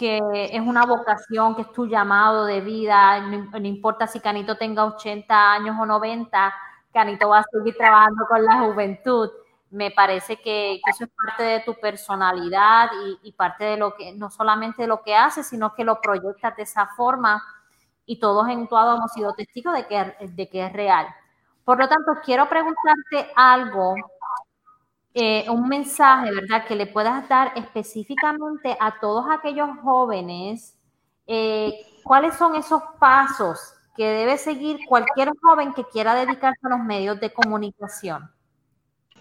que, 0.00 0.18
es 0.50 0.60
una 0.62 0.86
vocación, 0.86 1.54
que 1.54 1.62
es 1.62 1.72
tu 1.72 1.86
llamado 1.86 2.46
de 2.46 2.62
vida. 2.62 3.20
No, 3.20 3.58
importa 3.58 4.06
si 4.06 4.18
Canito 4.18 4.56
tenga 4.56 4.86
80 4.86 5.52
años 5.52 5.76
o 5.78 5.84
90, 5.84 6.54
Canito 6.90 7.28
va 7.28 7.40
a 7.40 7.44
seguir 7.52 7.76
trabajando 7.76 8.24
con 8.26 8.42
la 8.42 8.60
juventud. 8.60 9.30
Me 9.70 9.90
parece 9.90 10.36
que, 10.40 10.80
eso 10.90 11.04
es 11.04 11.10
parte 11.10 11.42
de 11.42 11.60
tu 11.60 11.74
personalidad 11.74 12.90
y, 13.22 13.32
parte 13.32 13.64
de 13.64 13.76
lo 13.76 13.94
que, 13.94 14.12
no 14.14 14.30
solamente 14.30 14.82
de 14.82 14.88
lo 14.88 15.02
que 15.02 15.14
haces, 15.14 15.46
sino 15.46 15.74
que 15.74 15.84
lo 15.84 16.00
proyectas 16.00 16.56
de 16.56 16.62
esa 16.62 16.86
forma. 16.96 17.42
Y 18.06 18.18
todos 18.18 18.48
en 18.48 18.66
todo 18.68 18.96
hemos 18.96 19.12
sido 19.12 19.34
testigos 19.34 19.74
de 19.74 19.86
que, 19.86 20.16
de 20.28 20.48
que 20.48 20.64
es 20.66 20.72
real. 20.72 21.06
Por 21.64 21.78
lo 21.78 21.88
tanto, 21.88 22.12
quiero 22.24 22.48
preguntarte 22.48 23.30
algo 23.36 23.94
eh, 25.14 25.44
un 25.48 25.68
mensaje, 25.68 26.30
¿verdad?, 26.32 26.66
que 26.66 26.76
le 26.76 26.86
puedas 26.86 27.28
dar 27.28 27.52
específicamente 27.56 28.76
a 28.78 29.00
todos 29.00 29.26
aquellos 29.30 29.68
jóvenes, 29.82 30.76
eh, 31.26 31.72
¿cuáles 32.04 32.34
son 32.34 32.54
esos 32.54 32.82
pasos 32.98 33.74
que 33.96 34.04
debe 34.06 34.38
seguir 34.38 34.78
cualquier 34.88 35.30
joven 35.42 35.72
que 35.74 35.84
quiera 35.84 36.14
dedicarse 36.14 36.60
a 36.64 36.70
los 36.70 36.80
medios 36.80 37.18
de 37.20 37.30
comunicación? 37.30 38.30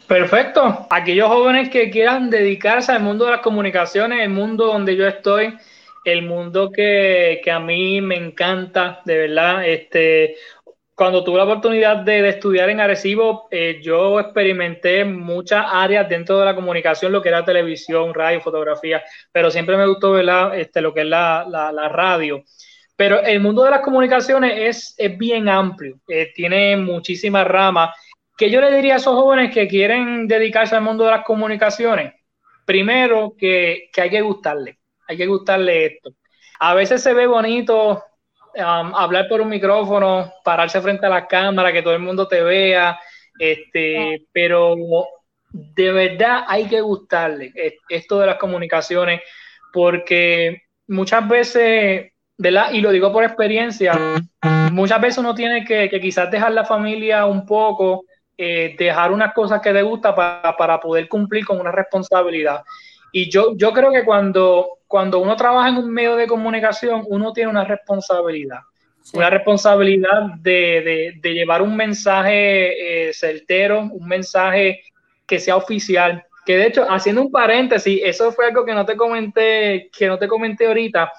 Perfecto. 0.07 0.87
Aquellos 0.89 1.27
jóvenes 1.27 1.69
que 1.69 1.89
quieran 1.89 2.29
dedicarse 2.29 2.91
al 2.91 3.01
mundo 3.01 3.25
de 3.25 3.31
las 3.31 3.41
comunicaciones, 3.41 4.21
el 4.21 4.29
mundo 4.29 4.67
donde 4.67 4.95
yo 4.95 5.07
estoy, 5.07 5.57
el 6.05 6.23
mundo 6.23 6.71
que, 6.71 7.41
que 7.43 7.51
a 7.51 7.59
mí 7.59 8.01
me 8.01 8.15
encanta, 8.15 9.01
de 9.05 9.17
verdad. 9.17 9.67
Este, 9.67 10.35
cuando 10.99 11.23
tuve 11.23 11.37
la 11.37 11.45
oportunidad 11.45 11.95
de, 11.99 12.27
estudiar 12.27 12.69
en 12.69 12.81
Arecibo, 12.81 13.47
eh, 13.51 13.79
yo 13.81 14.19
experimenté 14.19 15.05
muchas 15.05 15.65
áreas 15.71 16.09
dentro 16.09 16.37
de 16.37 16.43
la 16.43 16.53
comunicación, 16.53 17.13
lo 17.13 17.21
que 17.21 17.29
era 17.29 17.45
televisión, 17.45 18.13
radio, 18.13 18.41
fotografía, 18.41 19.01
pero 19.31 19.49
siempre 19.49 19.77
me 19.77 19.87
gustó 19.87 20.11
¿verdad? 20.11 20.59
Este, 20.59 20.81
lo 20.81 20.93
que 20.93 20.99
es 20.99 21.07
la, 21.07 21.89
radio. 21.89 22.43
Pero 22.97 23.21
el 23.21 23.39
mundo 23.39 23.63
de 23.63 23.71
las 23.71 23.79
comunicaciones 23.79 24.51
es, 24.57 24.95
es 24.97 25.17
bien 25.17 25.47
amplio, 25.47 26.01
eh, 26.09 26.33
tiene 26.35 26.75
muchísimas 26.75 27.47
ramas. 27.47 27.95
¿Qué 28.37 28.49
yo 28.49 28.59
le 28.59 28.75
diría 28.75 28.95
a 28.95 28.97
esos 28.97 29.15
jóvenes 29.15 29.53
que 29.53 29.69
quieren 29.69 30.27
dedicarse 30.27 30.75
al 30.75 30.81
mundo 30.81 31.05
de 31.05 31.11
las 31.11 31.23
comunicaciones? 31.23 32.13
Primero, 32.65 33.35
que 33.39 33.89
hay 33.95 34.09
que 34.09 34.19
gustarle, 34.19 34.79
hay 35.07 35.15
que 35.15 35.27
gustarle 35.27 35.85
esto. 35.85 36.09
A 36.59 36.73
veces 36.73 37.01
se 37.01 37.13
ve 37.13 37.25
bonito 37.25 38.03
Um, 38.59 38.93
hablar 38.93 39.29
por 39.29 39.39
un 39.39 39.47
micrófono, 39.47 40.33
pararse 40.43 40.81
frente 40.81 41.05
a 41.05 41.09
la 41.09 41.27
cámara, 41.27 41.71
que 41.71 41.81
todo 41.81 41.93
el 41.93 42.01
mundo 42.01 42.27
te 42.27 42.43
vea, 42.43 42.99
este, 43.39 44.25
pero 44.33 44.75
de 45.51 45.91
verdad 45.93 46.43
hay 46.45 46.67
que 46.67 46.81
gustarle 46.81 47.53
esto 47.87 48.19
de 48.19 48.25
las 48.27 48.35
comunicaciones, 48.35 49.21
porque 49.71 50.63
muchas 50.87 51.25
veces, 51.29 52.11
¿verdad? 52.37 52.73
Y 52.73 52.81
lo 52.81 52.91
digo 52.91 53.13
por 53.13 53.23
experiencia, 53.23 53.93
muchas 54.73 54.99
veces 54.99 55.19
uno 55.19 55.33
tiene 55.33 55.63
que, 55.63 55.89
quizás 56.01 56.29
dejar 56.29 56.51
la 56.51 56.65
familia 56.65 57.27
un 57.27 57.45
poco, 57.45 58.03
eh, 58.37 58.75
dejar 58.77 59.13
unas 59.13 59.33
cosas 59.33 59.61
que 59.61 59.71
le 59.71 59.83
gusta 59.83 60.13
para, 60.13 60.57
para 60.57 60.81
poder 60.81 61.07
cumplir 61.07 61.45
con 61.45 61.61
una 61.61 61.71
responsabilidad. 61.71 62.61
Y 63.11 63.29
yo, 63.29 63.55
yo 63.55 63.71
creo 63.71 63.91
que 63.91 64.03
cuando, 64.03 64.79
cuando 64.87 65.19
uno 65.19 65.35
trabaja 65.35 65.69
en 65.69 65.77
un 65.77 65.91
medio 65.91 66.15
de 66.15 66.27
comunicación, 66.27 67.03
uno 67.07 67.33
tiene 67.33 67.49
una 67.49 67.63
responsabilidad. 67.63 68.59
Una 69.13 69.29
responsabilidad 69.29 70.35
de, 70.39 71.15
de, 71.19 71.33
llevar 71.33 71.61
un 71.61 71.75
mensaje 71.75 73.07
eh, 73.07 73.13
certero, 73.13 73.81
un 73.91 74.07
mensaje 74.07 74.81
que 75.25 75.39
sea 75.39 75.55
oficial. 75.55 76.23
Que 76.45 76.57
de 76.57 76.67
hecho, 76.67 76.85
haciendo 76.89 77.21
un 77.21 77.31
paréntesis, 77.31 78.01
eso 78.03 78.31
fue 78.31 78.47
algo 78.47 78.65
que 78.65 78.73
no 78.73 78.85
te 78.85 78.95
comenté, 78.95 79.89
que 79.97 80.07
no 80.07 80.19
te 80.19 80.27
comenté 80.27 80.67
ahorita, 80.67 81.11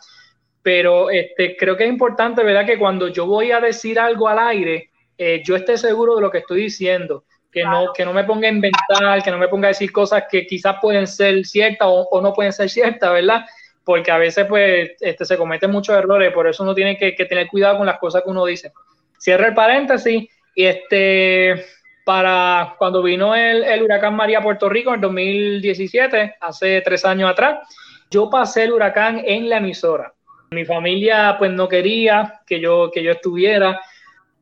pero 0.63 1.11
este, 1.11 1.57
creo 1.57 1.77
que 1.77 1.85
es 1.85 1.91
importante, 1.91 2.45
¿verdad? 2.45 2.67
Que 2.67 2.79
cuando 2.79 3.09
yo 3.09 3.27
voy 3.27 3.51
a 3.51 3.61
decir 3.61 3.99
algo 3.99 4.29
al 4.29 4.39
aire, 4.39 4.91
eh, 5.19 5.43
yo 5.45 5.57
esté 5.57 5.77
seguro 5.77 6.17
de 6.17 6.23
lo 6.23 6.31
que 6.31 6.39
estoy 6.39 6.63
diciendo 6.63 7.25
que 7.53 7.65
no, 7.65 7.93
que 7.93 8.05
no 8.05 8.13
me 8.13 8.25
ponga 8.25 8.49
a 8.49 8.53
inventar, 8.53 9.23
que 9.23 9.31
no 9.31 9.39
me 9.39 9.49
ponga 9.49 9.69
a 9.69 9.71
decir 9.71 9.91
cosas 9.93 10.25
que 10.31 10.47
quizás 10.47 10.77
pueden 10.81 11.07
ser 11.07 11.45
ciertas 11.45 11.89
o, 11.91 12.21
no 12.21 12.33
pueden 12.33 12.53
ser 12.53 12.71
ciertas, 12.71 13.13
¿verdad? 13.13 13.45
Porque 13.85 14.11
a 14.11 14.19
veces 14.19 14.47
pues 14.47 14.93
este, 15.01 15.25
se 15.25 15.37
cometen 15.37 15.71
muchos 15.71 15.97
errores, 15.97 16.33
por 16.33 16.47
eso 16.47 16.63
uno 16.63 16.75
tiene 16.75 16.97
que, 16.97 17.13
tener 17.13 17.49
cuidado 17.49 17.79
con 17.79 17.87
las 17.87 17.99
cosas 17.99 18.23
que 18.23 18.31
uno 18.31 18.45
dice. 18.45 18.73
Cierra 19.19 19.49
el 19.49 19.55
paréntesis 19.55 20.29
y 20.55 20.65
este, 20.65 21.65
para 22.05 22.75
cuando 22.79 23.03
vino 23.03 23.35
el, 23.35 23.65
el 23.65 23.83
huracán 23.83 24.15
María 24.15 24.39
a 24.39 24.43
Puerto 24.43 24.69
Rico 24.69 24.95
en 24.95 25.01
2017, 25.01 26.37
hace 26.41 26.81
tres 26.83 27.05
años 27.05 27.31
atrás, 27.31 27.67
yo 28.11 28.31
pasé 28.31 28.65
el 28.65 28.73
huracán 28.73 29.23
en 29.25 29.49
la 29.49 29.59
emisora. 29.59 30.13
Mi 30.51 30.65
familia 30.65 31.37
pues 31.39 31.53
no 31.53 31.69
quería 31.69 32.41
que 32.47 32.61
yo, 32.61 32.91
que 32.93 33.03
yo 33.03 33.13
estuviera, 33.13 33.81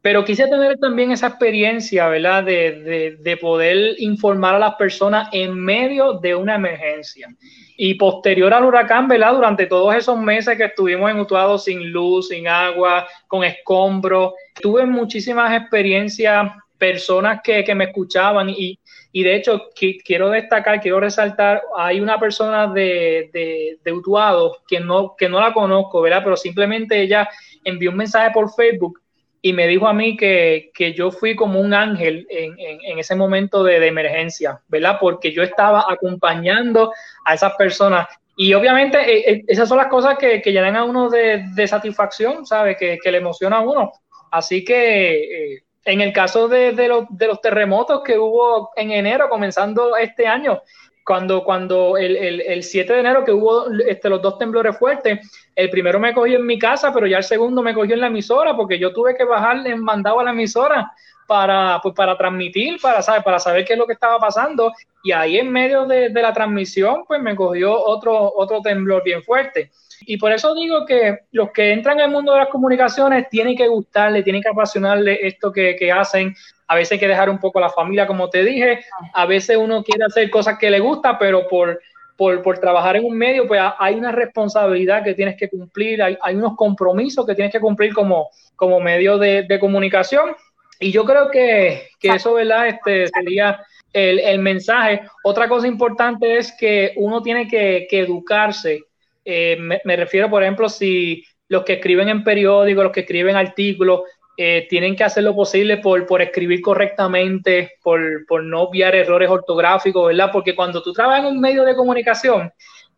pero 0.01 0.25
quise 0.25 0.47
tener 0.47 0.79
también 0.79 1.11
esa 1.11 1.27
experiencia, 1.27 2.07
¿verdad? 2.09 2.45
De, 2.45 3.17
de, 3.21 3.37
poder 3.37 3.97
informar 3.99 4.55
a 4.55 4.59
las 4.59 4.75
personas 4.77 5.29
en 5.33 5.55
medio 5.55 6.15
de 6.15 6.35
una 6.35 6.55
emergencia. 6.55 7.29
Y 7.77 7.95
posterior 7.95 8.53
al 8.55 8.65
huracán, 8.65 9.09
¿verdad? 9.09 9.35
Durante 9.35 9.67
todos 9.67 9.95
esos 9.95 10.19
meses 10.19 10.57
que 10.57 10.65
estuvimos 10.65 11.11
en 11.11 11.21
Utuado 11.21 11.59
sin 11.59 11.91
luz, 11.91 12.29
sin 12.29 12.47
agua, 12.47 13.07
con 13.27 13.45
escombros, 13.45 14.35
tuve 14.61 14.87
muchísimas 14.87 15.53
experiencias, 15.61 16.53
personas 16.77 17.41
que, 17.43 17.65
que 17.65 17.75
me 17.75 17.85
escuchaban 17.85 18.49
y, 18.51 18.79
y 19.11 19.23
de 19.25 19.35
hecho 19.35 19.69
quiero 20.05 20.31
destacar, 20.31 20.81
quiero 20.81 21.01
resaltar, 21.01 21.61
hay 21.77 22.01
una 22.01 22.21
persona 22.21 22.69
de, 22.69 23.31
de, 23.33 23.79
de 23.83 23.93
Utuado 23.93 24.59
que 24.67 24.79
no, 24.79 25.17
que 25.17 25.29
no 25.29 25.41
la 25.41 25.53
conozco, 25.53 26.01
¿verdad? 26.01 26.21
Pero 26.23 26.37
simplemente 26.37 27.01
ella 27.01 27.29
envió 27.65 27.91
un 27.91 27.97
mensaje 27.97 28.31
por 28.33 28.53
Facebook 28.55 29.01
y 29.49 29.53
me 29.55 29.67
dijo 29.67 29.89
a 29.89 29.95
mí 29.95 30.15
que, 30.15 30.71
que 30.75 30.93
yo 30.93 31.11
fui 31.11 31.35
como 31.35 31.59
un 31.59 31.73
ángel 31.73 32.27
en, 32.29 32.55
en, 32.59 32.99
ese 32.99 33.17
momento 33.17 33.65
de, 33.65 33.87
emergencia, 33.87 34.61
¿verdad? 34.69 34.99
Porque 35.01 35.33
yo 35.33 35.43
estaba 35.43 35.87
acompañando 35.89 36.93
a 37.25 37.33
esas 37.33 37.55
personas. 37.55 38.07
Y 38.37 38.53
obviamente 38.53 38.99
eh, 38.99 39.33
eh, 39.33 39.45
esas 39.47 39.67
son 39.67 39.79
las 39.79 39.87
cosas 39.87 40.19
que, 40.19 40.43
que, 40.43 40.53
llenan 40.53 40.77
a 40.77 40.85
uno 40.85 41.09
de, 41.09 41.45
de 41.55 41.67
satisfacción, 41.67 42.45
¿sabe? 42.45 42.77
Que, 42.77 42.99
que, 43.03 43.11
le 43.11 43.19
emociona 43.19 43.57
a 43.57 43.61
uno. 43.61 43.91
Así 44.31 44.67
que 44.67 45.55
eh, 45.55 45.63
en 45.87 46.03
el 46.03 46.13
caso 46.13 46.47
de, 46.47 46.73
de, 46.73 46.89
los, 46.89 47.07
de 47.09 47.27
los 47.27 47.41
terremotos 47.41 48.03
que 48.05 48.19
hubo 48.19 48.71
en 48.77 48.91
enero, 48.91 49.31
comenzando 49.31 49.97
este 49.97 50.27
año, 50.27 50.61
cuando, 51.09 51.43
cuando 51.43 51.97
el, 51.97 52.17
el, 52.17 52.41
el, 52.43 52.63
7 52.63 52.93
de 52.93 53.01
enero 53.01 53.25
que 53.25 53.33
hubo 53.33 53.71
este, 53.87 54.11
los 54.11 54.21
dos 54.21 54.37
temblores 54.37 54.77
fuertes, 54.77 55.19
el 55.57 55.71
primero 55.71 55.99
me 55.99 56.13
cogió 56.13 56.37
en 56.37 56.45
mi 56.45 56.59
casa, 56.59 56.93
pero 56.93 57.07
ya 57.07 57.17
el 57.17 57.25
segundo 57.25 57.63
me 57.63 57.73
cogió 57.73 57.95
en 57.95 58.03
la 58.03 58.09
emisora, 58.09 58.55
porque 58.55 58.79
yo 58.79 58.93
tuve 58.93 59.17
que 59.17 59.25
bajarle 59.25 59.75
mandado 59.75 60.21
a 60.21 60.25
la 60.25 60.33
emisora 60.33 60.93
para, 61.27 61.81
pues, 61.83 61.95
para 61.95 62.15
transmitir, 62.15 62.79
para 62.79 63.01
saber, 63.01 63.23
para 63.23 63.39
saber 63.39 63.65
qué 63.65 63.73
es 63.73 63.79
lo 63.79 63.87
que 63.87 63.95
estaba 63.95 64.19
pasando. 64.19 64.71
Y 65.03 65.13
ahí 65.13 65.39
en 65.39 65.51
medio 65.51 65.87
de, 65.87 66.11
de 66.11 66.21
la 66.21 66.35
transmisión, 66.35 67.05
pues 67.09 67.23
me 67.23 67.35
cogió 67.35 67.73
otro, 67.73 68.31
otro 68.37 68.61
temblor 68.61 69.03
bien 69.03 69.23
fuerte. 69.23 69.71
Y 70.03 70.17
por 70.17 70.33
eso 70.33 70.55
digo 70.55 70.87
que 70.87 71.21
los 71.33 71.51
que 71.53 71.73
entran 71.73 72.01
al 72.01 72.11
mundo 72.11 72.33
de 72.33 72.41
las 72.41 72.49
comunicaciones 72.49 73.29
tienen 73.29 73.57
que 73.57 73.69
gustarle, 73.69 74.23
tienen 74.23 74.43
que 74.43 74.49
apasionarle 74.49 75.27
esto 75.27 75.53
que, 75.53 75.77
que 75.77 75.93
hacen, 75.93 76.35
a 76.67 76.75
veces 76.75 76.93
hay 76.93 76.99
que 76.99 77.09
dejar 77.09 77.31
un 77.31 77.39
poco 77.39 77.61
la 77.61 77.71
familia, 77.71 78.07
como 78.07 78.29
te 78.29 78.45
dije, 78.45 78.81
a 79.15 79.27
veces 79.27 79.57
uno 79.57 79.83
quiere 79.83 80.05
hacer 80.05 80.31
cosas 80.31 80.59
que 80.59 80.71
le 80.71 80.81
gusta, 80.81 81.19
pero 81.19 81.49
por, 81.49 81.81
por, 82.17 82.43
por 82.43 82.59
trabajar 82.59 82.97
en 82.97 83.05
un 83.05 83.17
medio, 83.17 83.47
pues 83.47 83.61
hay 83.79 83.95
una 83.95 84.13
responsabilidad 84.13 85.03
que 85.03 85.15
tienes 85.15 85.37
que 85.37 85.49
cumplir, 85.49 86.03
hay, 86.03 86.19
hay 86.21 86.35
unos 86.35 86.57
compromisos 86.57 87.25
que 87.25 87.35
tienes 87.35 87.53
que 87.53 87.61
cumplir 87.61 87.95
como, 87.95 88.29
como 88.57 88.81
medio 88.81 89.19
de, 89.19 89.45
de 89.45 89.59
comunicación. 89.61 90.35
Y 90.81 90.91
yo 90.91 91.05
creo 91.05 91.31
que, 91.31 91.91
que 91.99 92.09
eso, 92.09 92.35
¿verdad? 92.35 92.69
Este 92.69 93.07
sería 93.09 93.65
el, 93.93 94.19
el, 94.19 94.39
mensaje. 94.41 95.03
Otra 95.25 95.49
cosa 95.49 95.67
importante 95.67 96.37
es 96.37 96.53
que 96.53 96.93
uno 96.97 97.23
tiene 97.23 97.49
que, 97.49 97.87
que 97.89 98.01
educarse. 98.01 98.85
Eh, 99.31 99.59
me, 99.61 99.79
me, 99.85 99.95
refiero, 99.95 100.31
por 100.31 100.43
ejemplo, 100.43 100.71
si 100.71 101.23
los 101.49 101.63
que 101.65 101.75
escriben 101.75 102.09
en 102.09 102.25
periódicos, 102.25 102.85
los 102.85 102.93
que 102.93 103.01
escriben 103.01 103.37
artículos, 103.37 104.01
eh, 104.39 104.67
tienen 104.71 104.97
que 104.97 105.05
hacer 105.05 105.25
lo 105.25 105.35
posible 105.35 105.77
por, 105.79 106.07
por 106.07 106.23
escribir 106.23 106.63
correctamente, 106.63 107.73
por, 107.83 108.25
por, 108.27 108.43
no 108.43 108.63
obviar 108.63 108.95
errores 108.95 109.29
ortográficos, 109.29 110.07
¿verdad? 110.07 110.31
Porque 110.33 110.55
cuando 110.55 110.83
tú 110.83 110.95
trabajas 110.95 111.21
en 111.21 111.27
un 111.27 111.41
medio 111.41 111.65
de 111.65 111.75
comunicación, 111.75 112.51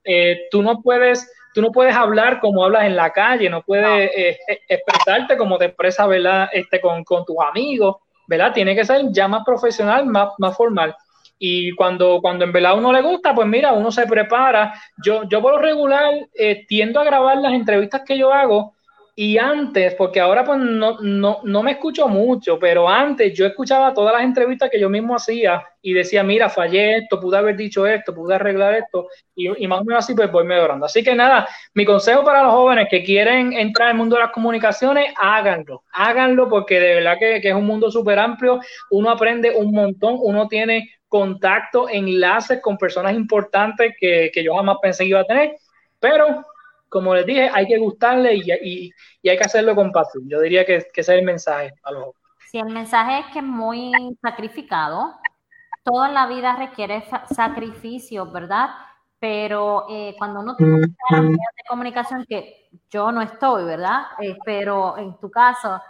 eh, 0.05 0.43
tú 0.53 0.63
no 0.63 0.83
puedes 0.83 1.33
tú 1.53 1.63
no 1.63 1.73
puedes 1.73 1.97
hablar 1.97 2.39
como 2.39 2.63
hablas 2.63 2.85
en 2.85 2.95
la 2.95 3.11
calle, 3.11 3.51
no 3.51 3.63
puedes 3.63 4.11
eh, 4.15 4.39
expresarte 4.69 5.37
como 5.37 5.59
te 5.59 5.65
expresas, 5.65 6.07
¿verdad? 6.07 6.49
Este, 6.53 6.81
con, 6.81 7.03
con, 7.03 7.25
tus 7.25 7.37
amigos, 7.41 7.97
¿verdad? 8.29 8.53
Tiene 8.53 8.77
que 8.77 8.85
ser 8.85 9.07
ya 9.11 9.27
más 9.27 9.43
profesional, 9.45 10.07
más, 10.07 10.29
más 10.39 10.57
formal. 10.57 10.95
Y 11.43 11.73
cuando, 11.73 12.21
cuando 12.21 12.45
en 12.45 12.53
verdad 12.53 12.77
uno 12.77 12.93
le 12.93 13.01
gusta, 13.01 13.35
pues 13.35 13.49
mira, 13.49 13.73
uno 13.73 13.91
se 13.91 14.07
prepara. 14.07 14.75
Yo, 15.03 15.25
yo 15.25 15.41
por 15.41 15.55
lo 15.55 15.59
regular 15.59 16.13
tiendo 16.69 17.01
a 17.01 17.05
grabar 17.05 17.39
las 17.39 17.55
entrevistas 17.55 18.03
que 18.07 18.17
yo 18.17 18.33
hago 18.33 18.75
y 19.23 19.37
antes, 19.37 19.95
porque 19.97 20.19
ahora 20.19 20.45
pues 20.45 20.59
no, 20.59 20.99
no, 21.03 21.41
no, 21.43 21.63
me 21.63 21.73
escucho 21.73 22.09
mucho, 22.09 22.59
pero 22.59 22.89
antes 22.89 23.35
yo 23.35 23.45
escuchaba 23.45 23.93
todas 23.93 24.15
las 24.15 24.23
entrevistas 24.23 24.71
que 24.71 24.81
yo 24.81 24.89
mismo 24.89 25.15
hacía 25.15 25.63
y 25.83 25.93
decía, 25.93 26.23
mira, 26.23 26.49
fallé 26.49 26.97
esto, 26.97 27.21
pude 27.21 27.37
haber 27.37 27.55
dicho 27.55 27.87
esto, 27.87 28.15
pude 28.15 28.37
arreglar 28.37 28.77
esto, 28.77 29.09
y, 29.35 29.67
más 29.67 29.81
o 29.83 29.85
menos 29.85 30.05
así 30.05 30.15
pues 30.15 30.33
voy 30.33 30.45
mejorando. 30.45 30.87
Así 30.87 31.03
que 31.03 31.15
nada, 31.15 31.47
mi 31.75 31.85
consejo 31.85 32.25
para 32.25 32.45
los 32.45 32.53
jóvenes 32.53 32.89
que 32.91 33.05
quieren 33.05 33.53
entrar 33.53 33.89
en 33.89 33.97
el 33.97 33.99
mundo 33.99 34.17
de 34.17 34.23
las 34.23 34.33
comunicaciones, 34.33 35.13
háganlo, 35.19 35.83
háganlo 35.93 36.49
porque 36.49 36.81
de 36.81 36.95
verdad 36.95 37.17
que, 37.19 37.43
que 37.43 37.51
es 37.51 37.55
un 37.55 37.67
mundo 37.67 37.91
súper 37.91 38.19
amplio, 38.19 38.61
uno 38.91 39.11
aprende 39.11 39.51
un 39.55 39.73
montón, 39.73 40.17
uno 40.19 40.49
tiene 40.49 40.89
contacto, 41.11 41.91
enlaces 41.91 42.63
con 42.63 42.79
personas 42.79 43.13
importantes 43.13 43.95
que, 44.01 44.31
que 44.33 44.43
yo 44.43 44.55
jamás 44.55 44.79
pensé 44.81 45.05
que 45.05 45.11
iba 45.11 45.21
a 45.21 45.25
tener, 45.25 45.57
pero 45.99 46.47
como 46.91 47.15
les 47.15 47.25
dije, 47.25 47.49
hay 47.55 47.67
que 47.67 47.79
gustarle 47.79 48.35
y, 48.35 48.51
hay 49.29 49.37
que 49.39 49.45
hacerlo 49.45 49.75
con 49.75 49.93
pasión. 49.93 50.29
Yo 50.29 50.41
diría 50.41 50.67
que, 50.67 50.77
ese 50.77 50.89
es 51.01 51.09
el 51.09 51.23
mensaje 51.23 51.73
a 51.85 51.93
los 51.93 52.15
Sí, 52.51 52.59
el 52.59 52.73
mensaje 52.73 53.21
es 53.21 53.27
que 53.33 53.39
es 53.39 53.45
muy 53.45 53.93
sacrificado. 54.21 55.15
Todo 55.85 56.05
en 56.07 56.15
la 56.15 56.27
vida 56.27 56.57
requiere 56.57 57.05
sacrificio, 57.33 58.27
¿verdad? 58.33 58.71
Pero 59.21 59.87
eh, 59.89 60.17
cuando 60.19 60.41
uno 60.41 60.57
tiene 60.57 60.73
medios 60.73 61.39
de 61.39 61.63
comunicación, 61.69 62.27
que 62.29 62.69
yo 62.91 63.13
no 63.13 63.23
estoy, 63.23 63.65
¿verdad? 63.65 64.03
Eh, 64.21 64.37
pero 64.45 64.99
en 64.99 65.17
tu 65.21 65.31
caso, 65.31 65.81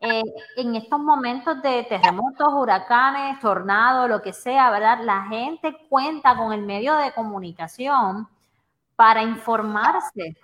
eh, 0.00 0.22
en 0.56 0.76
estos 0.76 0.98
momentos 0.98 1.60
de 1.62 1.84
terremotos, 1.84 2.48
huracanes, 2.52 3.40
tornados, 3.40 4.08
lo 4.08 4.22
que 4.22 4.32
sea, 4.32 4.70
¿verdad? 4.70 5.00
La 5.02 5.24
gente 5.24 5.76
cuenta 5.88 6.36
con 6.36 6.52
el 6.52 6.62
medio 6.62 6.96
de 6.96 7.12
comunicación 7.12 8.28
para 8.96 9.22
informarse 9.22 10.36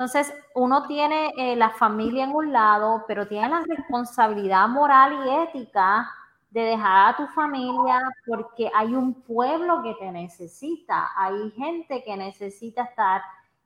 entonces, 0.00 0.32
uno 0.54 0.86
tiene 0.86 1.30
eh, 1.36 1.56
la 1.56 1.72
familia 1.72 2.24
en 2.24 2.34
un 2.34 2.50
lado, 2.54 3.04
pero 3.06 3.28
tiene 3.28 3.50
la 3.50 3.60
responsabilidad 3.60 4.66
moral 4.66 5.26
y 5.26 5.46
ética 5.46 6.10
de 6.48 6.62
dejar 6.62 7.12
a 7.12 7.16
tu 7.18 7.26
familia 7.34 8.00
porque 8.26 8.70
hay 8.74 8.94
un 8.94 9.12
pueblo 9.12 9.82
que 9.82 9.94
te 9.96 10.10
necesita, 10.10 11.10
hay 11.14 11.50
gente 11.50 12.02
que 12.02 12.16
necesita 12.16 12.84
estar 12.84 13.20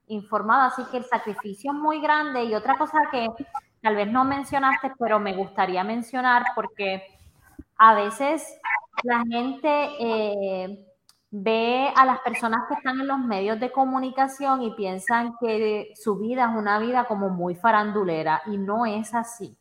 informada, 0.08 0.66
así 0.66 0.82
que 0.90 0.96
el 0.96 1.04
sacrificio 1.04 1.70
es 1.70 1.78
muy 1.78 2.00
grande. 2.00 2.42
Y 2.42 2.56
otra 2.56 2.76
cosa 2.78 2.98
que 3.12 3.28
tal 3.84 3.96
vez 3.96 4.10
no 4.10 4.24
mencionaste, 4.24 4.92
pero 4.98 5.20
me 5.20 5.34
gustaría 5.34 5.84
mencionar 5.84 6.42
porque 6.56 7.02
a 7.76 7.94
veces 7.94 8.58
la 9.04 9.22
gente... 9.30 9.88
Eh, 10.00 10.90
ve 11.36 11.92
a 11.96 12.04
las 12.04 12.20
personas 12.20 12.68
que 12.68 12.74
están 12.74 13.00
en 13.00 13.08
los 13.08 13.18
medios 13.18 13.58
de 13.58 13.72
comunicación 13.72 14.62
y 14.62 14.70
piensan 14.76 15.34
que 15.40 15.92
su 15.96 16.16
vida 16.16 16.48
es 16.48 16.56
una 16.56 16.78
vida 16.78 17.06
como 17.06 17.28
muy 17.28 17.56
farandulera 17.56 18.42
y 18.46 18.56
no 18.56 18.86
es 18.86 19.12
así. 19.12 19.58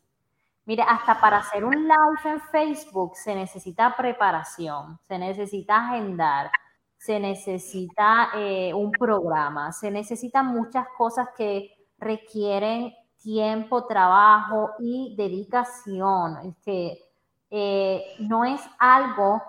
Mire, 0.66 0.84
hasta 0.86 1.20
para 1.20 1.38
hacer 1.38 1.64
un 1.64 1.74
live 1.74 2.32
en 2.32 2.40
Facebook 2.40 3.16
se 3.16 3.34
necesita 3.34 3.96
preparación, 3.96 5.00
se 5.08 5.18
necesita 5.18 5.88
agendar, 5.88 6.48
se 6.96 7.18
necesita 7.18 8.30
eh, 8.36 8.72
un 8.72 8.92
programa, 8.92 9.72
se 9.72 9.90
necesitan 9.90 10.46
muchas 10.46 10.86
cosas 10.96 11.30
que 11.36 11.72
requieren 11.98 12.94
tiempo, 13.24 13.86
trabajo 13.86 14.72
y 14.78 15.14
dedicación. 15.16 16.36
Este, 16.44 17.02
eh, 17.50 18.04
no 18.20 18.44
es 18.44 18.60
algo 18.78 19.42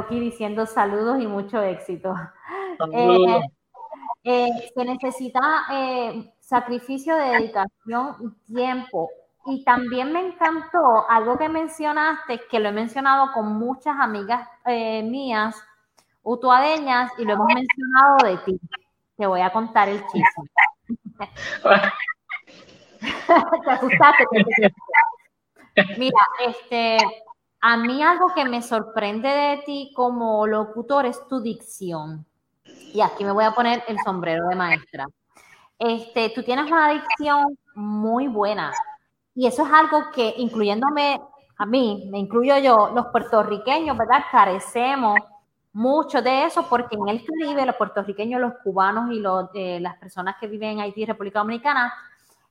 aquí 0.00 0.20
diciendo 0.20 0.66
saludos 0.66 1.20
y 1.20 1.26
mucho 1.26 1.62
éxito. 1.62 2.14
Eh, 2.92 3.40
eh, 4.24 4.48
se 4.74 4.84
necesita 4.84 5.40
sacrificio 6.40 7.14
de 7.14 7.24
dedicación 7.36 8.16
y 8.20 8.52
tiempo. 8.52 9.08
Y 9.46 9.62
también 9.62 10.12
me 10.12 10.26
encantó 10.26 11.08
algo 11.08 11.38
que 11.38 11.48
mencionaste, 11.48 12.40
que 12.50 12.58
lo 12.58 12.70
he 12.70 12.72
mencionado 12.72 13.30
con 13.32 13.54
muchas 13.54 13.94
amigas 13.96 14.48
mías, 15.04 15.54
utuadeñas, 16.24 17.12
y 17.16 17.24
lo 17.24 17.34
hemos 17.34 17.46
mencionado 17.46 18.16
de 18.24 18.38
ti. 18.38 18.60
Te 19.16 19.26
voy 19.26 19.40
a 19.40 19.52
contar 19.52 19.88
el 19.88 20.04
chisme. 20.08 20.50
te 23.64 23.70
asustaste. 23.70 24.24
Mira, 25.98 26.18
este, 26.46 26.98
a 27.60 27.76
mí 27.76 28.02
algo 28.02 28.32
que 28.34 28.44
me 28.44 28.62
sorprende 28.62 29.28
de 29.28 29.62
ti 29.64 29.92
como 29.94 30.46
locutor 30.46 31.06
es 31.06 31.26
tu 31.28 31.40
dicción. 31.40 32.24
Y 32.92 33.00
aquí 33.00 33.24
me 33.24 33.32
voy 33.32 33.44
a 33.44 33.52
poner 33.52 33.82
el 33.88 33.98
sombrero 34.04 34.46
de 34.48 34.56
maestra. 34.56 35.06
Este, 35.78 36.30
tú 36.30 36.42
tienes 36.42 36.70
una 36.70 36.90
dicción 36.90 37.58
muy 37.74 38.28
buena. 38.28 38.72
Y 39.34 39.46
eso 39.46 39.66
es 39.66 39.72
algo 39.72 40.10
que, 40.14 40.34
incluyéndome 40.36 41.20
a 41.58 41.66
mí, 41.66 42.08
me 42.10 42.18
incluyo 42.18 42.56
yo, 42.58 42.90
los 42.94 43.06
puertorriqueños, 43.06 43.96
¿verdad? 43.96 44.24
Carecemos 44.30 45.18
mucho 45.72 46.22
de 46.22 46.44
eso 46.44 46.68
porque 46.68 46.96
en 46.96 47.08
el 47.08 47.24
Caribe, 47.24 47.66
los 47.66 47.76
puertorriqueños, 47.76 48.40
los 48.40 48.54
cubanos 48.62 49.10
y 49.10 49.18
los, 49.18 49.50
eh, 49.54 49.80
las 49.80 49.96
personas 49.96 50.36
que 50.40 50.46
viven 50.46 50.70
en 50.70 50.80
Haití 50.80 51.02
y 51.02 51.06
República 51.06 51.40
Dominicana 51.40 51.92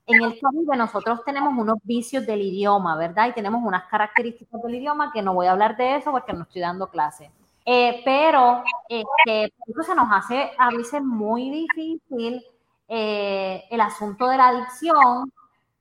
en 0.06 0.22
el 0.22 0.40
Caribe 0.40 0.78
nosotros 0.78 1.22
tenemos 1.26 1.54
unos 1.58 1.78
vicios 1.84 2.26
del 2.26 2.42
idioma, 2.42 2.98
¿verdad? 2.98 3.28
Y 3.30 3.34
tenemos 3.34 3.62
unas 3.64 3.86
características 3.86 4.62
del 4.62 4.76
idioma 4.76 5.12
que 5.12 5.22
no 5.22 5.34
voy 5.34 5.48
a 5.48 5.52
hablar 5.52 5.78
de 5.78 5.96
eso 5.96 6.12
porque 6.12 6.34
no 6.34 6.44
estoy 6.44 6.62
dando 6.62 6.90
clase. 6.90 7.32
Eh, 7.66 8.02
pero 8.04 8.64
este, 8.90 9.54
eso 9.68 9.84
se 9.84 9.96
nos 9.96 10.08
hace 10.12 10.52
a 10.58 10.70
veces 10.70 11.02
muy 11.02 11.50
difícil 11.50 12.44
eh, 12.90 13.64
el 13.70 13.80
asunto 13.80 14.28
de 14.28 14.38
la 14.38 14.50
adicción 14.50 15.32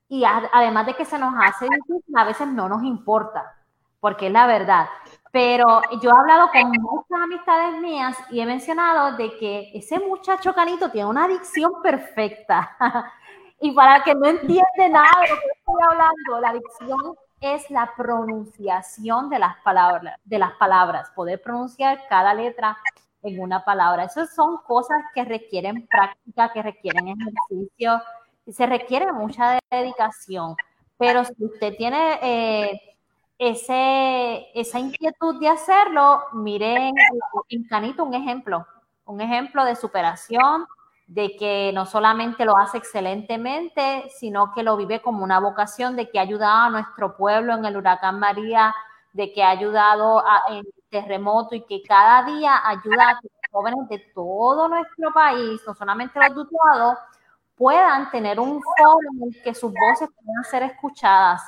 y 0.09 0.25
además 0.25 0.87
de 0.87 0.95
que 0.95 1.05
se 1.05 1.19
nos 1.19 1.35
hace 1.43 1.65
difícil, 1.65 2.17
a 2.17 2.25
veces 2.25 2.47
no 2.47 2.69
nos 2.69 2.85
importa, 2.85 3.57
porque 3.99 4.27
es 4.27 4.33
la 4.33 4.47
verdad. 4.47 4.87
Pero 5.33 5.81
yo 6.03 6.11
he 6.11 6.21
hablado 6.21 6.51
con 6.53 6.71
muchas 6.71 7.21
amistades 7.25 7.81
mías 7.81 8.17
y 8.31 8.41
he 8.41 8.47
mencionado 8.47 9.17
de 9.17 9.37
que 9.39 9.71
ese 9.75 9.99
muchacho 9.99 10.55
canito 10.55 10.91
tiene 10.91 11.09
una 11.09 11.25
adicción 11.25 11.73
perfecta. 11.83 12.77
Y 13.63 13.71
para 13.71 14.03
que 14.03 14.13
no 14.13 14.27
entiende 14.27 14.89
nada 14.91 15.21
de 15.23 15.29
lo 15.29 15.37
que 15.37 15.47
estoy 15.57 15.83
hablando, 15.89 16.41
la 16.41 16.53
dicción 16.53 17.15
es 17.41 17.71
la 17.71 17.93
pronunciación 17.97 19.31
de 19.31 19.39
las 19.39 19.57
palabras, 19.63 20.19
de 20.25 20.39
las 20.41 20.53
palabras, 20.55 21.11
poder 21.15 21.41
pronunciar 21.41 22.01
cada 22.09 22.35
letra 22.35 22.77
en 23.23 23.41
una 23.41 23.65
palabra. 23.65 24.03
Esas 24.03 24.35
son 24.35 24.59
cosas 24.67 25.01
que 25.15 25.25
requieren 25.25 25.87
práctica, 25.87 26.53
que 26.53 26.61
requieren 26.61 27.07
ejercicio, 27.07 28.03
y 28.47 28.53
se 28.53 28.67
requiere 28.67 29.13
mucha 29.13 29.61
dedicación. 29.71 30.57
Pero 30.99 31.25
si 31.25 31.45
usted 31.45 31.77
tiene 31.77 32.19
eh, 32.21 32.81
ese, 33.39 34.49
esa 34.55 34.81
inquietud 34.81 35.39
de 35.39 35.49
hacerlo, 35.49 36.25
miren 36.33 36.95
en 37.49 37.65
Canito 37.69 38.03
un 38.03 38.15
ejemplo, 38.15 38.67
un 39.05 39.21
ejemplo 39.21 39.65
de 39.65 39.77
superación, 39.77 40.67
de 41.13 41.37
que 41.37 41.73
no 41.75 41.85
solamente 41.85 42.47
lo 42.47 42.57
hace 42.57 42.79
excelentemente, 42.79 44.09
sino 44.19 44.51
que 44.55 44.63
lo 44.63 44.79
vive 44.79 45.03
como 45.03 45.23
una 45.23 45.41
vocación, 45.41 45.95
de 45.95 46.09
que 46.09 46.19
ha 46.19 46.23
ayudado 46.23 46.69
a 46.69 46.71
nuestro 46.71 47.19
pueblo 47.19 47.53
en 47.53 47.67
el 47.67 47.77
huracán 47.77 48.19
María, 48.19 48.75
de 49.13 49.31
que 49.31 49.43
ha 49.43 49.51
ayudado 49.51 50.21
a, 50.21 50.41
en 50.49 50.63
terremoto 50.89 51.55
y 51.55 51.67
que 51.67 51.83
cada 51.83 52.23
día 52.25 52.67
ayuda 52.67 53.11
a 53.11 53.21
que 53.21 53.29
los 53.29 53.51
jóvenes 53.51 53.89
de 53.91 53.99
todo 54.15 54.69
nuestro 54.69 55.13
país, 55.13 55.61
no 55.67 55.75
solamente 55.75 56.19
los 56.19 56.35
dutuados, 56.35 56.97
puedan 57.57 58.11
tener 58.11 58.41
un 58.41 58.63
foro 58.63 58.99
en 59.13 59.29
el 59.29 59.43
que 59.43 59.55
sus 59.55 59.71
voces 59.71 60.09
puedan 60.17 60.45
ser 60.45 60.63
escuchadas. 60.63 61.43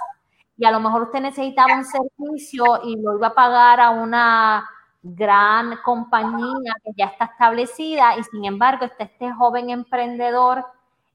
Y 0.58 0.66
a 0.66 0.72
lo 0.72 0.78
mejor 0.78 1.04
usted 1.04 1.20
necesitaba 1.20 1.74
un 1.74 1.86
servicio 1.86 2.82
y 2.84 3.00
lo 3.00 3.16
iba 3.16 3.28
a 3.28 3.34
pagar 3.34 3.80
a 3.80 3.90
una 3.90 4.68
gran 5.06 5.76
compañía 5.84 6.72
que 6.82 6.92
ya 6.96 7.06
está 7.06 7.26
establecida 7.26 8.16
y 8.16 8.24
sin 8.24 8.46
embargo 8.46 8.86
está 8.86 9.04
este 9.04 9.30
joven 9.32 9.68
emprendedor 9.68 10.64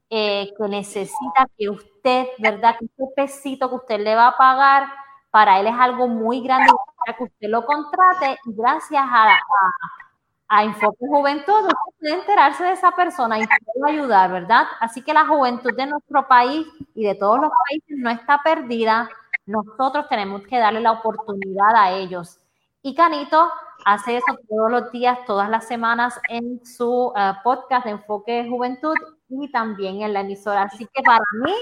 eh, 0.08 0.52
que 0.56 0.68
necesita 0.68 1.48
que 1.58 1.68
usted, 1.68 2.28
¿verdad? 2.38 2.76
Que 2.78 2.84
este 2.84 3.04
pesito 3.16 3.68
que 3.68 3.74
usted 3.74 4.00
le 4.00 4.14
va 4.14 4.28
a 4.28 4.36
pagar, 4.36 4.88
para 5.30 5.58
él 5.58 5.66
es 5.66 5.74
algo 5.76 6.06
muy 6.06 6.40
grande 6.40 6.72
para 7.04 7.16
que 7.16 7.24
usted 7.24 7.48
lo 7.48 7.64
contrate 7.64 8.38
y 8.44 8.54
gracias 8.54 9.02
a, 9.04 9.38
a, 10.48 10.64
Enfoque 10.64 11.06
Juventud 11.08 11.62
usted 11.62 11.76
puede 12.00 12.14
enterarse 12.14 12.64
de 12.64 12.72
esa 12.72 12.92
persona 12.92 13.38
y 13.38 13.44
puede 13.74 13.92
ayudar, 13.92 14.30
¿verdad? 14.30 14.66
Así 14.80 15.02
que 15.02 15.14
la 15.14 15.26
juventud 15.26 15.74
de 15.76 15.86
nuestro 15.86 16.26
país 16.28 16.66
y 16.94 17.04
de 17.04 17.14
todos 17.14 17.40
los 17.40 17.50
países 17.68 17.96
no 17.98 18.10
está 18.10 18.40
perdida. 18.42 19.08
Nosotros 19.46 20.08
tenemos 20.08 20.42
que 20.42 20.58
darle 20.58 20.80
la 20.80 20.92
oportunidad 20.92 21.74
a 21.76 21.90
ellos. 21.92 22.38
Y 22.82 22.94
Canito 22.94 23.50
hace 23.84 24.16
eso 24.16 24.38
todos 24.48 24.70
los 24.70 24.92
días, 24.92 25.18
todas 25.26 25.48
las 25.48 25.66
semanas 25.66 26.20
en 26.28 26.64
su 26.64 27.12
eh, 27.16 27.32
podcast 27.42 27.84
de 27.84 27.92
Enfoque 27.92 28.46
Juventud 28.48 28.94
y 29.28 29.50
también 29.50 30.02
en 30.02 30.12
la 30.12 30.20
emisora. 30.20 30.62
Así 30.62 30.86
que 30.92 31.02
para 31.02 31.24
mí, 31.44 31.54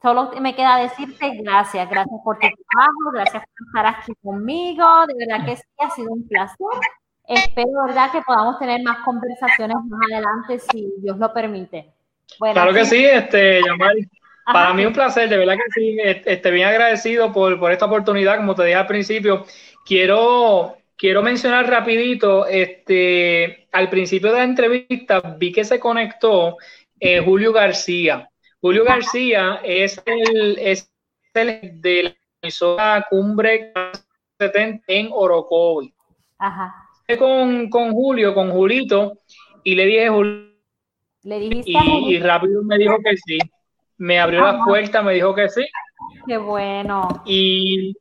solo 0.00 0.30
me 0.40 0.54
queda 0.54 0.78
decirte 0.78 1.30
gracias, 1.42 1.88
gracias 1.88 2.20
por 2.24 2.36
tu 2.36 2.40
trabajo, 2.40 3.10
gracias 3.12 3.42
por 3.44 3.66
estar 3.66 3.86
aquí 3.86 4.12
conmigo, 4.22 4.84
de 5.06 5.26
verdad 5.26 5.46
que 5.46 5.56
sí, 5.56 5.62
ha 5.78 5.90
sido 5.90 6.12
un 6.12 6.26
placer. 6.28 6.56
Espero, 7.28 7.70
verdad, 7.86 8.10
que 8.10 8.20
podamos 8.22 8.58
tener 8.58 8.82
más 8.82 8.98
conversaciones 9.04 9.76
más 9.86 10.00
adelante, 10.10 10.58
si 10.58 10.92
Dios 10.98 11.16
lo 11.18 11.32
permite. 11.32 11.92
claro 12.38 12.72
que 12.72 12.84
sí, 12.84 13.04
este, 13.04 13.62
Yamari. 13.64 14.08
Para 14.44 14.74
mí 14.74 14.84
un 14.84 14.92
placer, 14.92 15.28
de 15.28 15.36
verdad 15.36 15.54
que 15.54 15.70
sí, 15.72 15.96
estoy 16.00 16.52
bien 16.52 16.66
agradecido 16.66 17.32
por, 17.32 17.60
por 17.60 17.70
esta 17.70 17.86
oportunidad, 17.86 18.38
como 18.38 18.56
te 18.56 18.64
dije 18.64 18.74
al 18.74 18.88
principio. 18.88 19.44
Quiero, 19.84 20.76
quiero 21.02 21.20
mencionar 21.20 21.68
rapidito, 21.68 22.46
este, 22.46 23.66
al 23.72 23.90
principio 23.90 24.30
de 24.30 24.38
la 24.38 24.44
entrevista 24.44 25.18
vi 25.36 25.50
que 25.50 25.64
se 25.64 25.80
conectó 25.80 26.58
eh, 27.00 27.18
Julio 27.18 27.52
García. 27.52 28.30
Julio 28.60 28.84
García 28.84 29.60
es 29.64 30.00
el, 30.06 30.56
es 30.60 30.88
el 31.34 31.80
de 31.80 32.02
la 32.04 32.14
emisora 32.40 33.04
Cumbre 33.10 33.72
70 34.38 34.84
en 34.86 35.08
Orocovi. 35.10 35.92
Ajá. 36.38 36.72
Con, 37.18 37.68
con 37.68 37.90
Julio, 37.90 38.32
con 38.32 38.52
Julito, 38.52 39.18
y 39.64 39.74
le 39.74 39.86
dije, 39.86 40.08
Julio, 40.08 40.52
¿Le 41.24 41.38
y, 41.64 42.14
y 42.14 42.20
rápido 42.20 42.62
me 42.62 42.78
dijo 42.78 42.98
que 43.02 43.16
sí 43.16 43.38
me 43.98 44.20
abrió 44.20 44.40
la 44.42 44.64
puerta, 44.64 45.02
me 45.02 45.14
dijo 45.14 45.34
que 45.34 45.48
sí. 45.48 45.66
Qué 46.28 46.36
bueno. 46.36 47.24
Y, 47.26 47.92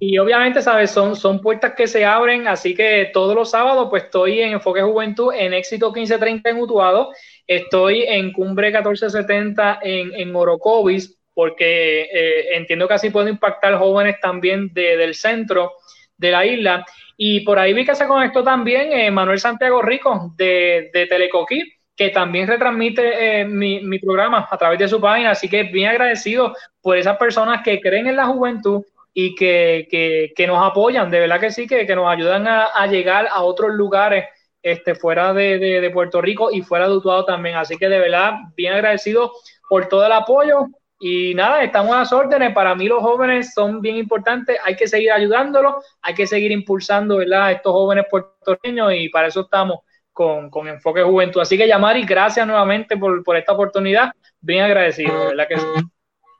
y, 0.00 0.18
obviamente, 0.18 0.62
¿sabes? 0.62 0.90
Son, 0.90 1.14
son 1.14 1.40
puertas 1.40 1.74
que 1.76 1.86
se 1.86 2.04
abren, 2.04 2.48
así 2.48 2.74
que 2.74 3.10
todos 3.12 3.34
los 3.34 3.50
sábados 3.50 3.88
pues 3.88 4.04
estoy 4.04 4.40
en 4.40 4.52
Enfoque 4.52 4.82
Juventud, 4.82 5.32
en 5.32 5.54
Éxito 5.54 5.92
1530 5.92 6.50
en 6.50 6.60
Utuado, 6.60 7.12
estoy 7.46 8.02
en 8.02 8.32
Cumbre 8.32 8.68
1470 8.68 9.78
en, 9.82 10.12
en 10.14 10.34
Orocovis, 10.34 11.18
porque 11.34 12.02
eh, 12.02 12.56
entiendo 12.56 12.88
que 12.88 12.94
así 12.94 13.10
puedo 13.10 13.28
impactar 13.28 13.78
jóvenes 13.78 14.16
también 14.20 14.72
de, 14.72 14.96
del 14.96 15.14
centro 15.14 15.72
de 16.16 16.30
la 16.30 16.44
isla. 16.44 16.84
Y 17.16 17.40
por 17.40 17.58
ahí 17.58 17.72
vi 17.72 17.84
que 17.84 17.94
se 17.94 18.06
conectó 18.06 18.42
también 18.42 18.92
eh, 18.92 19.10
Manuel 19.10 19.38
Santiago 19.38 19.82
Rico 19.82 20.32
de, 20.36 20.90
de 20.92 21.06
Telecoquí 21.06 21.62
que 21.96 22.10
también 22.10 22.48
retransmite 22.48 23.40
eh, 23.40 23.44
mi, 23.44 23.98
programa 23.98 24.48
a 24.50 24.56
través 24.56 24.78
de 24.78 24.88
su 24.88 25.00
página. 25.00 25.30
Así 25.30 25.48
que 25.48 25.64
bien 25.64 25.90
agradecido 25.90 26.54
por 26.80 26.96
esas 26.96 27.16
personas 27.16 27.62
que 27.62 27.80
creen 27.80 28.06
en 28.06 28.16
la 28.16 28.26
juventud 28.26 28.82
y 29.14 29.34
que, 29.34 30.34
nos 30.46 30.62
apoyan. 30.62 31.10
De 31.10 31.20
verdad 31.20 31.40
que 31.40 31.50
sí, 31.50 31.66
que, 31.66 31.84
nos 31.94 32.08
ayudan 32.08 32.46
a, 32.48 32.86
llegar 32.86 33.28
a 33.30 33.42
otros 33.42 33.72
lugares 33.72 34.26
este, 34.62 34.94
fuera 34.94 35.32
de, 35.32 35.90
Puerto 35.92 36.20
Rico 36.20 36.50
y 36.50 36.62
fuera 36.62 36.88
de 36.88 36.94
Utuado 36.94 37.24
también. 37.24 37.56
Así 37.56 37.76
que 37.76 37.88
de 37.88 37.98
verdad, 37.98 38.34
bien 38.56 38.72
agradecido 38.74 39.32
por 39.68 39.86
todo 39.88 40.06
el 40.06 40.12
apoyo. 40.12 40.66
Y 40.98 41.34
nada, 41.34 41.64
estamos 41.64 41.94
a 41.94 42.00
las 42.00 42.12
órdenes. 42.12 42.54
Para 42.54 42.74
mí 42.74 42.86
los 42.86 43.02
jóvenes 43.02 43.52
son 43.54 43.80
bien 43.80 43.96
importantes. 43.96 44.56
Hay 44.64 44.76
que 44.76 44.86
seguir 44.86 45.10
ayudándolos, 45.10 45.84
hay 46.00 46.14
que 46.14 46.26
seguir 46.26 46.52
impulsando 46.52 47.16
¿verdad? 47.16 47.46
a 47.46 47.52
estos 47.52 47.72
jóvenes 47.72 48.06
puertorriqueños 48.08 48.92
y 48.94 49.08
para 49.08 49.26
eso 49.26 49.40
estamos 49.40 49.80
con, 50.12 50.48
con 50.48 50.68
Enfoque 50.68 51.02
Juventud. 51.02 51.40
Así 51.40 51.58
que, 51.58 51.66
Yamari, 51.66 52.04
gracias 52.04 52.46
nuevamente 52.46 52.96
por, 52.96 53.24
por 53.24 53.36
esta 53.36 53.52
oportunidad. 53.52 54.12
Bien 54.40 54.62
agradecido, 54.64 55.26
¿verdad 55.26 55.48
que 55.48 55.58
sí? 55.58 55.66